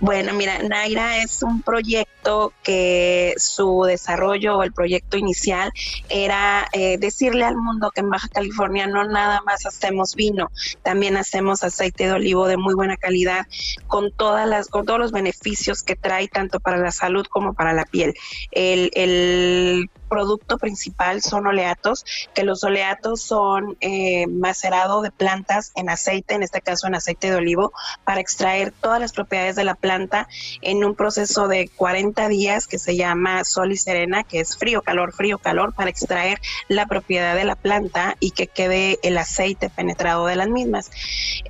Bueno, 0.00 0.32
mira, 0.34 0.58
Naira 0.62 1.18
es 1.22 1.42
un 1.42 1.62
proyecto 1.62 2.52
que 2.62 3.34
su 3.36 3.84
desarrollo 3.84 4.58
o 4.58 4.62
el 4.62 4.72
proyecto 4.72 5.16
inicial 5.16 5.70
era 6.08 6.68
eh, 6.72 6.96
decirle 6.98 7.44
al 7.44 7.56
mundo 7.56 7.90
que 7.90 8.00
en 8.00 8.10
Baja 8.10 8.28
California 8.28 8.86
no 8.86 9.04
nada 9.04 9.42
más 9.42 9.66
hacemos 9.66 10.14
vino, 10.14 10.50
también 10.82 11.16
hacemos 11.16 11.62
aceite 11.62 12.06
de 12.06 12.12
olivo 12.12 12.46
de 12.46 12.56
muy 12.56 12.74
buena 12.74 12.96
calidad 12.96 13.46
con 13.86 14.10
todas 14.10 14.48
las 14.48 14.68
con 14.68 14.86
todos 14.86 14.98
los 14.98 15.12
beneficios 15.12 15.82
que 15.82 15.96
trae 15.96 16.28
tanto 16.28 16.60
para 16.60 16.78
la 16.78 16.92
salud 16.92 17.26
como 17.26 17.54
para 17.54 17.72
la 17.72 17.84
piel. 17.84 18.14
El, 18.50 18.90
el 18.94 19.90
producto 20.06 20.58
principal 20.58 21.22
son 21.22 21.46
oleatos, 21.46 22.04
que 22.34 22.44
los 22.44 22.64
oleatos 22.64 23.20
son 23.20 23.76
eh, 23.80 24.26
macerado 24.26 25.02
de 25.02 25.10
plantas 25.10 25.72
en 25.74 25.88
aceite, 25.88 26.34
en 26.34 26.42
este 26.42 26.60
caso 26.60 26.86
en 26.86 26.94
aceite 26.94 27.30
de 27.30 27.36
olivo, 27.36 27.72
para 28.04 28.20
extraer 28.20 28.72
todas 28.72 29.00
las 29.00 29.12
propiedades 29.12 29.56
de 29.56 29.64
la 29.64 29.74
planta 29.74 30.28
en 30.62 30.84
un 30.84 30.94
proceso 30.94 31.48
de 31.48 31.68
40 31.76 32.28
días 32.28 32.66
que 32.66 32.78
se 32.78 32.96
llama 32.96 33.44
sol 33.44 33.72
y 33.72 33.76
serena, 33.76 34.24
que 34.24 34.40
es 34.40 34.56
frío, 34.56 34.82
calor, 34.82 35.12
frío, 35.12 35.38
calor, 35.38 35.74
para 35.74 35.90
extraer 35.90 36.40
la 36.68 36.86
propiedad 36.86 37.34
de 37.34 37.44
la 37.44 37.56
planta 37.56 38.16
y 38.20 38.30
que 38.30 38.46
quede 38.46 38.98
el 39.02 39.18
aceite 39.18 39.70
penetrado 39.70 40.26
de 40.26 40.36
las 40.36 40.48
mismas. 40.48 40.90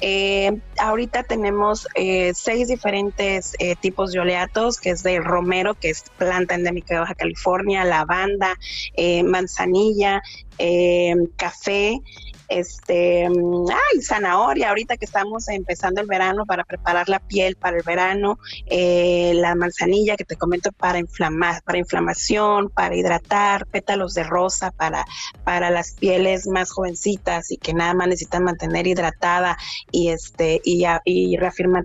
Eh, 0.00 0.60
ahorita 0.78 1.22
tenemos 1.22 1.88
eh, 1.94 2.32
seis 2.34 2.68
diferentes 2.68 3.54
tipos 3.80 4.12
de 4.12 4.20
oleatos, 4.20 4.78
que 4.78 4.90
es 4.90 5.02
de 5.02 5.20
romero, 5.20 5.74
que 5.74 5.90
es 5.90 6.04
planta 6.18 6.54
endémica 6.54 6.94
de 6.94 7.00
Baja 7.00 7.14
California, 7.14 7.84
lavanda, 7.84 8.45
eh, 8.94 9.22
manzanilla, 9.22 10.22
eh, 10.58 11.14
café, 11.36 12.00
este, 12.48 13.28
mm, 13.28 13.66
zanahoria, 14.00 14.68
ahorita 14.68 14.96
que 14.96 15.04
estamos 15.04 15.48
empezando 15.48 16.00
el 16.00 16.06
verano 16.06 16.46
para 16.46 16.64
preparar 16.64 17.08
la 17.08 17.18
piel 17.18 17.56
para 17.56 17.76
el 17.76 17.82
verano, 17.82 18.38
eh, 18.66 19.32
la 19.34 19.54
manzanilla 19.54 20.16
que 20.16 20.24
te 20.24 20.36
comento 20.36 20.72
para 20.72 20.98
inflamar, 20.98 21.62
para 21.62 21.78
inflamación, 21.78 22.70
para 22.70 22.94
hidratar, 22.94 23.66
pétalos 23.66 24.14
de 24.14 24.24
rosa 24.24 24.70
para, 24.70 25.04
para 25.44 25.70
las 25.70 25.92
pieles 25.92 26.46
más 26.46 26.70
jovencitas 26.70 27.50
y 27.50 27.56
que 27.56 27.74
nada 27.74 27.94
más 27.94 28.08
necesitan 28.08 28.44
mantener 28.44 28.86
hidratada 28.86 29.56
y 29.90 30.08
este, 30.08 30.60
y, 30.64 30.86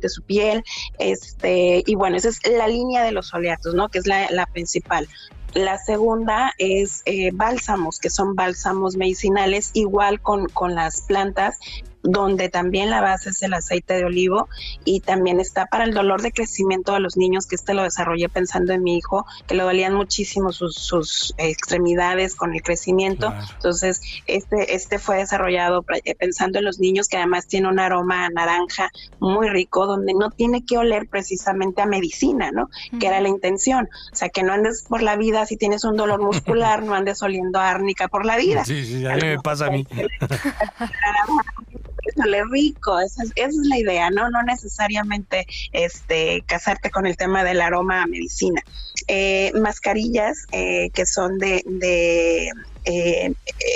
su 0.07 0.23
piel, 0.23 0.63
este, 0.99 1.83
y 1.85 1.95
bueno, 1.95 2.17
esa 2.17 2.29
es 2.29 2.39
la 2.49 2.67
línea 2.67 3.03
de 3.03 3.11
los 3.11 3.33
oleatos, 3.33 3.73
¿no? 3.75 3.89
Que 3.89 3.99
es 3.99 4.07
la 4.07 4.45
principal. 4.51 5.07
La 5.53 5.77
segunda 5.77 6.53
es 6.57 7.01
eh, 7.05 7.31
bálsamos, 7.33 7.99
que 7.99 8.09
son 8.09 8.35
bálsamos 8.35 8.95
medicinales, 8.95 9.71
igual 9.73 10.21
con, 10.21 10.47
con 10.47 10.75
las 10.75 11.01
plantas 11.01 11.57
donde 12.03 12.49
también 12.49 12.89
la 12.89 13.01
base 13.01 13.29
es 13.29 13.41
el 13.43 13.53
aceite 13.53 13.95
de 13.95 14.05
olivo 14.05 14.47
y 14.85 15.01
también 15.01 15.39
está 15.39 15.65
para 15.65 15.83
el 15.83 15.93
dolor 15.93 16.21
de 16.21 16.31
crecimiento 16.31 16.93
de 16.93 16.99
los 16.99 17.17
niños, 17.17 17.45
que 17.45 17.55
este 17.55 17.73
lo 17.73 17.83
desarrollé 17.83 18.29
pensando 18.29 18.73
en 18.73 18.83
mi 18.83 18.97
hijo, 18.97 19.25
que 19.47 19.55
le 19.55 19.63
dolían 19.63 19.93
muchísimo 19.93 20.51
sus, 20.51 20.75
sus 20.75 21.33
extremidades 21.37 22.35
con 22.35 22.53
el 22.53 22.61
crecimiento. 22.61 23.33
Entonces, 23.55 24.01
este, 24.27 24.75
este 24.75 24.99
fue 24.99 25.17
desarrollado 25.17 25.85
eh, 26.05 26.15
pensando 26.15 26.59
en 26.59 26.65
los 26.65 26.79
niños, 26.79 27.07
que 27.07 27.17
además 27.17 27.47
tiene 27.47 27.67
un 27.67 27.79
aroma 27.79 28.29
naranja 28.29 28.89
muy 29.19 29.49
rico, 29.49 29.85
donde 29.85 30.13
no 30.13 30.31
tiene 30.31 30.65
que 30.65 30.77
oler 30.77 31.07
precisamente 31.07 31.81
a 31.81 31.85
medicina, 31.85 32.51
¿no? 32.51 32.69
Que 32.99 33.07
era 33.07 33.21
la 33.21 33.29
intención. 33.29 33.89
O 34.11 34.15
sea, 34.15 34.29
que 34.29 34.43
no 34.43 34.53
andes 34.53 34.85
por 34.87 35.01
la 35.01 35.15
vida 35.15 35.45
si 35.45 35.57
tienes 35.57 35.83
un 35.83 35.97
dolor 35.97 36.21
muscular, 36.21 36.83
no 36.83 36.93
andes 36.93 37.21
oliendo 37.21 37.59
a 37.59 37.69
árnica 37.69 38.07
por 38.07 38.25
la 38.25 38.37
vida. 38.37 38.65
Sí, 38.65 38.85
sí, 38.85 39.05
a 39.05 39.15
mí 39.15 39.21
me 39.21 39.39
pasa 39.39 39.67
a 39.67 39.69
mí. 39.69 39.85
sale 42.21 42.43
rico, 42.51 42.99
esa 42.99 43.23
es, 43.35 43.55
la 43.55 43.77
idea, 43.77 44.09
¿no? 44.09 44.29
No 44.29 44.43
necesariamente 44.43 45.45
este, 45.71 46.43
casarte 46.45 46.89
con 46.89 47.05
el 47.05 47.17
tema 47.17 47.43
del 47.43 47.61
aroma 47.61 48.03
a 48.03 48.07
medicina. 48.07 48.61
Eh, 49.07 49.51
mascarillas 49.55 50.45
eh, 50.51 50.89
que 50.93 51.05
son 51.05 51.39
de, 51.39 51.63
de 51.65 52.51
eh, 52.85 53.33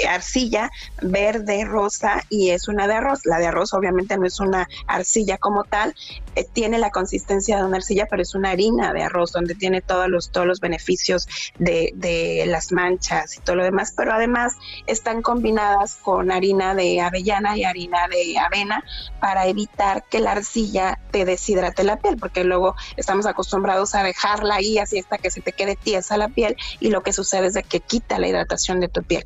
arcilla 0.07 0.69
verde, 1.01 1.65
rosa 1.65 2.23
y 2.29 2.51
es 2.51 2.67
una 2.67 2.87
de 2.87 2.95
arroz. 2.95 3.25
La 3.25 3.39
de 3.39 3.47
arroz 3.47 3.73
obviamente 3.73 4.17
no 4.17 4.25
es 4.25 4.39
una 4.39 4.67
arcilla 4.87 5.37
como 5.37 5.63
tal, 5.63 5.95
eh, 6.35 6.45
tiene 6.51 6.77
la 6.77 6.91
consistencia 6.91 7.57
de 7.57 7.63
una 7.63 7.77
arcilla, 7.77 8.07
pero 8.09 8.21
es 8.21 8.35
una 8.35 8.51
harina 8.51 8.93
de 8.93 9.03
arroz 9.03 9.31
donde 9.31 9.55
tiene 9.55 9.81
todos 9.81 10.07
los, 10.07 10.31
todos 10.31 10.47
los 10.47 10.59
beneficios 10.59 11.27
de, 11.57 11.91
de 11.95 12.45
las 12.47 12.71
manchas 12.71 13.37
y 13.37 13.41
todo 13.41 13.55
lo 13.55 13.63
demás, 13.63 13.93
pero 13.95 14.13
además 14.13 14.53
están 14.87 15.21
combinadas 15.21 15.95
con 15.95 16.31
harina 16.31 16.75
de 16.75 17.01
avellana 17.01 17.57
y 17.57 17.63
harina 17.63 18.07
de 18.07 18.37
avena 18.37 18.83
para 19.19 19.47
evitar 19.47 20.03
que 20.09 20.19
la 20.19 20.33
arcilla 20.33 20.99
te 21.11 21.25
deshidrate 21.25 21.83
la 21.83 21.97
piel, 21.97 22.17
porque 22.17 22.43
luego 22.43 22.75
estamos 22.97 23.25
acostumbrados 23.25 23.95
a 23.95 24.03
dejarla 24.03 24.55
ahí 24.55 24.77
así 24.77 24.99
hasta 24.99 25.17
que 25.17 25.31
se 25.31 25.41
te 25.41 25.51
quede 25.51 25.75
tiesa 25.75 26.17
la 26.17 26.29
piel 26.29 26.55
y 26.79 26.89
lo 26.89 27.03
que 27.03 27.13
sucede 27.13 27.47
es 27.47 27.53
de 27.53 27.63
que 27.63 27.79
quita 27.79 28.19
la 28.19 28.27
hidratación 28.27 28.79
de 28.79 28.89
tu 28.89 29.03
piel. 29.03 29.23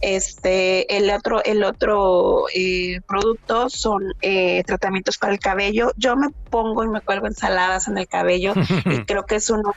Este, 0.00 0.96
el 0.96 1.10
otro, 1.10 1.42
el 1.44 1.64
otro 1.64 2.44
eh, 2.54 3.00
producto 3.06 3.68
son 3.68 4.14
eh, 4.22 4.62
tratamientos 4.64 5.18
para 5.18 5.32
el 5.32 5.38
cabello. 5.38 5.92
Yo 5.96 6.16
me 6.16 6.28
pongo 6.54 6.84
y 6.84 6.88
me 6.88 7.00
cuelgo 7.00 7.26
ensaladas 7.26 7.88
en 7.88 7.98
el 7.98 8.06
cabello 8.06 8.52
y 8.86 9.04
creo 9.06 9.26
que 9.26 9.34
es 9.34 9.50
una 9.50 9.72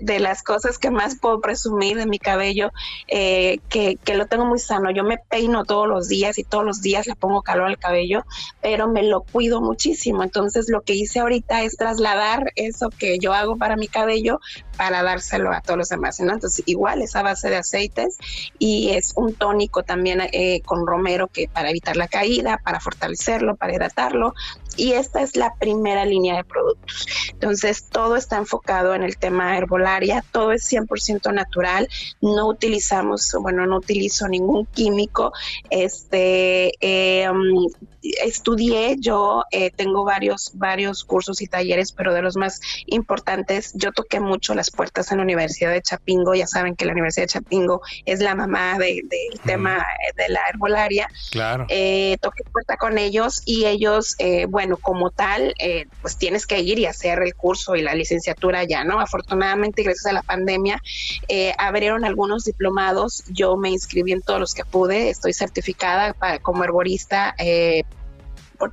de, 0.00 0.18
las 0.18 0.42
cosas 0.42 0.76
que 0.76 0.90
más 0.90 1.16
puedo 1.16 1.40
presumir 1.40 1.96
de 1.96 2.06
mi 2.06 2.18
cabello, 2.18 2.72
eh, 3.06 3.60
que, 3.68 3.94
que 3.94 4.14
lo 4.14 4.26
tengo 4.26 4.44
muy 4.44 4.58
sano. 4.58 4.90
Yo 4.90 5.04
me 5.04 5.18
peino 5.18 5.64
todos 5.64 5.86
los 5.86 6.08
días 6.08 6.36
y 6.38 6.42
todos 6.42 6.64
los 6.64 6.82
días 6.82 7.06
le 7.06 7.14
pongo 7.14 7.42
calor 7.42 7.68
al 7.68 7.78
cabello, 7.78 8.24
pero 8.60 8.88
me 8.88 9.04
lo 9.04 9.20
cuido 9.20 9.60
muchísimo. 9.60 10.24
Entonces 10.24 10.68
lo 10.68 10.80
que 10.80 10.94
hice 10.94 11.20
ahorita 11.20 11.62
es 11.62 11.76
trasladar 11.76 12.50
eso 12.56 12.90
que 12.90 13.20
yo 13.20 13.32
hago 13.32 13.56
para 13.56 13.76
mi 13.76 13.86
cabello 13.86 14.40
para 14.80 15.02
dárselo 15.02 15.52
a 15.52 15.60
todos 15.60 15.76
los 15.76 15.88
demás. 15.90 16.20
Entonces, 16.20 16.62
igual 16.64 17.02
es 17.02 17.14
a 17.14 17.22
base 17.22 17.50
de 17.50 17.58
aceites 17.58 18.16
y 18.58 18.92
es 18.92 19.12
un 19.14 19.34
tónico 19.34 19.82
también 19.82 20.22
eh, 20.32 20.62
con 20.64 20.86
romero 20.86 21.28
que 21.28 21.48
para 21.48 21.68
evitar 21.68 21.98
la 21.98 22.08
caída, 22.08 22.58
para 22.64 22.80
fortalecerlo, 22.80 23.56
para 23.56 23.74
hidratarlo. 23.74 24.32
Y 24.78 24.92
esta 24.92 25.20
es 25.20 25.36
la 25.36 25.52
primera 25.56 25.99
línea 26.04 26.36
de 26.36 26.44
productos. 26.44 27.29
Entonces, 27.40 27.84
todo 27.84 28.16
está 28.16 28.36
enfocado 28.36 28.94
en 28.94 29.02
el 29.02 29.16
tema 29.16 29.56
herbolaria, 29.56 30.22
todo 30.30 30.52
es 30.52 30.70
100% 30.70 31.32
natural, 31.32 31.88
no 32.20 32.48
utilizamos, 32.48 33.34
bueno, 33.40 33.66
no 33.66 33.78
utilizo 33.78 34.28
ningún 34.28 34.66
químico. 34.66 35.32
Este, 35.70 36.74
eh, 36.82 37.30
estudié, 38.22 38.96
yo 38.98 39.44
eh, 39.52 39.70
tengo 39.70 40.04
varios, 40.04 40.50
varios 40.54 41.04
cursos 41.04 41.40
y 41.40 41.46
talleres, 41.46 41.92
pero 41.92 42.12
de 42.12 42.22
los 42.22 42.36
más 42.36 42.60
importantes, 42.86 43.72
yo 43.74 43.92
toqué 43.92 44.20
mucho 44.20 44.54
las 44.54 44.70
puertas 44.70 45.10
en 45.10 45.18
la 45.18 45.24
Universidad 45.24 45.72
de 45.72 45.82
Chapingo, 45.82 46.34
ya 46.34 46.46
saben 46.46 46.76
que 46.76 46.84
la 46.84 46.92
Universidad 46.92 47.24
de 47.24 47.32
Chapingo 47.32 47.80
es 48.04 48.20
la 48.20 48.34
mamá 48.34 48.78
del 48.78 49.08
tema 49.44 49.86
de 50.16 50.28
la 50.28 50.40
herbolaria. 50.48 51.08
Claro. 51.30 51.66
Eh, 51.68 52.16
toqué 52.20 52.44
puerta 52.44 52.76
con 52.76 52.98
ellos 52.98 53.42
y 53.44 53.66
ellos, 53.66 54.14
eh, 54.18 54.46
bueno, 54.46 54.76
como 54.76 55.10
tal, 55.10 55.54
eh, 55.58 55.86
pues 56.02 56.16
tienes 56.16 56.46
que 56.46 56.60
ir 56.60 56.78
y 56.78 56.86
hacer 56.86 57.22
el 57.22 57.29
curso 57.32 57.76
y 57.76 57.82
la 57.82 57.94
licenciatura 57.94 58.64
ya, 58.64 58.84
¿no? 58.84 59.00
Afortunadamente, 59.00 59.82
gracias 59.82 60.06
a 60.06 60.12
la 60.12 60.22
pandemia, 60.22 60.82
abrieron 61.58 62.04
algunos 62.04 62.44
diplomados, 62.44 63.24
yo 63.28 63.56
me 63.56 63.70
inscribí 63.70 64.12
en 64.12 64.22
todos 64.22 64.40
los 64.40 64.54
que 64.54 64.64
pude, 64.64 65.10
estoy 65.10 65.32
certificada 65.32 66.12
para, 66.14 66.38
como 66.38 66.64
herborista 66.64 67.34
por 68.60 68.72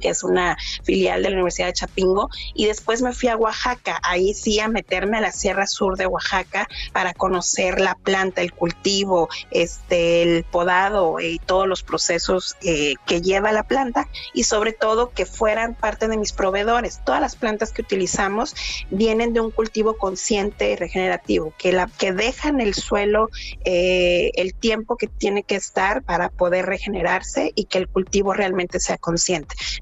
que 0.00 0.08
es 0.08 0.24
una 0.24 0.56
filial 0.82 1.22
de 1.22 1.30
la 1.30 1.36
Universidad 1.36 1.68
de 1.68 1.72
Chapingo, 1.72 2.28
y 2.54 2.66
después 2.66 3.02
me 3.02 3.12
fui 3.12 3.28
a 3.28 3.36
Oaxaca, 3.36 4.00
ahí 4.02 4.34
sí 4.34 4.58
a 4.60 4.68
meterme 4.68 5.18
a 5.18 5.20
la 5.20 5.32
Sierra 5.32 5.66
Sur 5.66 5.96
de 5.96 6.06
Oaxaca 6.06 6.68
para 6.92 7.14
conocer 7.14 7.80
la 7.80 7.94
planta, 7.94 8.42
el 8.42 8.52
cultivo, 8.52 9.28
este, 9.50 10.22
el 10.22 10.44
podado 10.44 11.20
y 11.20 11.38
todos 11.38 11.66
los 11.66 11.82
procesos 11.82 12.56
eh, 12.62 12.94
que 13.06 13.20
lleva 13.20 13.52
la 13.52 13.62
planta 13.62 14.08
y 14.34 14.44
sobre 14.44 14.72
todo 14.72 15.10
que 15.10 15.26
fueran 15.26 15.74
parte 15.74 16.08
de 16.08 16.16
mis 16.16 16.32
proveedores. 16.32 17.00
Todas 17.04 17.20
las 17.20 17.36
plantas 17.36 17.72
que 17.72 17.82
utilizamos 17.82 18.54
vienen 18.90 19.32
de 19.32 19.40
un 19.40 19.50
cultivo 19.50 19.96
consciente 19.96 20.72
y 20.72 20.76
regenerativo, 20.76 21.52
que, 21.58 21.72
la, 21.72 21.88
que 21.98 22.12
dejan 22.12 22.60
el 22.60 22.74
suelo 22.74 23.30
eh, 23.64 24.32
el 24.34 24.54
tiempo 24.54 24.96
que 24.96 25.06
tiene 25.06 25.42
que 25.42 25.56
estar 25.56 26.02
para 26.02 26.30
poder 26.30 26.66
regenerarse 26.66 27.52
y 27.54 27.64
que 27.64 27.78
el 27.78 27.88
cultivo 27.88 28.32
realmente 28.32 28.80
sea 28.80 28.98
consciente 28.98 29.27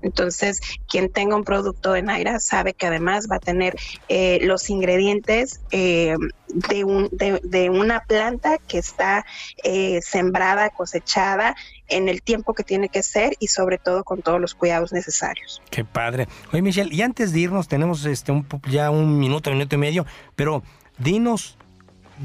entonces, 0.02 0.60
quien 0.88 1.10
tenga 1.10 1.36
un 1.36 1.44
producto 1.44 1.92
de 1.92 2.02
Naira 2.02 2.40
sabe 2.40 2.74
que 2.74 2.86
además 2.86 3.28
va 3.30 3.36
a 3.36 3.40
tener 3.40 3.76
eh, 4.08 4.38
los 4.42 4.68
ingredientes 4.70 5.60
eh, 5.70 6.14
de, 6.48 6.84
un, 6.84 7.08
de, 7.10 7.70
una 7.70 8.00
planta 8.00 8.58
que 8.58 8.78
está 8.78 9.24
eh, 9.62 10.00
sembrada, 10.02 10.70
cosechada 10.70 11.56
en 11.88 12.08
el 12.08 12.22
tiempo 12.22 12.54
que 12.54 12.64
tiene 12.64 12.88
que 12.88 13.02
ser 13.02 13.34
y 13.38 13.48
sobre 13.48 13.78
todo 13.78 14.04
con 14.04 14.22
todos 14.22 14.40
los 14.40 14.54
cuidados 14.54 14.92
necesarios. 14.92 15.62
Qué 15.70 15.84
padre. 15.84 16.28
Oye, 16.52 16.62
Michelle, 16.62 16.94
y 16.94 17.02
antes 17.02 17.32
de 17.32 17.40
irnos, 17.40 17.68
tenemos 17.68 18.04
este 18.04 18.32
un, 18.32 18.46
ya 18.68 18.90
un 18.90 19.18
minuto, 19.18 19.50
minuto 19.50 19.76
y 19.76 19.78
medio, 19.78 20.06
pero 20.34 20.62
dinos 20.98 21.56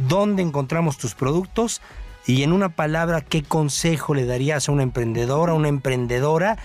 dónde 0.07 0.41
encontramos 0.41 0.97
tus 0.97 1.13
productos 1.15 1.81
y 2.25 2.43
en 2.43 2.53
una 2.53 2.69
palabra, 2.69 3.21
¿qué 3.21 3.43
consejo 3.43 4.13
le 4.13 4.25
darías 4.25 4.69
a 4.69 4.71
una 4.71 4.83
emprendedora, 4.83 5.53
a 5.53 5.55
una 5.55 5.69
emprendedora 5.69 6.57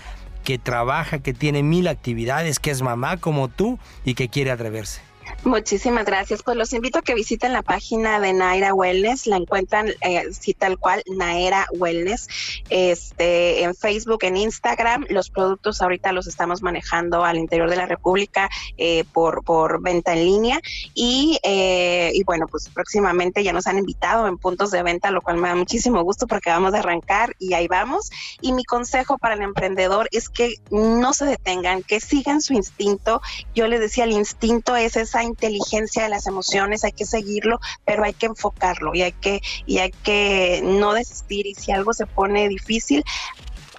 que 0.47 0.57
trabaja, 0.57 1.19
que 1.19 1.33
tiene 1.33 1.61
mil 1.61 1.89
actividades, 1.89 2.59
que 2.59 2.71
es 2.71 2.81
mamá 2.81 3.17
como 3.17 3.49
tú 3.49 3.79
y 4.05 4.13
que 4.13 4.29
quiere 4.29 4.49
atreverse? 4.49 5.06
Muchísimas 5.43 6.05
gracias. 6.05 6.43
Pues 6.43 6.57
los 6.57 6.73
invito 6.73 6.99
a 6.99 7.01
que 7.01 7.13
visiten 7.13 7.53
la 7.53 7.61
página 7.61 8.19
de 8.19 8.33
Naira 8.33 8.73
Wellness. 8.73 9.27
La 9.27 9.37
encuentran 9.37 9.87
eh, 10.01 10.23
tal 10.57 10.77
cual, 10.77 11.03
Naira 11.07 11.67
Wellness. 11.71 12.27
Este, 12.69 13.63
en 13.63 13.75
Facebook, 13.75 14.19
en 14.23 14.35
Instagram. 14.35 15.05
Los 15.09 15.29
productos 15.29 15.81
ahorita 15.81 16.11
los 16.11 16.27
estamos 16.27 16.61
manejando 16.61 17.23
al 17.23 17.37
interior 17.37 17.69
de 17.69 17.75
la 17.75 17.85
República 17.85 18.49
eh, 18.77 19.05
por, 19.13 19.43
por 19.43 19.81
venta 19.81 20.13
en 20.13 20.25
línea. 20.25 20.59
Y, 20.93 21.39
eh, 21.43 22.11
y 22.13 22.23
bueno, 22.23 22.47
pues 22.47 22.69
próximamente 22.69 23.43
ya 23.43 23.53
nos 23.53 23.67
han 23.67 23.77
invitado 23.77 24.27
en 24.27 24.37
puntos 24.37 24.71
de 24.71 24.83
venta, 24.83 25.11
lo 25.11 25.21
cual 25.21 25.37
me 25.37 25.47
da 25.47 25.55
muchísimo 25.55 26.03
gusto 26.03 26.27
porque 26.27 26.49
vamos 26.49 26.73
a 26.73 26.79
arrancar 26.79 27.35
y 27.39 27.53
ahí 27.53 27.67
vamos. 27.67 28.09
Y 28.41 28.53
mi 28.53 28.65
consejo 28.65 29.17
para 29.17 29.35
el 29.35 29.41
emprendedor 29.41 30.09
es 30.11 30.29
que 30.29 30.55
no 30.71 31.13
se 31.13 31.25
detengan, 31.25 31.83
que 31.83 31.99
sigan 31.99 32.41
su 32.41 32.53
instinto. 32.53 33.21
Yo 33.55 33.67
les 33.67 33.79
decía, 33.79 34.03
el 34.03 34.11
instinto 34.11 34.75
es 34.75 34.97
esa 34.97 35.23
inteligencia 35.27 36.03
de 36.03 36.09
las 36.09 36.27
emociones, 36.27 36.83
hay 36.83 36.91
que 36.91 37.05
seguirlo, 37.05 37.59
pero 37.85 38.03
hay 38.03 38.13
que 38.13 38.25
enfocarlo 38.25 38.93
y 38.95 39.03
hay 39.03 39.11
que, 39.11 39.41
y 39.65 39.79
hay 39.79 39.91
que 39.91 40.61
no 40.63 40.93
desistir 40.93 41.45
y 41.45 41.55
si 41.55 41.71
algo 41.71 41.93
se 41.93 42.05
pone 42.05 42.47
difícil, 42.49 43.03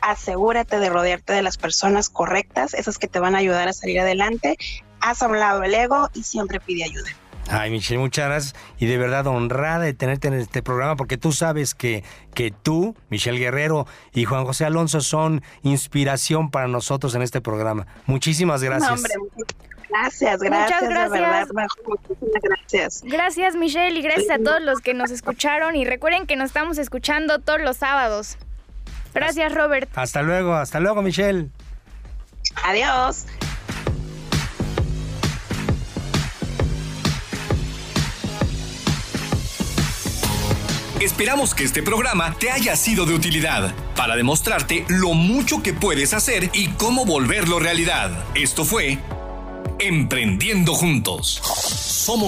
asegúrate 0.00 0.78
de 0.78 0.90
rodearte 0.90 1.32
de 1.32 1.42
las 1.42 1.56
personas 1.56 2.08
correctas, 2.08 2.74
esas 2.74 2.98
que 2.98 3.08
te 3.08 3.18
van 3.18 3.34
a 3.34 3.38
ayudar 3.38 3.68
a 3.68 3.72
salir 3.72 4.00
adelante, 4.00 4.56
haz 5.00 5.22
a 5.22 5.28
un 5.28 5.38
lado 5.38 5.62
el 5.62 5.74
ego 5.74 6.08
y 6.14 6.22
siempre 6.22 6.60
pide 6.60 6.84
ayuda. 6.84 7.10
Ay, 7.50 7.70
Michelle, 7.70 7.98
muchas 7.98 8.26
gracias 8.26 8.54
y 8.78 8.86
de 8.86 8.98
verdad 8.98 9.26
honrada 9.26 9.80
de 9.80 9.94
tenerte 9.94 10.28
en 10.28 10.34
este 10.34 10.62
programa 10.62 10.96
porque 10.96 11.16
tú 11.16 11.32
sabes 11.32 11.74
que, 11.74 12.04
que 12.34 12.50
tú, 12.50 12.94
Michelle 13.08 13.38
Guerrero 13.38 13.86
y 14.12 14.24
Juan 14.26 14.44
José 14.44 14.66
Alonso 14.66 15.00
son 15.00 15.42
inspiración 15.62 16.50
para 16.50 16.68
nosotros 16.68 17.14
en 17.14 17.22
este 17.22 17.40
programa. 17.40 17.86
Muchísimas 18.04 18.62
gracias. 18.62 19.02
Gracias, 19.88 20.40
gracias. 20.40 20.82
Muchas 20.82 21.10
gracias. 21.10 21.48
muchísimas 21.86 22.42
gracias. 22.42 23.02
Gracias, 23.04 23.56
Michelle, 23.56 23.98
y 23.98 24.02
gracias 24.02 24.30
a 24.30 24.42
todos 24.42 24.60
los 24.60 24.80
que 24.80 24.94
nos 24.94 25.10
escucharon. 25.10 25.76
Y 25.76 25.84
recuerden 25.84 26.26
que 26.26 26.36
nos 26.36 26.46
estamos 26.46 26.78
escuchando 26.78 27.38
todos 27.38 27.60
los 27.60 27.78
sábados. 27.78 28.36
Gracias, 29.14 29.54
Robert. 29.54 29.88
Hasta 29.94 30.22
luego, 30.22 30.54
hasta 30.54 30.80
luego, 30.80 31.02
Michelle. 31.02 31.48
Adiós. 32.64 33.26
Esperamos 41.00 41.54
que 41.54 41.62
este 41.62 41.80
programa 41.80 42.34
te 42.40 42.50
haya 42.50 42.74
sido 42.74 43.06
de 43.06 43.14
utilidad 43.14 43.72
para 43.94 44.16
demostrarte 44.16 44.84
lo 44.88 45.14
mucho 45.14 45.62
que 45.62 45.72
puedes 45.72 46.12
hacer 46.12 46.50
y 46.52 46.70
cómo 46.70 47.04
volverlo 47.04 47.60
realidad. 47.60 48.10
Esto 48.34 48.64
fue 48.64 48.98
Emprendiendo 49.80 50.74
Juntos. 50.74 51.40
Somos 51.44 52.26